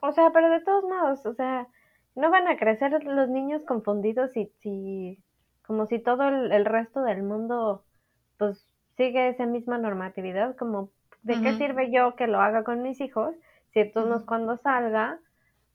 o 0.00 0.12
sea, 0.12 0.30
pero 0.32 0.50
de 0.50 0.60
todos 0.60 0.84
modos, 0.84 1.24
o 1.24 1.34
sea, 1.34 1.66
no 2.14 2.30
van 2.30 2.46
a 2.48 2.56
crecer 2.58 3.02
los 3.04 3.28
niños 3.28 3.62
confundidos 3.64 4.30
si, 4.32 4.52
si, 4.60 5.18
como 5.66 5.86
si 5.86 5.98
todo 5.98 6.28
el, 6.28 6.52
el 6.52 6.64
resto 6.66 7.02
del 7.02 7.22
mundo, 7.22 7.84
pues, 8.38 8.62
sigue 8.98 9.28
esa 9.28 9.46
misma 9.46 9.78
normatividad, 9.78 10.56
como, 10.56 10.90
¿de 11.22 11.40
qué 11.40 11.54
sirve 11.54 11.90
yo 11.90 12.16
que 12.16 12.26
lo 12.26 12.40
haga 12.40 12.64
con 12.64 12.82
mis 12.82 13.00
hijos 13.00 13.34
si 13.72 13.80
Ujú. 13.96 14.24
cuando 14.26 14.56
salga 14.58 15.18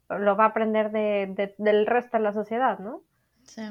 lo 0.09 0.37
va 0.37 0.45
a 0.45 0.47
aprender 0.49 0.91
de, 0.91 1.27
de- 1.35 1.55
del 1.59 1.85
resto 1.87 2.17
de 2.17 2.23
la 2.23 2.33
sociedad, 2.33 2.79
¿no? 2.79 3.03
Sí. 3.45 3.61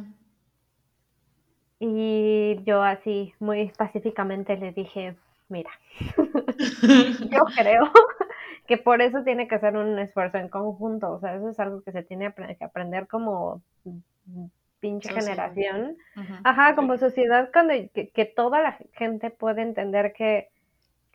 Y 1.78 2.62
yo 2.64 2.82
así, 2.82 3.32
muy 3.40 3.70
pacíficamente 3.76 4.56
le 4.56 4.72
dije, 4.72 5.16
mira, 5.48 5.70
yo 7.30 7.44
creo 7.54 7.90
que 8.66 8.78
por 8.78 9.02
eso 9.02 9.22
tiene 9.24 9.48
que 9.48 9.58
ser 9.58 9.76
un 9.76 9.98
esfuerzo 9.98 10.38
en 10.38 10.48
conjunto, 10.48 11.12
o 11.12 11.20
sea, 11.20 11.36
eso 11.36 11.50
es 11.50 11.60
algo 11.60 11.82
que 11.82 11.92
se 11.92 12.02
tiene 12.02 12.32
que 12.58 12.64
aprender 12.64 13.06
como 13.08 13.62
pinche 14.80 15.08
Sociedad. 15.08 15.52
generación. 15.54 15.96
Ajá, 16.44 16.74
como 16.76 16.96
sociedad, 16.98 17.50
cuando 17.52 17.72
que, 17.94 18.10
que 18.10 18.24
toda 18.26 18.60
la 18.60 18.78
gente 18.94 19.30
puede 19.30 19.62
entender 19.62 20.12
que, 20.12 20.48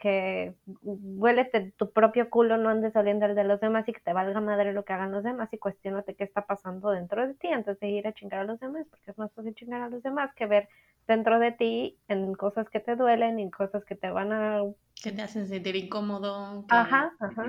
que 0.02 0.54
huélete 0.82 1.72
tu 1.78 1.91
propio 1.91 2.30
culo, 2.30 2.58
no 2.58 2.70
andes 2.70 2.95
oliendo 2.95 3.26
el 3.26 3.36
de 3.36 3.43
los 3.43 3.60
demás 3.60 3.88
y 3.88 3.93
que 3.93 4.00
te 4.00 4.14
valga 4.14 4.39
madre 4.41 4.74
lo 4.74 4.86
que 4.86 4.93
hagan 4.93 5.12
los 5.12 5.24
demás 5.24 5.50
y 5.52 5.58
cuestionate 5.58 6.16
qué 6.16 6.24
está 6.24 6.45
pasando 6.45 6.91
dentro 6.91 7.28
de 7.28 7.34
ti 7.34 7.47
antes 7.50 7.80
de 7.80 7.89
ir 7.89 8.08
a 8.08 8.14
chingar 8.14 8.39
a 8.39 8.43
los 8.45 8.60
demás, 8.60 8.88
porque 8.89 9.12
es 9.12 9.18
más 9.18 9.32
fácil 9.34 9.54
chingar 9.56 9.82
a 9.82 9.89
los 9.89 10.02
demás 10.02 10.34
que 10.36 10.45
ver 10.45 10.70
dentro 11.08 11.39
de 11.39 11.52
ti 11.52 11.97
en 12.08 12.34
cosas 12.34 12.70
que 12.70 12.80
te 12.80 12.95
duelen 12.95 13.39
y 13.39 13.50
cosas 13.52 13.84
que 13.86 13.95
te 13.95 14.10
van 14.10 14.32
a... 14.32 14.62
Que 15.04 15.12
te 15.12 15.22
hacen 15.22 15.47
sentir 15.47 15.76
incómodo. 15.76 16.66
que- 16.68 16.76
Ajá, 16.76 17.12
ajá. 17.20 17.43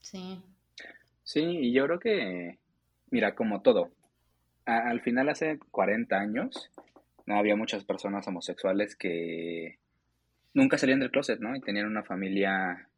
Sí. 0.00 0.42
Sí, 1.22 1.40
y 1.42 1.72
yo 1.72 1.86
creo 1.86 1.98
que, 1.98 2.58
mira, 3.10 3.34
como 3.34 3.62
todo, 3.62 3.90
a- 4.66 4.88
al 4.90 5.00
final 5.00 5.28
hace 5.28 5.58
40 5.70 6.20
años 6.20 6.70
no 7.26 7.36
había 7.36 7.56
muchas 7.56 7.84
personas 7.84 8.28
homosexuales 8.28 8.96
que 8.96 9.78
nunca 10.54 10.78
salían 10.78 11.00
del 11.00 11.10
closet, 11.10 11.40
¿no? 11.40 11.54
Y 11.54 11.60
tenían 11.60 11.86
una 11.86 12.04
familia, 12.04 12.88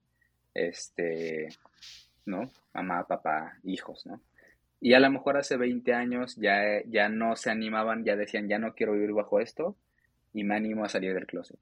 este, 0.54 1.48
¿no? 2.26 2.50
Mamá, 2.74 3.06
papá, 3.06 3.58
hijos, 3.64 4.06
¿no? 4.06 4.20
Y 4.80 4.92
a 4.92 5.00
lo 5.00 5.10
mejor 5.10 5.38
hace 5.38 5.56
20 5.56 5.94
años 5.94 6.36
ya, 6.36 6.82
ya 6.86 7.08
no 7.08 7.34
se 7.34 7.50
animaban, 7.50 8.04
ya 8.04 8.14
decían, 8.14 8.46
ya 8.48 8.58
no 8.58 8.74
quiero 8.74 8.92
vivir 8.92 9.12
bajo 9.12 9.40
esto 9.40 9.76
y 10.34 10.44
me 10.44 10.54
animo 10.54 10.84
a 10.84 10.88
salir 10.90 11.14
del 11.14 11.26
closet. 11.26 11.58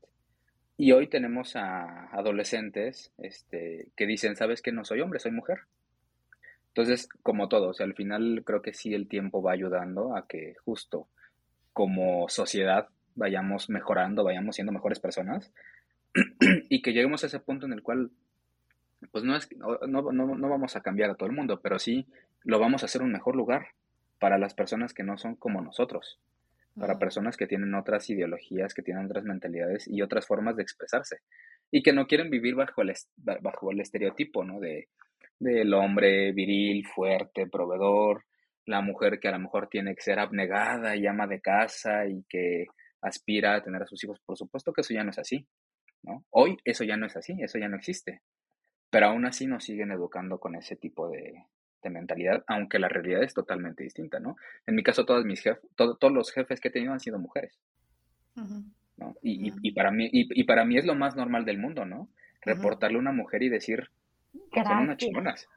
Y 0.76 0.90
hoy 0.90 1.07
tenemos 1.07 1.55
a 1.55 2.07
adolescentes, 2.07 3.12
este, 3.18 3.88
que 3.97 4.07
dicen, 4.07 4.34
¿sabes 4.34 4.61
qué? 4.61 4.72
No 4.72 4.84
soy 4.84 5.01
hombre, 5.01 5.20
soy 5.20 5.30
mujer. 5.30 5.61
Entonces, 6.68 7.09
como 7.22 7.49
todo, 7.49 7.68
o 7.68 7.74
sea, 7.74 7.86
al 7.86 7.95
final 7.95 8.42
creo 8.45 8.61
que 8.61 8.74
sí 8.74 8.92
el 8.92 9.07
tiempo 9.07 9.40
va 9.40 9.53
ayudando 9.53 10.16
a 10.16 10.26
que 10.26 10.57
justo 10.64 11.07
como 11.72 12.28
sociedad 12.28 12.88
vayamos 13.14 13.70
mejorando, 13.70 14.24
vayamos 14.24 14.57
siendo 14.57 14.72
mejores 14.72 14.99
personas 14.99 15.53
y 16.68 16.82
que 16.82 16.92
lleguemos 16.92 17.24
a 17.24 17.26
ese 17.26 17.40
punto 17.40 17.66
en 17.66 17.72
el 17.72 17.82
cual, 17.82 18.10
pues 19.10 19.24
no 19.24 19.36
es, 19.36 19.48
no, 19.56 19.78
no, 20.12 20.12
no- 20.36 20.48
vamos 20.48 20.76
a 20.76 20.80
cambiar 20.80 21.10
a 21.10 21.14
todo 21.14 21.28
el 21.28 21.34
mundo, 21.36 21.60
pero 21.62 21.78
sí 21.78 22.06
lo 22.42 22.58
vamos 22.58 22.82
a 22.82 22.86
hacer 22.86 23.02
un 23.02 23.12
mejor 23.12 23.36
lugar 23.36 23.68
para 24.18 24.38
las 24.38 24.54
personas 24.54 24.94
que 24.94 25.02
no 25.02 25.18
son 25.18 25.36
como 25.36 25.60
nosotros, 25.60 26.18
para 26.78 26.98
personas 26.98 27.36
que 27.36 27.46
tienen 27.46 27.74
otras 27.74 28.08
ideologías, 28.10 28.74
que 28.74 28.82
tienen 28.82 29.06
otras 29.06 29.24
mentalidades 29.24 29.86
y 29.88 30.02
otras 30.02 30.26
formas 30.26 30.56
de 30.56 30.62
expresarse 30.62 31.18
y 31.70 31.82
que 31.82 31.92
no 31.92 32.06
quieren 32.06 32.30
vivir 32.30 32.54
bajo 32.54 32.82
el, 32.82 32.92
bajo 33.16 33.70
el 33.70 33.80
estereotipo, 33.80 34.44
¿no? 34.44 34.60
De, 34.60 34.88
del 35.38 35.74
hombre 35.74 36.32
viril, 36.32 36.86
fuerte, 36.86 37.46
proveedor, 37.46 38.24
la 38.66 38.80
mujer 38.80 39.20
que 39.20 39.28
a 39.28 39.32
lo 39.32 39.40
mejor 39.40 39.68
tiene 39.68 39.94
que 39.94 40.02
ser 40.02 40.18
abnegada 40.18 40.96
y 40.96 41.06
ama 41.06 41.26
de 41.26 41.40
casa 41.40 42.06
y 42.06 42.24
que 42.28 42.66
aspira 43.02 43.56
a 43.56 43.62
tener 43.62 43.82
a 43.82 43.86
sus 43.86 44.02
hijos. 44.04 44.20
Por 44.24 44.36
supuesto 44.38 44.72
que 44.72 44.80
eso 44.80 44.94
ya 44.94 45.04
no 45.04 45.10
es 45.10 45.18
así, 45.18 45.46
¿no? 46.05 46.24
Hoy 46.30 46.59
eso 46.64 46.84
ya 46.84 46.96
no 46.96 47.07
es 47.07 47.16
así, 47.16 47.36
eso 47.40 47.59
ya 47.59 47.68
no 47.68 47.76
existe. 47.76 48.20
Pero 48.90 49.07
aún 49.07 49.24
así 49.26 49.46
nos 49.46 49.64
siguen 49.64 49.90
educando 49.90 50.38
con 50.38 50.55
ese 50.55 50.76
tipo 50.76 51.09
de, 51.09 51.44
de 51.82 51.90
mentalidad, 51.90 52.44
aunque 52.46 52.78
la 52.78 52.88
realidad 52.88 53.22
es 53.22 53.34
totalmente 53.34 53.82
distinta, 53.82 54.20
¿no? 54.20 54.36
En 54.66 54.74
mi 54.76 54.82
caso, 54.82 55.05
todos 55.05 55.24
mis 55.24 55.40
jefes, 55.40 55.62
todos 55.76 56.12
los 56.12 56.30
jefes 56.32 56.61
que 56.61 56.68
he 56.68 56.70
tenido 56.70 56.92
han 56.92 57.00
sido 57.00 57.18
mujeres. 57.18 57.59
¿no? 58.96 59.16
Y, 59.22 59.48
y- 59.48 59.52
y 59.62 59.72
para 59.72 59.90
mí, 59.90 60.09
y, 60.12 60.40
y 60.40 60.44
para 60.44 60.64
mí 60.64 60.76
es 60.78 60.84
lo 60.84 60.94
más 60.94 61.16
normal 61.16 61.44
del 61.44 61.59
mundo, 61.59 61.84
¿no? 61.84 62.09
Reportarle 62.42 62.96
a 62.96 63.00
una 63.00 63.12
mujer 63.12 63.42
y 63.42 63.48
decir, 63.48 63.90
son 64.74 64.82
unas 64.84 64.96
chingonas. 64.98 65.48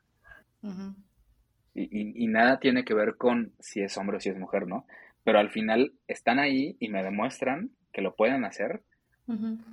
Y- 1.75 2.23
y 2.23 2.27
nada 2.27 2.59
tiene 2.59 2.83
que 2.83 2.95
ver 2.95 3.17
con 3.17 3.53
si 3.59 3.81
es 3.81 3.95
hombre 3.97 4.17
o 4.17 4.19
si 4.19 4.29
es 4.29 4.37
mujer, 4.37 4.65
¿no? 4.67 4.87
Pero 5.23 5.37
al 5.39 5.51
final 5.51 5.93
están 6.07 6.39
ahí 6.39 6.75
y 6.79 6.89
me 6.89 7.03
demuestran 7.03 7.71
que 7.93 8.01
lo 8.01 8.15
pueden 8.15 8.45
hacer 8.45 8.81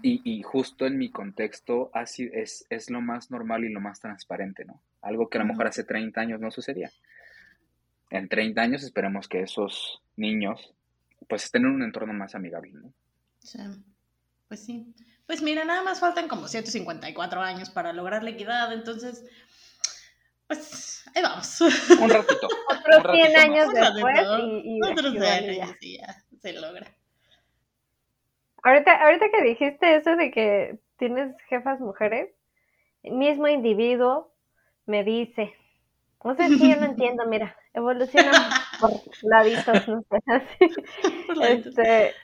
Y, 0.03 0.21
y 0.25 0.43
justo 0.43 0.85
en 0.87 0.99
mi 0.99 1.11
contexto 1.11 1.91
así 1.95 2.29
es, 2.33 2.67
es 2.71 2.91
lo 2.91 3.01
más 3.01 3.31
normal 3.31 3.65
y 3.65 3.69
lo 3.69 3.81
más 3.81 4.01
transparente, 4.01 4.65
¿no? 4.65 4.83
Algo 5.01 5.29
que 5.29 5.39
a 5.39 5.43
lo 5.43 5.47
mejor 5.47 5.69
hace 5.69 5.85
30 5.85 6.21
años 6.21 6.41
no 6.41 6.51
sucedía. 6.51 6.91
En 8.11 8.29
30 8.29 8.61
años 8.61 8.83
esperemos 8.83 9.29
que 9.29 9.43
esos 9.43 10.03
niños 10.17 10.75
pues 11.29 11.45
estén 11.45 11.65
en 11.67 11.73
un 11.73 11.83
entorno 11.83 12.13
más 12.13 12.35
amigable, 12.35 12.73
¿no? 12.73 12.93
Sí. 13.39 13.59
Pues 14.49 14.65
sí. 14.65 14.93
Pues 15.27 15.41
mira, 15.41 15.65
nada 15.65 15.83
más 15.83 16.01
faltan 16.01 16.29
como 16.29 16.49
154 16.49 17.41
años 17.41 17.71
para 17.71 17.93
lograr 17.93 18.23
la 18.23 18.31
equidad, 18.31 18.73
entonces, 18.73 19.25
pues 20.47 21.03
ahí 21.15 21.23
vamos. 21.23 21.61
Un 21.61 22.11
ratito. 22.11 22.49
Otros 22.69 23.05
Un 23.07 23.15
100 23.15 23.33
ratito 23.33 23.41
años 23.41 23.67
más. 23.73 23.95
después 23.95 24.21
y, 24.65 24.77
y 24.77 24.81
Otros 24.83 25.15
igual 25.15 25.45
y 25.45 25.49
años, 25.51 25.57
ya. 25.57 25.77
sí, 25.81 25.97
ya 25.99 26.25
se 26.41 26.53
logra. 26.53 26.95
Ahorita, 28.65 28.95
ahorita 29.05 29.31
que 29.31 29.43
dijiste 29.43 29.97
eso 29.97 30.17
de 30.17 30.31
que 30.31 30.79
tienes 30.97 31.37
jefas 31.49 31.81
mujeres, 31.81 32.31
el 33.03 33.15
mismo 33.15 33.47
individuo 33.47 34.33
me 34.87 35.05
dice, 35.05 35.53
no 36.25 36.35
sé 36.35 36.49
si 36.49 36.71
yo 36.71 36.77
no 36.77 36.87
entiendo, 36.87 37.27
mira, 37.27 37.57
evoluciona 37.75 38.33
por 38.81 38.93
laditos, 39.23 39.87
no 39.89 40.03
sé, 40.03 40.19
así. 40.27 40.71
Este, 41.43 42.15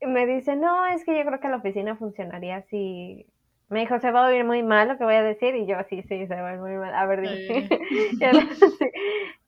me 0.00 0.26
dice, 0.26 0.56
no, 0.56 0.86
es 0.86 1.04
que 1.04 1.16
yo 1.16 1.24
creo 1.26 1.40
que 1.40 1.48
la 1.48 1.56
oficina 1.56 1.96
funcionaría 1.96 2.62
si... 2.62 3.26
Me 3.68 3.80
dijo, 3.80 3.98
se 3.98 4.10
va 4.10 4.26
a 4.26 4.28
oír 4.28 4.44
muy 4.44 4.62
mal 4.62 4.88
lo 4.88 4.98
que 4.98 5.04
voy 5.04 5.14
a 5.14 5.22
decir, 5.22 5.54
y 5.56 5.66
yo, 5.66 5.76
sí, 5.88 6.02
sí, 6.02 6.26
se 6.26 6.34
va 6.34 6.50
a 6.50 6.52
oír 6.52 6.60
muy 6.60 6.76
mal. 6.76 6.94
A 6.94 7.06
ver, 7.06 7.22
dime. 7.22 7.68
Sí. 7.68 7.68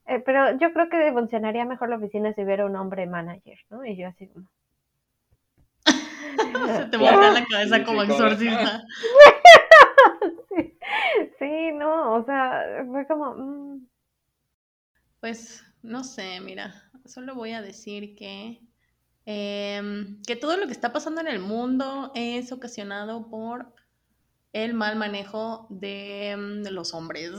Eh, 0.09 0.21
pero 0.25 0.57
yo 0.59 0.73
creo 0.73 0.89
que 0.89 1.13
funcionaría 1.13 1.65
mejor 1.65 1.89
la 1.89 1.97
oficina 1.97 2.33
si 2.33 2.43
hubiera 2.43 2.65
un 2.65 2.77
hombre 2.77 3.07
manager, 3.07 3.59
¿no? 3.71 3.85
Y 3.85 3.97
yo 3.97 4.09
así 4.09 4.29
como... 4.29 4.47
Se 6.77 6.85
te 6.87 6.97
voltea 6.99 7.31
la 7.33 7.45
cabeza 7.45 7.79
Sí, 7.79 7.85
como 7.85 8.03
exorcista. 8.03 8.83
Sí, 10.49 10.79
sí, 11.39 11.73
no, 11.73 12.15
o 12.15 12.25
sea, 12.25 12.85
fue 12.87 13.07
como... 13.07 13.35
mm, 13.35 13.87
Pues 15.21 15.65
no 15.83 16.05
sé, 16.05 16.41
mira, 16.41 16.75
solo 17.05 17.35
voy 17.35 17.53
a 17.53 17.63
decir 17.63 18.15
que, 18.17 18.61
em, 19.25 20.23
que 20.27 20.37
todo 20.37 20.57
lo 20.57 20.67
que 20.67 20.73
está 20.73 20.93
pasando 20.93 21.21
en 21.21 21.29
el 21.29 21.39
mundo 21.41 22.13
es 22.15 22.53
ocasionado 22.53 23.29
por 23.29 23.73
el 24.53 24.75
mal 24.75 24.97
manejo 24.97 25.67
de, 25.71 26.31
em, 26.31 26.63
de 26.63 26.71
los 26.71 26.95
hombres. 26.95 27.33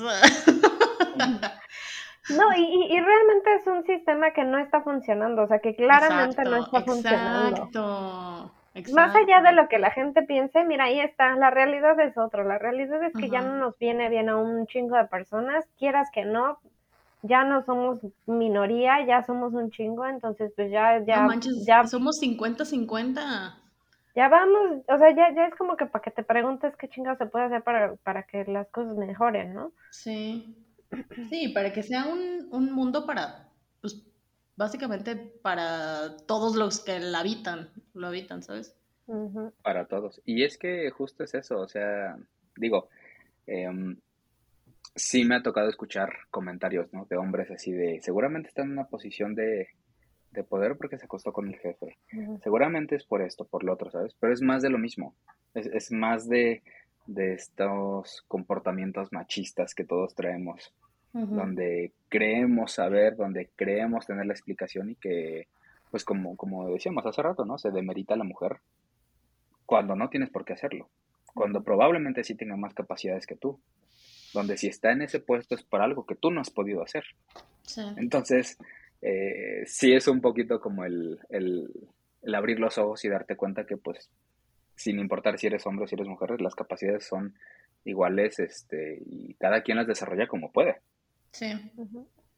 No, 2.30 2.44
y, 2.58 2.62
y- 2.94 3.00
realmente 3.00 3.56
es 3.56 3.68
un 3.68 3.86
sistema 3.86 4.32
que 4.34 4.44
no 4.44 4.58
está 4.60 4.82
funcionando, 4.82 5.44
o 5.44 5.48
sea, 5.48 5.60
que 5.60 5.76
claramente 5.76 6.44
no 6.44 6.58
está 6.58 6.82
funcionando. 6.82 7.56
Exacto, 7.58 8.52
Más 8.86 9.14
allá 9.16 9.42
de 9.42 9.54
lo 9.54 9.68
que 9.68 9.80
la 9.80 9.92
gente 9.92 10.24
piense, 10.24 10.64
mira, 10.66 10.86
ahí 10.86 11.00
está, 11.00 11.36
la 11.36 11.50
realidad 11.52 12.00
es 12.00 12.18
otra, 12.18 12.44
la 12.44 12.58
realidad 12.58 13.04
es 13.04 13.16
que 13.16 13.30
ya 13.30 13.42
no 13.42 13.58
nos 13.58 13.78
viene 13.80 14.10
bien 14.10 14.30
a 14.30 14.38
un 14.38 14.66
chingo 14.68 14.98
de 14.98 15.06
personas, 15.06 15.66
quieras 15.78 16.10
que 16.12 16.26
no, 16.26 16.60
ya 17.22 17.44
no 17.44 17.64
somos 17.64 18.00
minoría, 18.26 19.06
ya 19.06 19.24
somos 19.24 19.54
un 19.54 19.72
chingo, 19.72 20.06
entonces 20.06 20.52
pues 20.56 20.72
ya, 20.72 21.04
ya, 21.06 21.22
no 21.22 21.28
manches, 21.28 21.66
ya, 21.66 21.86
somos 21.86 22.20
50-50. 22.20 23.54
ya 24.16 24.30
vamos, 24.30 24.84
o 24.88 24.98
sea, 24.98 25.12
ya, 25.16 25.34
ya 25.34 25.46
es 25.48 25.56
como 25.56 25.78
que 25.78 25.86
para 25.86 26.02
que 26.02 26.12
te 26.12 26.24
preguntes 26.24 26.76
qué 26.78 26.88
chingados 26.90 27.20
se 27.20 27.28
puede 27.28 27.46
hacer 27.46 27.64
para, 27.64 27.96
para 27.98 28.24
que 28.24 28.46
las 28.46 28.68
cosas 28.70 28.96
mejoren, 28.98 29.54
¿no? 29.54 29.72
Sí. 29.92 30.56
Sí, 31.30 31.50
para 31.50 31.74
que 31.74 31.84
sea 31.84 32.06
un, 32.06 32.48
un 32.52 32.72
mundo 32.72 33.06
para, 33.06 33.50
pues, 33.82 34.02
básicamente 34.58 35.16
para 35.16 36.18
todos 36.26 36.56
los 36.56 36.84
que 36.84 37.00
la 37.00 37.20
habitan, 37.20 37.70
lo 37.94 38.08
habitan, 38.08 38.44
¿sabes? 38.44 38.76
Para 39.62 39.86
todos. 39.88 40.22
Y 40.26 40.44
es 40.44 40.58
que 40.58 40.90
justo 40.90 41.24
es 41.24 41.34
eso, 41.34 41.60
o 41.60 41.68
sea, 41.68 42.18
digo, 42.58 42.90
em, 43.46 43.98
sí 44.96 45.24
me 45.24 45.36
ha 45.36 45.44
tocado 45.44 45.70
escuchar 45.70 46.12
comentarios, 46.30 46.92
¿no? 46.92 47.06
De 47.06 47.16
hombres 47.16 47.50
así 47.52 47.72
de, 47.72 48.02
seguramente 48.02 48.50
está 48.50 48.64
en 48.64 48.72
una 48.72 48.88
posición 48.88 49.36
de, 49.36 49.70
de 50.32 50.44
poder 50.44 50.76
porque 50.76 50.98
se 50.98 51.06
acostó 51.06 51.32
con 51.32 51.48
el 51.48 51.58
jefe. 51.60 51.98
Seguramente 52.44 52.96
es 52.96 53.06
por 53.06 53.22
esto, 53.22 53.46
por 53.46 53.64
lo 53.64 53.74
otro, 53.74 53.92
¿sabes? 53.92 54.16
Pero 54.20 54.34
es 54.34 54.42
más 54.42 54.62
de 54.62 54.70
lo 54.70 54.78
mismo. 54.78 55.16
Es, 55.54 55.68
es 55.68 55.92
más 55.92 56.28
de, 56.28 56.64
de 57.06 57.34
estos 57.34 58.24
comportamientos 58.28 59.14
machistas 59.14 59.74
que 59.74 59.86
todos 59.86 60.16
traemos, 60.16 60.74
Donde 61.26 61.94
creemos 62.10 62.74
saber, 62.74 63.16
donde 63.16 63.50
creemos 63.56 64.06
tener 64.06 64.26
la 64.26 64.34
explicación 64.34 64.92
y 64.92 64.96
que, 64.96 65.48
pues 65.90 66.04
como, 66.04 66.38
como 66.38 66.70
decíamos 66.70 67.06
hace 67.06 67.22
rato, 67.22 67.44
¿no? 67.44 67.58
Se 67.58 67.72
demerita 67.72 68.14
a 68.14 68.18
la 68.18 68.24
mujer 68.24 68.58
cuando 69.66 69.96
no 69.96 70.10
tienes 70.10 70.30
por 70.30 70.46
qué 70.46 70.54
hacerlo, 70.54 70.90
cuando 71.34 71.64
probablemente 71.64 72.24
sí 72.24 72.36
tenga 72.36 72.56
más 72.56 72.74
capacidades 72.74 73.26
que 73.26 73.36
tú, 73.36 73.60
donde 74.34 74.58
si 74.58 74.68
está 74.68 74.92
en 74.92 75.02
ese 75.02 75.20
puesto 75.20 75.56
es 75.56 75.64
por 75.64 75.82
algo 75.82 76.06
que 76.06 76.16
tú 76.16 76.32
no 76.32 76.40
has 76.42 76.50
podido 76.50 76.84
hacer. 76.84 77.04
Sí. 77.64 77.82
Entonces, 77.98 78.58
eh, 79.02 79.64
sí 79.66 79.94
es 79.94 80.08
un 80.08 80.22
poquito 80.22 80.62
como 80.62 80.86
el, 80.86 81.20
el, 81.30 81.68
el 82.22 82.36
abrir 82.36 82.60
los 82.60 82.78
ojos 82.78 83.04
y 83.06 83.10
darte 83.10 83.36
cuenta 83.36 83.66
que 83.66 83.78
pues 83.78 84.10
sin 84.78 85.00
importar 85.00 85.38
si 85.38 85.48
eres 85.48 85.66
hombre 85.66 85.86
o 85.86 85.88
si 85.88 85.96
eres 85.96 86.08
mujer, 86.08 86.40
las 86.40 86.56
capacidades 86.56 87.06
son 87.06 87.34
iguales 87.84 88.40
este, 88.40 89.02
y 89.06 89.34
cada 89.34 89.64
quien 89.64 89.78
las 89.78 89.88
desarrolla 89.88 90.28
como 90.28 90.52
puede. 90.52 90.78
Sí. 91.32 91.48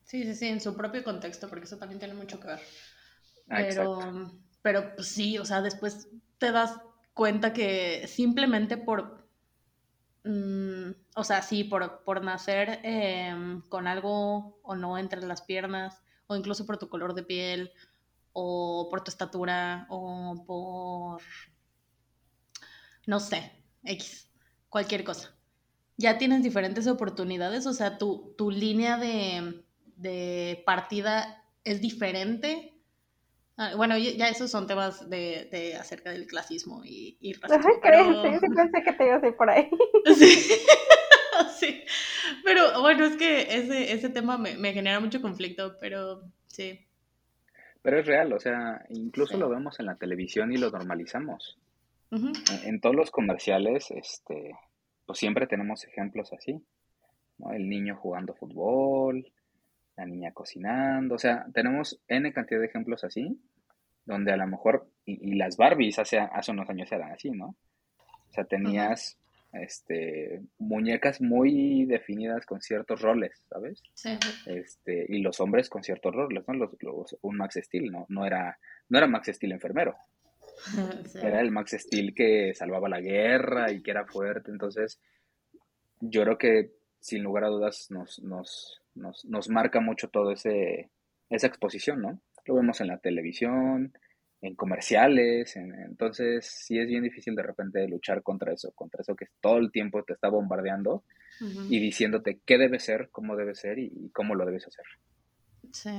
Sí, 0.04 0.24
sí, 0.24 0.36
sí, 0.36 0.48
en 0.48 0.60
su 0.62 0.76
propio 0.76 1.04
contexto, 1.04 1.48
porque 1.50 1.66
eso 1.66 1.78
también 1.78 2.00
tiene 2.00 2.16
mucho 2.16 2.40
que 2.40 2.48
ver. 2.48 2.62
Ah, 3.50 3.60
Pero, 3.60 3.62
exacto. 3.62 4.06
pero 4.62 4.96
pues 4.96 5.08
sí, 5.10 5.38
o 5.38 5.46
sea, 5.46 5.62
después 5.62 6.10
te 6.40 6.52
das 6.52 6.80
cuenta 7.14 7.54
que 7.54 8.08
simplemente 8.08 8.78
por, 8.78 9.28
mm, 10.24 10.92
o 11.16 11.24
sea, 11.24 11.42
sí, 11.42 11.64
por, 11.66 12.04
por 12.04 12.24
nacer 12.24 12.80
em, 12.84 13.62
con 13.70 13.88
algo 13.88 14.60
o 14.64 14.76
no 14.76 14.98
entre 14.98 15.22
las 15.26 15.42
piernas, 15.44 16.02
o 16.28 16.36
incluso 16.36 16.66
por 16.66 16.78
tu 16.78 16.90
color 16.90 17.14
de 17.16 17.24
piel, 17.24 17.72
o 18.34 18.88
por 18.92 19.04
tu 19.04 19.12
estatura, 19.12 19.88
o 19.90 20.44
por, 20.48 21.22
no 23.08 23.20
sé, 23.20 23.52
X, 23.84 24.30
cualquier 24.70 25.04
cosa. 25.04 25.34
Ya 26.00 26.18
tienes 26.18 26.44
diferentes 26.44 26.88
oportunidades, 26.88 27.66
o 27.68 27.74
sea, 27.74 27.98
tu, 27.98 28.34
tu 28.38 28.50
línea 28.52 28.98
de, 28.98 29.64
de 29.98 30.64
partida 30.66 31.44
es 31.66 31.82
diferente. 31.82 32.74
Ah, 33.58 33.74
bueno, 33.76 33.98
ya 33.98 34.30
esos 34.30 34.50
son 34.50 34.66
temas 34.66 35.10
de, 35.10 35.50
de 35.52 35.76
acerca 35.76 36.12
del 36.12 36.26
clasismo 36.26 36.84
y, 36.86 37.18
y 37.20 37.34
racismo, 37.34 37.70
creo, 37.82 38.22
pero- 38.22 38.24
sí, 38.24 38.38
sí 38.40 38.56
pensé 38.56 38.82
que 38.84 38.94
te 38.94 39.06
ibas 39.08 39.22
a 39.24 39.28
ir 39.28 39.36
por 39.36 39.50
ahí. 39.50 39.70
Sí. 40.18 40.52
Sí. 41.58 41.84
Pero 42.46 42.82
bueno, 42.82 43.06
es 43.06 43.16
que 43.18 43.42
ese, 43.42 43.92
ese 43.94 44.10
tema 44.10 44.38
me, 44.38 44.56
me 44.56 44.72
genera 44.74 45.00
mucho 45.02 45.22
conflicto, 45.22 45.76
pero 45.82 46.24
sí. 46.48 46.86
Pero 47.82 48.00
es 48.00 48.06
real, 48.06 48.32
o 48.34 48.40
sea, 48.40 48.86
incluso 48.90 49.34
Sí. 49.34 49.40
lo 49.40 49.50
vemos 49.50 49.80
en 49.80 49.86
la 49.88 49.96
televisión 49.96 50.52
y 50.54 50.58
lo 50.58 50.70
normalizamos. 50.70 51.58
En, 52.12 52.34
en 52.64 52.82
todos 52.82 52.96
los 52.96 53.12
comerciales, 53.12 53.92
este, 53.92 54.52
pues 55.10 55.18
siempre 55.18 55.48
tenemos 55.48 55.84
ejemplos 55.86 56.32
así, 56.34 56.64
¿no? 57.40 57.52
El 57.52 57.68
niño 57.68 57.96
jugando 57.96 58.36
fútbol, 58.36 59.26
la 59.98 60.06
niña 60.06 60.32
cocinando, 60.34 61.16
o 61.16 61.18
sea, 61.18 61.48
tenemos 61.52 62.00
N 62.08 62.32
cantidad 62.32 62.60
de 62.60 62.68
ejemplos 62.68 63.04
así, 63.04 63.42
donde 64.06 64.32
a 64.32 64.38
lo 64.38 64.46
mejor, 64.46 64.88
y, 65.06 65.32
y 65.32 65.34
las 65.34 65.58
Barbies 65.58 65.98
hace, 65.98 66.20
hace 66.20 66.52
unos 66.52 66.70
años 66.70 66.92
eran 66.92 67.12
así, 67.12 67.32
¿no? 67.32 67.56
O 68.30 68.32
sea, 68.32 68.44
tenías 68.44 69.18
este, 69.52 70.44
muñecas 70.60 71.22
muy 71.22 71.86
definidas 71.86 72.46
con 72.46 72.62
ciertos 72.62 73.02
roles, 73.02 73.32
¿sabes? 73.50 73.82
Sí. 73.96 74.16
Este, 74.46 75.08
y 75.10 75.22
los 75.24 75.40
hombres 75.40 75.70
con 75.72 75.82
ciertos 75.84 76.14
roles, 76.14 76.48
¿no? 76.48 76.54
Los, 76.54 76.70
los- 76.82 77.18
un 77.24 77.38
Max 77.38 77.60
Steel, 77.64 77.92
¿no? 77.92 78.06
No 78.10 78.28
era, 78.28 78.60
no 78.90 79.00
era 79.00 79.08
Max 79.08 79.32
Steel 79.34 79.54
enfermero, 79.54 79.96
Sí. 81.08 81.20
era 81.22 81.42
el 81.42 81.52
Max 81.52 81.76
Steel 81.78 82.14
que 82.14 82.54
salvaba 82.54 82.90
la 82.90 83.00
guerra 83.02 83.72
y 83.72 83.82
que 83.82 83.92
era 83.92 84.06
fuerte. 84.06 84.52
Entonces, 84.52 85.00
yo 86.02 86.24
creo 86.24 86.38
que 86.38 86.72
sin 87.00 87.24
lugar 87.24 87.46
a 87.46 87.50
dudas 87.50 87.88
nos, 87.92 88.20
nos, 88.22 88.82
nos, 88.96 89.26
nos 89.26 89.50
marca 89.50 89.80
mucho 89.80 90.10
todo 90.10 90.32
ese, 90.32 90.90
esa 91.30 91.48
exposición, 91.48 92.02
¿no? 92.02 92.22
Lo 92.46 92.56
vemos 92.56 92.82
en 92.82 92.88
la 92.88 92.98
televisión, 92.98 93.94
en 94.42 94.56
comerciales, 94.56 95.56
en- 95.56 95.74
entonces 95.76 96.46
sí 96.46 96.78
es 96.80 96.88
bien 96.88 97.04
difícil 97.04 97.36
de 97.36 97.44
repente 97.44 97.88
luchar 97.88 98.24
contra 98.24 98.54
eso, 98.54 98.72
contra 98.74 99.02
eso 99.02 99.16
que 99.16 99.28
todo 99.42 99.58
el 99.58 99.72
tiempo 99.72 100.04
te 100.04 100.14
está 100.14 100.30
bombardeando 100.30 101.04
y 101.70 101.80
diciéndote 101.80 102.40
qué 102.46 102.58
debe 102.58 102.80
ser, 102.80 103.10
cómo 103.12 103.36
debe 103.38 103.56
ser 103.56 103.80
y, 103.80 103.92
y 103.96 104.10
cómo 104.10 104.36
lo 104.36 104.46
debes 104.46 104.68
hacer. 104.68 104.86
Sí. 105.72 105.90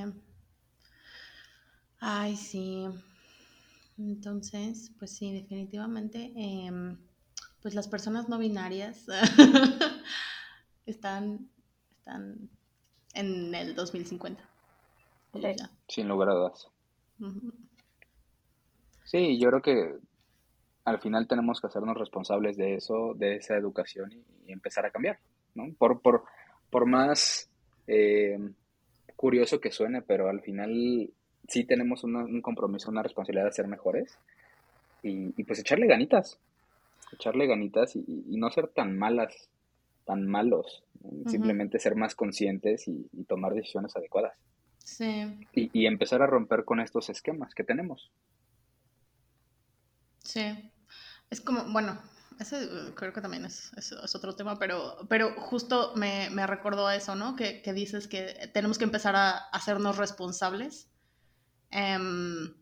Ay, 1.99 2.35
sí. 2.35 2.87
Entonces, 3.97 4.91
pues 4.97 5.15
sí, 5.15 5.31
definitivamente, 5.33 6.31
em, 6.35 6.97
pues 7.61 7.75
las 7.75 7.87
personas 7.87 8.29
no 8.29 8.37
binarias 8.39 9.05
están, 10.85 11.49
están 11.97 12.49
en 13.13 13.53
el 13.53 13.75
2050. 13.75 14.41
Y 15.33 15.41
Sí. 15.41 15.47
ya. 15.57 15.69
Sin 15.87 16.07
lugar 16.07 16.29
a 16.29 16.33
dudas. 16.33 16.67
Sí, 19.03 19.39
yo 19.39 19.49
creo 19.49 19.61
que 19.61 19.97
al 20.85 20.99
final 20.99 21.27
tenemos 21.27 21.61
que 21.61 21.67
hacernos 21.67 21.97
responsables 21.97 22.57
de 22.57 22.75
eso, 22.75 23.13
de 23.15 23.35
esa 23.35 23.55
educación 23.55 24.11
y, 24.11 24.49
y 24.49 24.51
empezar 24.51 24.85
a 24.85 24.91
cambiar, 24.91 25.19
¿no? 25.53 25.73
Por, 25.77 26.01
por, 26.01 26.23
por 26.69 26.85
más 26.87 27.49
eh, 27.87 28.37
curioso 29.15 29.59
que 29.59 29.71
suene, 29.71 30.01
pero 30.01 30.27
al 30.29 30.41
final 30.41 31.11
sí 31.51 31.65
tenemos 31.65 32.03
una- 32.03 32.25
un 32.25 32.41
compromiso, 32.41 32.91
una 32.91 33.03
responsabilidad 33.03 33.45
de 33.47 33.53
ser 33.53 33.67
mejores 33.67 34.19
y, 35.03 35.33
y 35.39 35.45
pues 35.45 35.59
echarle 35.59 35.87
ganitas, 35.87 36.39
echarle 37.11 37.47
ganitas 37.47 37.95
y, 37.95 38.03
y 38.07 38.37
no 38.37 38.51
ser 38.51 38.69
tan 38.69 38.97
malas, 38.97 39.49
tan 40.05 40.27
malos, 40.27 40.83
simplemente 41.27 41.79
ser 41.79 41.95
más 41.95 42.15
conscientes 42.15 42.87
y, 42.87 43.09
y 43.13 43.25
tomar 43.25 43.53
decisiones 43.55 43.95
adecuadas 43.97 44.33
Sí, 44.83 45.47
y, 45.53 45.71
y 45.71 45.85
empezar 45.85 46.21
a 46.21 46.27
romper 46.27 46.65
con 46.65 46.81
estos 46.81 47.09
esquemas 47.09 47.55
que 47.55 47.63
tenemos. 47.63 48.11
sí. 50.23 50.71
Es 51.31 51.41
como, 51.41 51.65
bueno, 51.73 52.01
ese 52.39 52.63
eh, 52.65 52.93
creo 52.95 53.13
que 53.13 53.21
también 53.21 53.45
es, 53.45 53.73
es- 53.77 53.93
es 53.93 54.15
otro 54.15 54.35
tema, 54.35 54.59
pero, 54.59 54.97
pero 55.09 55.33
justo 55.37 55.93
me, 55.97 56.29
me 56.31 56.47
recordó 56.47 56.87
a 56.87 56.97
eso, 56.97 57.15
¿no? 57.15 57.35
Que, 57.37 57.63
que 57.63 57.73
dices 57.73 58.07
que 58.09 58.51
tenemos 58.53 58.79
que 58.79 58.85
empezar 58.85 59.17
a 59.17 59.31
hacernos 59.37 59.97
responsables. 59.97 60.90
Em, 61.71 62.53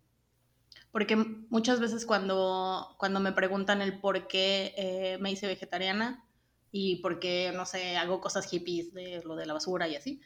porque 0.92 1.16
muchas 1.50 1.80
veces 1.80 2.06
cuando, 2.06 2.96
cuando 2.98 3.20
me 3.20 3.32
preguntan 3.32 3.82
el 3.82 4.00
por 4.00 4.28
qué 4.28 4.74
eh, 4.78 5.18
me 5.20 5.32
hice 5.32 5.48
vegetariana 5.48 6.26
y 6.72 6.98
por 6.98 7.20
qué, 7.20 7.52
no 7.56 7.66
sé, 7.66 7.98
hago 7.98 8.22
cosas 8.22 8.48
hippies 8.48 8.94
de 8.94 9.22
lo 9.26 9.36
de 9.36 9.46
la 9.46 9.54
basura 9.54 9.88
y 9.88 9.96
así, 9.96 10.22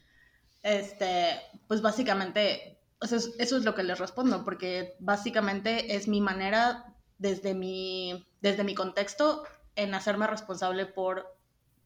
este, 0.62 1.42
pues 1.68 1.82
básicamente 1.82 2.80
eso 3.02 3.18
es, 3.18 3.36
eso 3.38 3.58
es 3.58 3.66
lo 3.66 3.76
que 3.76 3.84
les 3.84 4.00
respondo, 4.00 4.44
porque 4.46 4.96
básicamente 5.00 5.96
es 5.96 6.08
mi 6.08 6.22
manera 6.22 6.96
desde 7.18 7.54
mi, 7.54 8.26
desde 8.42 8.64
mi 8.64 8.76
contexto 8.76 9.44
en 9.76 9.94
hacerme 9.94 10.28
responsable 10.28 10.86
por, 10.86 11.38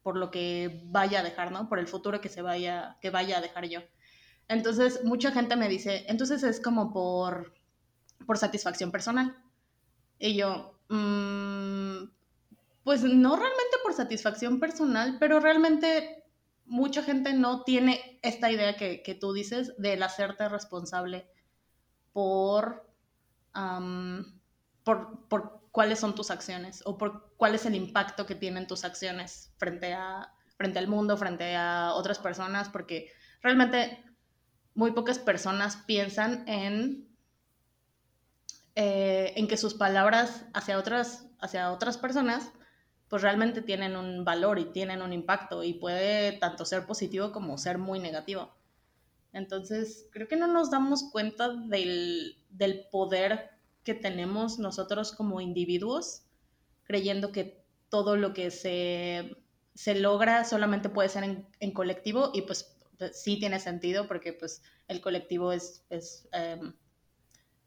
por 0.03 0.17
lo 0.17 0.29
que 0.29 0.81
vaya 0.85 1.19
a 1.21 1.23
dejar, 1.23 1.51
¿no? 1.51 1.69
Por 1.69 1.79
el 1.79 1.87
futuro 1.87 2.21
que 2.21 2.29
se 2.29 2.41
vaya, 2.41 2.97
que 3.01 3.09
vaya 3.09 3.37
a 3.37 3.41
dejar 3.41 3.67
yo. 3.67 3.81
Entonces, 4.47 5.03
mucha 5.03 5.31
gente 5.31 5.55
me 5.55 5.67
dice, 5.69 6.05
entonces 6.07 6.43
es 6.43 6.59
como 6.59 6.93
por, 6.93 7.53
por 8.25 8.37
satisfacción 8.37 8.91
personal. 8.91 9.37
Y 10.19 10.35
yo, 10.35 10.79
"Mm, 10.89 12.09
pues 12.83 13.03
no 13.03 13.35
realmente 13.35 13.77
por 13.83 13.93
satisfacción 13.93 14.59
personal, 14.59 15.17
pero 15.19 15.39
realmente 15.39 16.23
mucha 16.65 17.03
gente 17.03 17.33
no 17.33 17.63
tiene 17.63 18.19
esta 18.21 18.51
idea 18.51 18.75
que, 18.77 19.01
que 19.03 19.15
tú 19.15 19.33
dices 19.33 19.73
del 19.77 20.03
hacerte 20.03 20.47
responsable 20.49 21.29
por, 22.13 22.89
por, 24.83 25.27
por 25.27 25.61
cuáles 25.71 25.99
son 25.99 26.15
tus 26.15 26.31
acciones 26.31 26.81
o 26.85 26.97
por 26.97 27.33
cuál 27.37 27.55
es 27.55 27.65
el 27.65 27.75
impacto 27.75 28.25
que 28.25 28.35
tienen 28.35 28.67
tus 28.67 28.83
acciones 28.83 29.53
frente, 29.57 29.93
a, 29.93 30.33
frente 30.57 30.79
al 30.79 30.87
mundo, 30.87 31.17
frente 31.17 31.55
a 31.55 31.93
otras 31.93 32.19
personas, 32.19 32.69
porque 32.69 33.11
realmente 33.41 34.03
muy 34.77 34.91
pocas 34.91 35.17
personas 35.17 35.75
piensan 35.87 36.47
en 36.47 37.07
eh, 38.75 39.33
en 39.35 39.47
que 39.47 39.57
sus 39.57 39.73
palabras 39.73 40.45
hacia 40.53 40.77
otras, 40.77 41.25
hacia 41.39 41.71
otras 41.71 41.97
personas 41.97 42.51
pues 43.07 43.23
realmente 43.23 43.63
tienen 43.63 43.95
un 43.95 44.23
valor 44.23 44.59
y 44.59 44.65
tienen 44.65 45.01
un 45.01 45.13
impacto 45.13 45.63
y 45.63 45.73
puede 45.73 46.33
tanto 46.33 46.63
ser 46.63 46.85
positivo 46.85 47.31
como 47.31 47.57
ser 47.57 47.79
muy 47.79 47.97
negativo. 47.97 48.53
Entonces, 49.33 50.07
creo 50.11 50.27
que 50.27 50.35
no 50.35 50.45
nos 50.45 50.69
damos 50.69 51.09
cuenta 51.11 51.49
del, 51.49 52.37
del 52.49 52.85
poder 52.91 53.49
que 53.83 53.95
tenemos 53.95 54.59
nosotros 54.59 55.11
como 55.11 55.41
individuos, 55.41 56.21
creyendo 56.83 57.31
que 57.31 57.65
todo 57.89 58.15
lo 58.15 58.31
que 58.33 58.51
se, 58.51 59.37
se 59.73 59.95
logra 59.95 60.43
solamente 60.43 60.89
puede 60.89 61.09
ser 61.09 61.23
en, 61.23 61.47
en 61.59 61.71
colectivo 61.71 62.29
y 62.31 62.43
pues, 62.43 62.76
sí 63.13 63.39
tiene 63.39 63.59
sentido 63.59 64.07
porque 64.07 64.33
pues 64.33 64.61
el 64.87 65.01
colectivo 65.01 65.51
es, 65.51 65.85
es 65.89 66.27
em, 66.31 66.73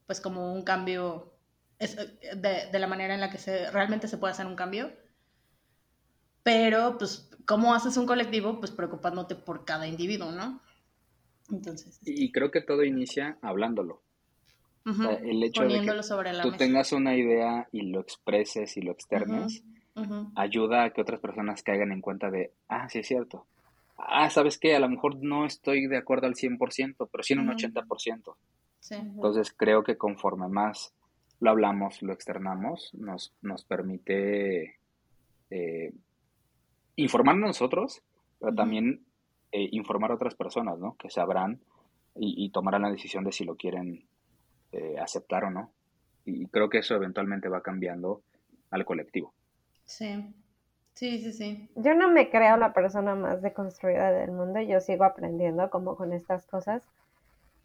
pues 0.07 0.21
como 0.21 0.53
un 0.53 0.63
cambio, 0.63 1.33
es, 1.79 1.97
de, 1.97 2.69
de, 2.73 2.79
la 2.79 2.87
manera 2.87 3.15
en 3.15 3.21
la 3.21 3.31
que 3.31 3.39
se, 3.39 3.71
realmente 3.71 4.09
se 4.09 4.19
puede 4.19 4.33
hacer 4.33 4.47
un 4.47 4.57
cambio 4.57 4.91
pero, 6.43 6.97
pues, 6.99 7.31
¿cómo 7.47 7.75
haces 7.75 7.97
un 7.97 8.07
colectivo? 8.07 8.59
Pues 8.59 8.73
preocupándote 8.73 9.35
por 9.35 9.65
cada 9.65 9.87
individuo, 9.87 10.33
¿no? 10.33 10.61
Entonces. 11.51 12.01
Y 12.05 12.33
creo 12.33 12.51
que 12.51 12.61
todo 12.61 12.85
inicia 12.85 13.39
hablándolo. 13.43 14.03
el 15.23 15.43
hecho 15.43 15.65
de 15.65 15.81
que 15.83 16.03
sobre 16.03 16.33
tú 16.41 16.53
tengas 16.53 16.93
una 16.93 17.15
idea 17.15 17.69
y 17.71 17.83
lo 17.83 18.01
expreses 18.01 18.77
y 18.77 18.83
lo 18.83 18.93
externes, 18.93 19.63
ayuda 20.35 20.85
a 20.85 20.91
que 20.91 21.03
otras 21.03 21.21
personas 21.21 21.63
caigan 21.63 21.93
en 21.93 22.01
cuenta 22.01 22.31
de, 22.31 22.53
ah, 22.69 22.89
sí 22.89 23.01
es 23.01 23.07
cierto. 23.07 23.47
Ah, 24.07 24.31
¿sabes 24.31 24.59
qué? 24.59 24.75
A 24.75 24.81
lo 24.81 24.89
mejor 24.89 25.17
no 25.23 25.45
estoy 25.45 25.87
de 25.87 25.99
acuerdo 25.99 26.27
al 26.27 26.35
100%, 26.35 27.09
pero 27.11 27.23
sí 27.23 27.33
en 27.35 27.41
un 27.41 27.49
80%. 27.49 28.35
Sí. 28.81 28.95
Entonces 28.95 29.53
creo 29.57 29.83
que 29.83 29.97
conforme 29.97 30.49
más 30.49 30.95
lo 31.41 31.51
hablamos, 31.51 32.03
lo 32.03 32.13
externamos, 32.13 32.93
nos, 32.95 33.35
nos 33.43 33.65
permite 33.65 34.77
eh, 35.51 35.93
informarnos 36.97 37.49
nosotros, 37.49 38.03
pero 38.39 38.55
también 38.55 39.05
eh, 39.53 39.69
informar 39.73 40.13
a 40.13 40.15
otras 40.15 40.35
personas, 40.35 40.79
¿no? 40.79 40.97
Que 40.97 41.11
sabrán 41.11 41.61
y, 42.15 42.51
tomarán 42.51 42.83
la 42.83 42.91
decisión 42.91 43.25
de 43.25 43.33
si 43.33 43.45
lo 43.45 43.57
quieren 43.57 44.05
eh, 44.73 44.97
aceptar 44.99 45.45
o 45.45 45.51
no. 45.51 45.73
Y 46.25 46.47
creo 46.47 46.69
que 46.69 46.79
eso 46.79 46.95
eventualmente 46.95 47.49
va 47.49 47.63
cambiando 47.63 48.23
al 48.71 48.85
colectivo. 48.85 49.33
Sí, 49.85 50.07
sí, 50.95 51.23
sí, 51.23 51.33
sí. 51.33 51.69
Yo 51.77 51.95
no 51.95 52.11
me 52.11 52.31
creo 52.31 52.57
la 52.57 52.73
persona 52.73 53.15
más 53.15 53.43
deconstruida 53.43 54.13
del 54.13 54.33
mundo, 54.33 54.61
yo 54.61 54.81
sigo 54.81 55.05
aprendiendo 55.05 55.71
como 55.71 55.97
con 55.97 56.13
estas 56.13 56.47
cosas. 56.47 56.83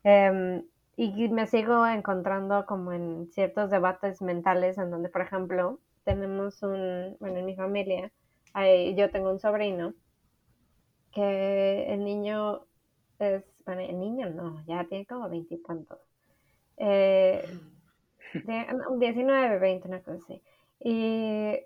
Em, 0.03 0.63
y 0.97 1.28
me 1.30 1.47
sigo 1.47 1.86
encontrando 1.86 2.65
como 2.65 2.93
en 2.93 3.28
ciertos 3.32 3.69
debates 3.69 4.21
mentales 4.21 4.78
en 4.78 4.91
donde, 4.91 5.09
por 5.09 5.21
ejemplo, 5.21 5.80
tenemos 6.03 6.61
un, 6.63 7.17
bueno, 7.19 7.39
en 7.39 7.45
mi 7.45 7.55
familia, 7.55 8.11
yo 8.95 9.09
tengo 9.11 9.32
un 9.32 9.39
sobrino 9.39 9.93
que 11.11 11.93
el 11.93 12.03
niño 12.05 12.61
es, 13.19 13.43
bueno, 13.65 13.82
el 13.82 13.99
niño 13.99 14.30
no, 14.30 14.63
ya 14.65 14.86
tiene 14.86 15.05
como 15.05 15.30
veintitantos. 15.30 15.99
Eh, 16.78 17.43
19, 18.99 19.59
20, 19.59 19.88
una 19.88 20.01
cosa 20.01 20.17
así. 20.23 20.41
Y 20.80 21.57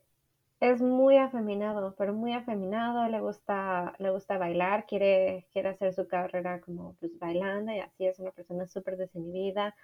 es 0.60 0.82
muy 0.82 1.18
afeminado, 1.18 1.96
pero 1.98 2.14
muy 2.14 2.34
afeminado, 2.34 3.08
le 3.08 3.22
gusta, 3.22 3.94
le 4.00 4.12
gusta 4.12 4.38
bailar, 4.38 4.86
quiere, 4.86 5.48
quiere 5.54 5.70
hacer 5.70 5.94
su 5.94 6.08
carrera 6.08 6.60
como 6.62 6.96
pues 7.00 7.18
bailando 7.18 7.72
y 7.72 7.80
así 7.80 8.06
es 8.06 8.20
una 8.20 8.32
persona 8.32 8.68
súper 8.68 8.98
desinhibida. 8.98 9.76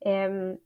Em, 0.00 0.58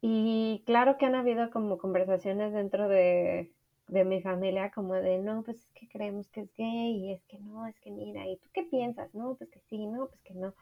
y 0.00 0.62
claro 0.66 0.96
que 0.98 1.06
han 1.06 1.16
habido 1.16 1.50
como 1.50 1.78
conversaciones 1.78 2.52
dentro 2.52 2.88
de, 2.88 3.52
de 3.88 4.04
mi 4.04 4.22
familia 4.22 4.70
como 4.70 4.94
de, 4.94 5.18
no, 5.18 5.42
pues 5.42 5.58
es 5.58 5.72
que 5.74 5.88
creemos 5.88 6.28
que 6.28 6.42
es 6.42 6.54
gay 6.54 6.96
y 6.96 7.12
es 7.12 7.22
que 7.24 7.38
no, 7.40 7.66
es 7.66 7.78
que 7.80 7.90
mira, 7.90 8.26
¿y 8.26 8.36
tú 8.38 8.48
qué 8.54 8.62
piensas? 8.64 9.14
No, 9.14 9.34
pues 9.34 9.50
que 9.50 9.60
sí, 9.68 9.86
no, 9.86 10.06
pues 10.06 10.20
que 10.22 10.34
no. 10.34 10.54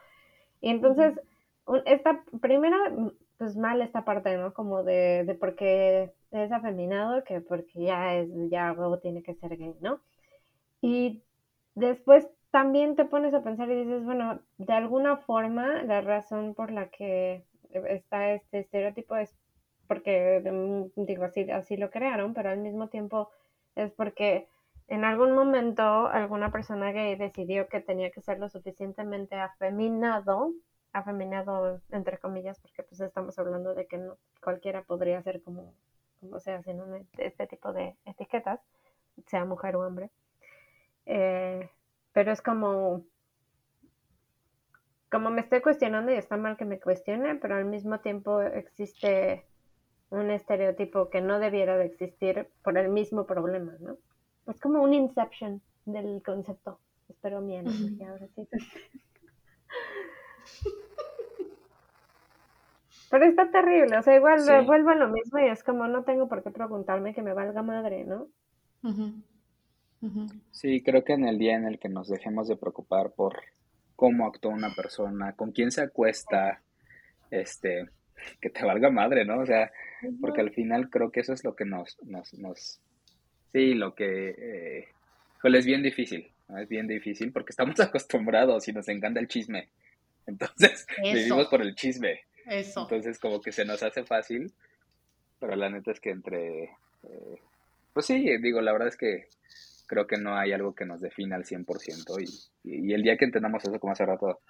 Y 0.60 0.70
entonces, 0.70 1.20
esta 1.84 2.24
primera, 2.40 2.76
pues 3.38 3.56
mal 3.56 3.80
esta 3.82 4.04
parte, 4.04 4.36
¿no? 4.36 4.52
Como 4.54 4.82
de, 4.82 5.24
de 5.24 5.34
porque 5.34 6.12
es 6.30 6.52
afeminado, 6.52 7.24
que 7.24 7.40
porque 7.40 7.84
ya 7.84 8.14
es, 8.16 8.28
ya 8.50 8.72
luego 8.72 8.98
tiene 8.98 9.22
que 9.22 9.34
ser 9.34 9.56
gay, 9.56 9.74
¿no? 9.80 10.00
Y 10.80 11.22
después 11.74 12.28
también 12.50 12.96
te 12.96 13.04
pones 13.04 13.34
a 13.34 13.42
pensar 13.42 13.70
y 13.70 13.84
dices, 13.84 14.04
bueno, 14.04 14.40
de 14.58 14.72
alguna 14.72 15.18
forma 15.18 15.82
la 15.82 16.00
razón 16.00 16.54
por 16.54 16.70
la 16.70 16.88
que 16.90 17.44
está 17.88 18.32
este 18.32 18.60
estereotipo 18.60 19.16
es 19.16 19.34
porque 19.86 20.40
mm, 20.44 21.04
digo 21.04 21.24
así, 21.24 21.50
así 21.50 21.76
lo 21.76 21.90
crearon, 21.90 22.34
pero 22.34 22.50
al 22.50 22.58
mismo 22.58 22.88
tiempo 22.88 23.30
es 23.74 23.92
porque 23.92 24.48
en 24.88 25.04
algún 25.04 25.32
momento 25.32 25.82
alguna 26.08 26.50
persona 26.50 26.92
gay 26.92 27.16
decidió 27.16 27.68
que 27.68 27.80
tenía 27.80 28.10
que 28.10 28.22
ser 28.22 28.38
lo 28.38 28.48
suficientemente 28.48 29.36
afeminado, 29.36 30.52
afeminado 30.92 31.80
entre 31.90 32.18
comillas, 32.18 32.58
porque 32.60 32.75
estamos 33.06 33.38
hablando 33.38 33.74
de 33.74 33.86
que 33.86 33.98
no 33.98 34.18
cualquiera 34.42 34.82
podría 34.82 35.22
ser 35.22 35.42
como, 35.42 35.74
como 36.20 36.40
sea, 36.40 36.62
sin 36.62 36.80
este 37.18 37.46
tipo 37.46 37.72
de 37.72 37.96
etiquetas, 38.04 38.60
sea 39.26 39.44
mujer 39.44 39.76
o 39.76 39.86
hombre. 39.86 40.10
Eh, 41.06 41.68
pero 42.12 42.32
es 42.32 42.42
como, 42.42 43.04
como 45.10 45.30
me 45.30 45.40
estoy 45.40 45.60
cuestionando 45.60 46.12
y 46.12 46.16
está 46.16 46.36
mal 46.36 46.56
que 46.56 46.64
me 46.64 46.80
cuestione, 46.80 47.36
pero 47.36 47.56
al 47.56 47.64
mismo 47.64 48.00
tiempo 48.00 48.42
existe 48.42 49.46
un 50.10 50.30
estereotipo 50.30 51.10
que 51.10 51.20
no 51.20 51.38
debiera 51.38 51.76
de 51.76 51.86
existir 51.86 52.48
por 52.62 52.78
el 52.78 52.88
mismo 52.88 53.26
problema, 53.26 53.76
¿no? 53.80 53.98
Es 54.46 54.60
como 54.60 54.82
un 54.82 54.94
inception 54.94 55.60
del 55.84 56.22
concepto. 56.22 56.78
Espero 57.08 57.40
mi 57.40 57.56
analogía 57.56 58.10
ahora 58.10 58.28
sí. 58.34 58.48
Pero 63.10 63.24
está 63.24 63.50
terrible, 63.50 63.98
o 63.98 64.02
sea, 64.02 64.16
igual 64.16 64.40
vuelvo 64.66 64.90
a 64.90 64.94
lo 64.96 65.08
mismo 65.08 65.38
y 65.38 65.48
es 65.48 65.62
como 65.62 65.86
no 65.86 66.04
tengo 66.04 66.28
por 66.28 66.42
qué 66.42 66.50
preguntarme 66.50 67.14
que 67.14 67.22
me 67.22 67.34
valga 67.34 67.62
madre, 67.62 68.04
¿no? 68.04 68.28
Sí, 70.50 70.82
creo 70.82 71.04
que 71.04 71.14
en 71.14 71.26
el 71.26 71.38
día 71.38 71.56
en 71.56 71.66
el 71.66 71.78
que 71.78 71.88
nos 71.88 72.08
dejemos 72.08 72.48
de 72.48 72.56
preocupar 72.56 73.12
por 73.12 73.40
cómo 73.94 74.26
actúa 74.26 74.52
una 74.52 74.74
persona, 74.74 75.32
con 75.34 75.52
quién 75.52 75.70
se 75.70 75.82
acuesta, 75.82 76.62
este, 77.30 77.88
que 78.40 78.50
te 78.50 78.64
valga 78.64 78.90
madre, 78.90 79.24
¿no? 79.24 79.40
O 79.40 79.46
sea, 79.46 79.72
porque 80.20 80.40
al 80.40 80.50
final 80.50 80.90
creo 80.90 81.10
que 81.10 81.20
eso 81.20 81.32
es 81.32 81.44
lo 81.44 81.56
que 81.56 81.64
nos, 81.64 81.98
nos, 82.04 82.34
nos 82.34 82.80
sí, 83.52 83.74
lo 83.74 83.94
que, 83.94 84.30
eh, 84.30 84.88
es 85.42 85.66
bien 85.66 85.82
difícil, 85.82 86.30
¿no? 86.48 86.58
Es 86.58 86.68
bien 86.68 86.86
difícil 86.86 87.32
porque 87.32 87.50
estamos 87.50 87.78
acostumbrados 87.80 88.68
y 88.68 88.72
nos 88.72 88.88
encanta 88.88 89.20
el 89.20 89.28
chisme. 89.28 89.70
Entonces, 90.26 90.86
vivimos 91.02 91.46
por 91.48 91.62
el 91.62 91.74
chisme. 91.74 92.25
Eso. 92.46 92.82
Entonces, 92.82 93.18
como 93.18 93.40
que 93.40 93.52
se 93.52 93.64
nos 93.64 93.82
hace 93.82 94.04
fácil, 94.04 94.52
pero 95.38 95.56
la 95.56 95.68
neta 95.68 95.90
es 95.90 96.00
que 96.00 96.10
entre, 96.10 96.64
eh, 96.64 97.40
pues 97.92 98.06
sí, 98.06 98.24
digo, 98.38 98.60
la 98.60 98.72
verdad 98.72 98.88
es 98.88 98.96
que 98.96 99.28
creo 99.86 100.06
que 100.06 100.16
no 100.16 100.36
hay 100.36 100.52
algo 100.52 100.74
que 100.74 100.84
nos 100.84 101.00
defina 101.00 101.36
al 101.36 101.44
100% 101.44 102.50
y, 102.64 102.90
y, 102.90 102.92
el 102.92 103.02
día 103.02 103.16
que 103.16 103.24
entendamos 103.24 103.64
eso, 103.64 103.78
como 103.78 103.92
hace 103.92 104.04
rato 104.04 104.40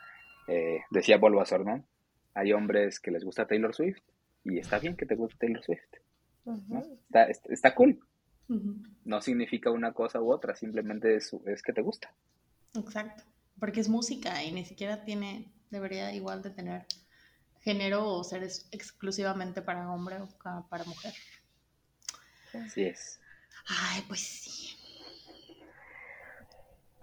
eh, 0.48 0.80
decía 0.90 1.18
Bulbasaur, 1.18 1.64
¿no? 1.64 1.84
Hay 2.34 2.52
hombres 2.52 3.00
que 3.00 3.10
les 3.10 3.24
gusta 3.24 3.46
Taylor 3.46 3.74
Swift 3.74 4.02
y 4.44 4.58
está 4.58 4.78
bien 4.78 4.96
que 4.96 5.06
te 5.06 5.14
guste 5.14 5.38
Taylor 5.38 5.62
Swift. 5.62 5.80
está, 7.48 7.74
cool. 7.74 7.98
No 9.04 9.20
significa 9.20 9.70
una 9.70 9.92
cosa 9.92 10.20
u 10.20 10.32
otra, 10.32 10.54
simplemente 10.54 11.16
es, 11.16 11.34
es 11.46 11.62
que 11.62 11.72
te 11.72 11.82
gusta. 11.82 12.14
Exacto, 12.74 13.24
porque 13.58 13.80
es 13.80 13.88
música 13.88 14.44
y 14.44 14.52
ni 14.52 14.64
siquiera 14.64 15.02
tiene, 15.04 15.50
debería 15.70 16.14
igual 16.14 16.42
de 16.42 16.50
tener 16.50 16.86
género 17.66 18.06
o 18.06 18.22
ser 18.22 18.44
exclusivamente 18.70 19.60
para 19.60 19.90
hombre 19.90 20.18
o 20.20 20.28
para 20.68 20.84
mujer. 20.84 21.12
Así 22.54 22.84
es. 22.84 23.20
Ay, 23.66 24.04
pues 24.06 24.20
sí. 24.20 24.76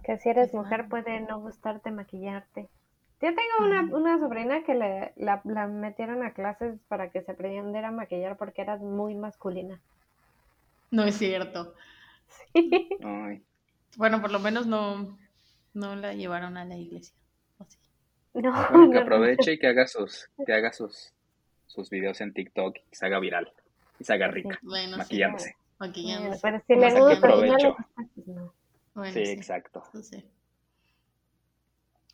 Que 0.02 0.16
si 0.16 0.30
eres 0.30 0.54
mujer 0.54 0.88
puede 0.88 1.20
no 1.20 1.38
gustarte 1.40 1.90
maquillarte. 1.90 2.70
Yo 3.20 3.28
tengo 3.28 3.54
una, 3.60 3.82
una 3.94 4.18
sobrina 4.18 4.64
que 4.64 4.74
le, 4.74 5.12
la, 5.16 5.42
metieron 5.66 6.22
a 6.22 6.32
clases 6.32 6.80
para 6.88 7.10
que 7.10 7.22
se 7.22 7.32
aprendiera 7.32 7.88
a 7.88 7.92
maquillar 7.92 8.38
porque 8.38 8.62
era 8.62 8.78
muy 8.78 9.14
masculina. 9.14 9.82
No 10.90 11.04
es 11.04 11.16
cierto. 11.16 11.74
Sí. 12.52 12.90
Bueno, 13.96 14.20
por 14.22 14.32
lo 14.32 14.40
menos 14.40 14.66
no, 14.66 15.16
no 15.74 15.94
la 15.94 16.14
llevaron 16.14 16.56
a 16.56 16.64
la 16.64 16.76
iglesia. 16.76 17.14
No, 18.34 18.90
que 18.90 18.98
aproveche 18.98 19.52
y 19.52 19.58
que 19.58 19.68
haga 19.68 19.86
sus, 19.86 20.28
que 20.44 20.52
haga 20.52 20.72
sus, 20.72 21.12
sus 21.66 21.88
videos 21.88 22.20
en 22.20 22.34
TikTok 22.34 22.76
y 22.90 22.94
se 22.96 23.06
haga 23.06 23.20
viral 23.20 23.52
y 23.98 24.04
se 24.04 24.12
haga 24.12 24.28
rica, 24.28 24.58
maquillándose. 24.62 25.56
maquillándose. 25.78 26.40
Pero 26.42 26.60
si 26.66 26.74
le 26.74 27.00
gusta, 27.00 27.76
pues 28.94 29.12
sí, 29.12 29.20
exacto. 29.20 29.82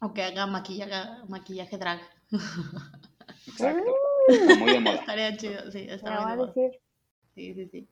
O 0.02 0.14
que 0.14 0.22
haga 0.22 0.46
maquillaje, 0.46 0.92
maquillaje 1.28 1.78
drag. 1.78 2.00
Exacto. 3.46 3.94
Está 4.28 4.54
muy 4.56 4.72
de 4.72 4.80
moda. 4.80 4.96
Estaría 4.96 5.36
chido, 5.36 5.70
sí, 5.70 5.86
está 5.88 6.20
muy 6.20 6.30
de 6.30 6.36
moda. 6.36 6.52
decir. 6.52 6.80
Sí, 7.34 7.54
sí, 7.54 7.68
sí. 7.70 7.88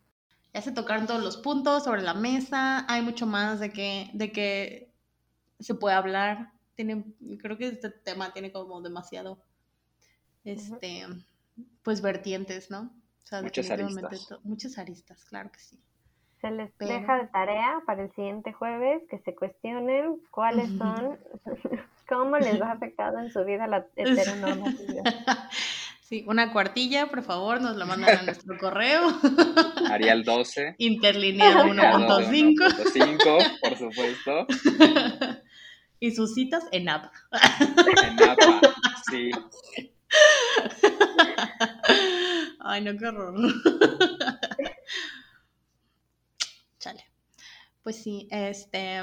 Ya 0.55 0.63
se 0.63 0.73
tocaron 0.73 1.07
todos 1.07 1.23
los 1.23 1.37
puntos 1.37 1.85
sobre 1.85 2.03
la 2.03 2.15
mesa. 2.15 2.87
Hay 2.89 3.03
mucho 3.03 3.27
más 3.27 3.61
de 3.61 3.71
que, 3.71 4.11
de 4.15 4.33
que 4.33 4.91
se 5.61 5.75
puede 5.75 5.97
hablar. 5.97 6.53
Tiene, 6.79 7.03
creo 7.43 7.59
que 7.59 7.67
este 7.67 7.91
tema 7.91 8.33
tiene 8.33 8.53
como 8.53 8.81
demasiado, 8.81 9.43
este, 10.45 11.05
pues 11.83 12.01
vertientes, 12.03 12.71
¿no? 12.71 12.93
O 13.25 13.27
sea, 13.27 13.43
Muchas 13.43 13.67
definitivamente 13.67 14.07
aristas. 14.07 14.29
to- 14.29 14.41
muchas 14.49 14.79
aristas, 14.79 15.25
claro 15.25 15.51
que 15.51 15.59
sí. 15.59 15.77
Se 16.41 16.53
les 16.53 16.71
Pero- 16.79 16.93
deja 16.93 17.19
de 17.19 17.27
tarea 17.27 17.83
para 17.85 18.05
el 18.05 18.13
siguiente 18.15 18.53
jueves 18.53 19.03
que 19.11 19.19
se 19.19 19.35
cuestionen 19.35 20.21
cuáles 20.31 20.69
son, 20.79 21.19
cómo 22.09 22.39
les 22.39 22.63
ha 22.63 22.71
afectado 22.71 23.19
en 23.19 23.33
su 23.33 23.45
vida 23.45 23.67
la 23.67 23.85
heteronormatividad. 23.97 25.03
Sí, 26.01 26.25
una 26.27 26.55
cuartilla, 26.55 27.09
por 27.11 27.23
favor, 27.23 27.61
nos 27.61 27.77
la 27.77 27.85
mandan 27.85 28.17
a 28.17 28.23
nuestro 28.23 28.57
correo. 28.57 29.03
Arial 29.91 30.25
12. 30.25 30.77
Interlineado 30.79 31.65
Arial 31.71 32.03
1.5 32.09 32.55
1.5, 32.57 33.61
por 33.61 33.77
supuesto. 33.77 34.47
Y 36.01 36.11
sus 36.13 36.35
citas 36.35 36.65
en 36.73 36.89
app. 36.89 37.13
En 37.33 38.29
APA, 38.29 38.61
sí. 39.11 39.31
Ay, 42.61 42.83
no, 42.83 42.97
qué 42.97 43.07
horror. 43.07 43.35
Chale. 46.79 47.05
Pues 47.83 47.97
sí, 48.03 48.29
este, 48.31 49.01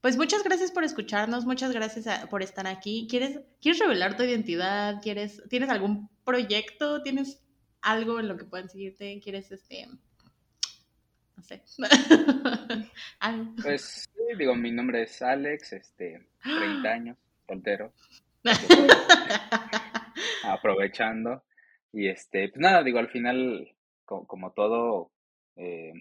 pues 0.00 0.16
muchas 0.16 0.42
gracias 0.44 0.70
por 0.70 0.84
escucharnos, 0.84 1.44
muchas 1.44 1.72
gracias 1.72 2.06
a- 2.06 2.26
por 2.28 2.42
estar 2.42 2.66
aquí. 2.66 3.06
¿Quieres, 3.10 3.40
¿Quieres 3.60 3.80
revelar 3.80 4.16
tu 4.16 4.22
identidad? 4.22 5.00
¿Quieres, 5.02 5.42
¿Tienes 5.48 5.68
algún 5.70 6.08
proyecto? 6.24 7.02
¿Tienes 7.02 7.42
algo 7.82 8.20
en 8.20 8.28
lo 8.28 8.36
que 8.36 8.44
puedan 8.44 8.68
seguirte? 8.68 9.20
¿Quieres, 9.22 9.50
este, 9.50 9.88
no 11.36 11.42
sé, 11.42 11.62
algo? 13.18 13.54
Pues, 13.62 14.08
digo, 14.36 14.54
mi 14.54 14.70
nombre 14.72 15.02
es 15.02 15.20
Alex, 15.22 15.72
este, 15.72 16.26
30 16.54 16.88
años, 16.90 17.18
soltero. 17.46 17.92
aprovechando. 20.42 21.42
Y 21.92 22.08
este, 22.08 22.48
pues 22.48 22.60
nada, 22.60 22.82
digo, 22.82 22.98
al 22.98 23.08
final, 23.08 23.74
co- 24.04 24.26
como, 24.26 24.52
todo, 24.52 25.10
eh, 25.56 25.92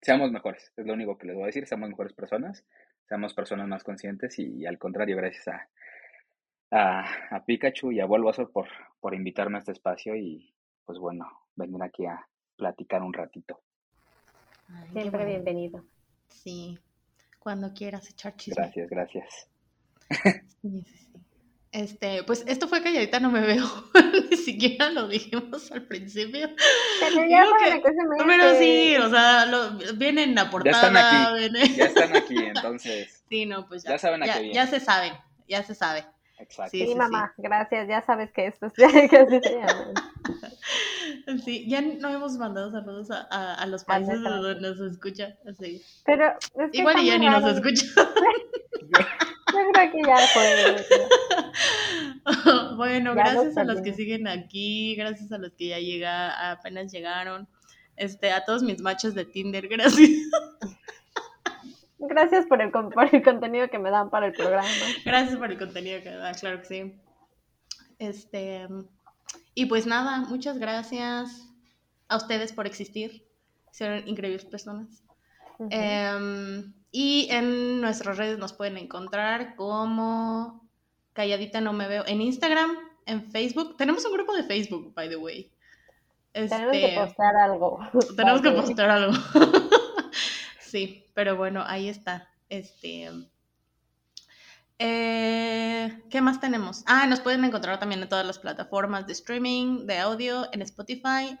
seamos 0.00 0.30
mejores, 0.30 0.72
es 0.76 0.86
lo 0.86 0.92
único 0.94 1.18
que 1.18 1.26
les 1.26 1.34
voy 1.34 1.44
a 1.44 1.46
decir, 1.46 1.66
seamos 1.66 1.88
mejores 1.88 2.12
personas, 2.12 2.64
seamos 3.08 3.34
personas 3.34 3.66
más 3.68 3.82
conscientes 3.84 4.38
y, 4.38 4.64
al 4.66 4.78
contrario, 4.78 5.16
gracias 5.16 5.48
a, 5.48 5.68
a, 6.70 7.36
a 7.36 7.44
Pikachu 7.44 7.90
y 7.92 8.00
a 8.00 8.06
Bulbasaur 8.06 8.52
por, 8.52 8.68
por 9.00 9.14
invitarme 9.14 9.56
a 9.56 9.60
este 9.60 9.72
espacio 9.72 10.14
y 10.14 10.54
pues 10.84 10.98
bueno, 10.98 11.26
venir 11.56 11.82
aquí 11.82 12.06
a 12.06 12.26
platicar 12.56 13.02
un 13.02 13.12
ratito. 13.12 13.60
Ay, 14.68 14.88
Siempre 14.92 15.10
bueno. 15.10 15.26
bienvenido. 15.30 15.84
Sí, 16.28 16.78
cuando 17.38 17.72
quieras 17.72 18.08
echar 18.10 18.36
chisme. 18.36 18.62
Gracias, 18.62 18.90
gracias. 18.90 19.48
Sí, 20.62 20.82
sí, 20.84 20.84
sí. 20.84 21.12
Este, 21.70 22.22
pues 22.24 22.44
esto 22.46 22.66
fue 22.66 22.82
calladita, 22.82 23.20
no 23.20 23.30
me 23.30 23.40
veo. 23.42 23.64
Ni 24.30 24.36
siquiera 24.38 24.88
lo 24.90 25.06
dijimos 25.06 25.70
al 25.70 25.82
principio. 25.82 26.48
Pero 27.00 27.28
ya 27.28 27.44
que- 27.62 27.82
que 27.82 27.88
se 27.88 28.24
Pero 28.26 28.58
sí, 28.58 28.96
o 28.96 29.10
sea, 29.10 29.44
lo- 29.46 29.72
vienen 29.96 30.30
en 30.30 30.34
la 30.34 30.50
portada. 30.50 30.76
están 30.88 30.96
aquí, 30.96 31.76
Ya 31.76 31.84
están 31.84 32.16
aquí, 32.16 32.36
entonces, 32.54 33.22
Sí, 33.28 33.44
no, 33.44 33.68
pues 33.68 33.82
ya. 33.84 33.90
Ya 33.90 33.98
saben 33.98 34.22
a 34.22 34.26
ya, 34.26 34.34
qué 34.34 34.40
viene. 34.40 34.54
ya 34.54 34.66
se 34.66 34.80
saben, 34.80 35.12
ya 35.46 35.62
se 35.62 35.74
sabe. 35.74 36.06
Exacto. 36.38 36.70
Sí, 36.70 36.80
Sí, 36.80 36.86
sí, 36.88 36.94
mamá, 36.94 37.34
gracias, 37.36 37.88
ya 37.88 38.02
sabes 38.02 38.32
que 38.32 38.46
esto 38.46 38.66
es 38.66 38.72
que 38.72 38.84
así 39.16 39.40
se 39.42 39.54
llama. 39.54 39.92
Sí, 41.44 41.66
ya 41.68 41.80
no 41.80 42.08
hemos 42.10 42.36
mandado 42.38 42.70
saludos 42.70 43.10
a, 43.10 43.26
a, 43.30 43.54
a 43.54 43.66
los 43.66 43.84
países 43.84 44.22
donde 44.22 44.60
nos 44.60 44.80
escucha. 44.80 45.36
Así. 45.46 45.82
Pero 46.04 46.34
es 46.54 46.70
que 46.70 46.78
Igual 46.78 47.04
ya 47.04 47.18
ni 47.18 47.26
nos 47.26 47.44
escucha. 47.44 47.84
Yo 49.52 49.72
creo 49.72 49.92
que 49.92 50.02
ya 50.06 50.16
fue. 50.34 50.86
bueno, 52.76 53.14
Ya 53.14 53.22
gracias 53.22 53.56
a 53.56 53.64
los 53.64 53.80
que 53.80 53.94
siguen 53.94 54.28
aquí, 54.28 54.94
gracias 54.96 55.32
a 55.32 55.38
los 55.38 55.52
que 55.54 55.68
ya 55.68 55.78
llega, 55.78 56.50
apenas 56.50 56.92
llegaron. 56.92 57.48
Este, 57.96 58.30
a 58.30 58.44
todos 58.44 58.62
mis 58.62 58.80
machos 58.80 59.14
de 59.14 59.24
Tinder, 59.24 59.68
gracias. 59.68 60.10
Gracias 61.98 62.46
por 62.46 62.62
el, 62.62 62.70
con- 62.70 62.90
por 62.90 63.12
el 63.14 63.22
contenido 63.22 63.68
que 63.68 63.78
me 63.78 63.90
dan 63.90 64.10
para 64.10 64.26
el 64.26 64.32
programa. 64.32 64.68
Gracias 65.04 65.36
por 65.36 65.50
el 65.50 65.58
contenido 65.58 66.00
que 66.02 66.10
da, 66.10 66.32
claro 66.32 66.60
que 66.60 66.64
sí. 66.66 66.94
Este, 67.98 68.66
y 69.54 69.66
pues 69.66 69.86
nada, 69.86 70.20
muchas 70.28 70.58
gracias 70.58 71.48
a 72.08 72.16
ustedes 72.16 72.52
por 72.52 72.66
existir. 72.66 73.24
Son 73.72 74.06
increíbles 74.06 74.44
personas. 74.44 75.02
Em, 75.70 76.72
y 76.92 77.28
en 77.30 77.80
nuestras 77.80 78.16
redes 78.16 78.38
nos 78.38 78.52
pueden 78.52 78.76
encontrar 78.78 79.56
como 79.56 80.68
Calladita 81.12 81.60
No 81.60 81.72
Me 81.72 81.88
Veo 81.88 82.04
en 82.06 82.20
Instagram, 82.20 82.70
en 83.06 83.30
Facebook. 83.30 83.76
Tenemos 83.76 84.04
un 84.04 84.12
grupo 84.12 84.34
de 84.34 84.44
Facebook, 84.44 84.94
by 84.94 85.08
the 85.08 85.16
way. 85.16 85.50
Tenemos 86.32 86.52
Este, 86.76 86.80
que 86.90 87.00
postar 87.00 87.36
algo. 87.36 87.80
tenemos 88.16 88.40
que 88.40 88.50
postar 88.52 88.90
algo. 88.90 89.12
sí, 90.70 91.04
pero 91.14 91.36
bueno, 91.36 91.62
ahí 91.66 91.88
está. 91.88 92.28
Este. 92.48 93.10
eh, 94.78 96.02
¿Qué 96.10 96.20
más 96.20 96.40
tenemos? 96.40 96.84
Ah, 96.86 97.06
nos 97.06 97.20
pueden 97.20 97.44
encontrar 97.44 97.78
también 97.78 98.02
en 98.02 98.08
todas 98.08 98.26
las 98.26 98.38
plataformas 98.38 99.06
de 99.06 99.12
streaming, 99.12 99.86
de 99.86 99.98
audio, 99.98 100.46
en 100.52 100.62
Spotify, 100.62 101.38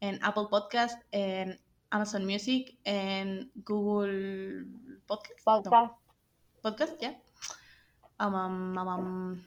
en 0.00 0.22
Apple 0.24 0.46
Podcast, 0.50 1.02
en 1.10 1.60
Amazon 1.90 2.24
Music, 2.24 2.78
en 2.84 3.50
Google 3.54 4.66
Podcast. 5.06 5.46
no, 5.46 5.62
Podcast. 5.62 5.94
podcast, 6.62 7.00
ya. 7.00 7.20
Am, 8.18 9.44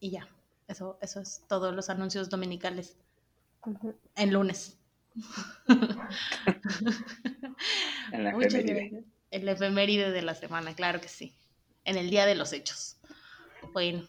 y 0.00 0.10
ya. 0.10 0.26
Eso, 0.68 0.98
eso 1.02 1.20
es 1.20 1.44
todos 1.48 1.74
los 1.74 1.90
anuncios 1.90 2.30
dominicales 2.30 2.96
en 4.16 4.32
lunes. 4.32 4.78
En 8.12 8.24
la 8.24 8.32
Muchas 8.34 8.54
efeméride. 8.54 8.88
gracias. 8.90 9.04
En 9.30 9.46
la 9.46 9.52
efeméride 9.52 10.10
de 10.10 10.22
la 10.22 10.34
semana, 10.34 10.74
claro 10.74 11.00
que 11.00 11.08
sí. 11.08 11.34
En 11.84 11.96
el 11.96 12.10
día 12.10 12.26
de 12.26 12.34
los 12.34 12.52
hechos. 12.52 12.98
Bueno. 13.72 14.02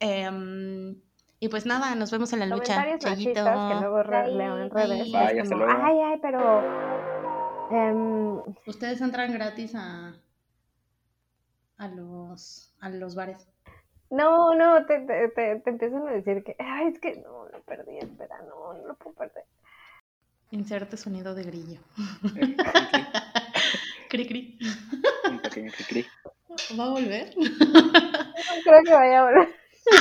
em, 0.00 0.96
y 1.40 1.48
pues 1.48 1.66
nada, 1.66 1.94
nos 1.94 2.10
vemos 2.10 2.32
en 2.32 2.40
la 2.40 2.46
lucha. 2.46 2.98
Chayito. 2.98 3.32
que 3.34 3.80
luego 3.80 4.02
re- 4.02 4.28
leo 4.28 4.58
en 4.58 4.70
redes. 4.70 5.12
Como, 5.50 5.64
ay, 5.68 5.98
ay, 6.00 6.18
pero... 6.22 6.62
em, 7.70 8.38
Ustedes 8.66 9.00
entran 9.02 9.32
gratis 9.32 9.74
a, 9.74 10.14
a 11.76 11.88
los 11.88 12.74
a 12.80 12.88
los 12.88 13.14
bares. 13.14 13.46
no, 14.10 14.54
no, 14.54 14.86
te, 14.86 15.00
te, 15.00 15.28
te, 15.28 15.56
te 15.60 15.70
empiezan 15.70 16.06
a 16.08 16.12
decir 16.12 16.42
que, 16.44 16.56
ay, 16.58 16.88
es 16.88 16.98
que 17.00 17.16
no, 17.16 17.46
lo 17.48 17.62
perdí, 17.62 17.98
espera, 17.98 18.38
no, 18.48 18.72
no 18.74 18.86
lo 18.88 18.94
puedo 18.96 19.14
perder. 19.16 19.44
Inserte 20.54 20.96
sonido 20.96 21.34
de 21.34 21.42
grillo. 21.42 21.80
Eh, 22.36 22.56
Cri 24.08 24.24
cri. 24.28 24.58
Un 25.28 25.40
pequeño 25.40 25.72
cri-cri. 25.72 26.06
¿Va 26.78 26.84
a 26.84 26.88
volver? 26.90 27.34
No 27.36 27.42
creo 28.64 28.82
que 28.84 28.92
vaya 28.94 29.18
a 29.18 29.24
volver. 29.24 29.48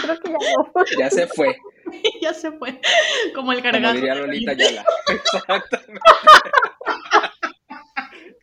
Creo 0.03 0.19
que 0.19 0.31
ya 0.31 0.38
no. 0.38 0.85
Ya 0.99 1.09
se 1.09 1.25
fue, 1.25 1.57
ya 2.21 2.34
se 2.35 2.51
fue. 2.51 2.80
Como 3.34 3.51
el 3.51 3.61
como 3.61 3.71
cargazo. 3.71 3.95
diría 3.95 4.13
Lolita 4.13 4.53
Yala. 4.53 4.85
Exactamente. 5.07 5.99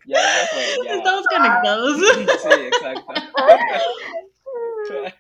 Ya 0.07 0.19
se 0.21 0.47
fue, 0.49 0.87
ya. 0.87 0.95
Estamos 0.95 1.25
conectados. 1.29 2.01
Sí, 2.01 2.21
exacto. 2.73 3.13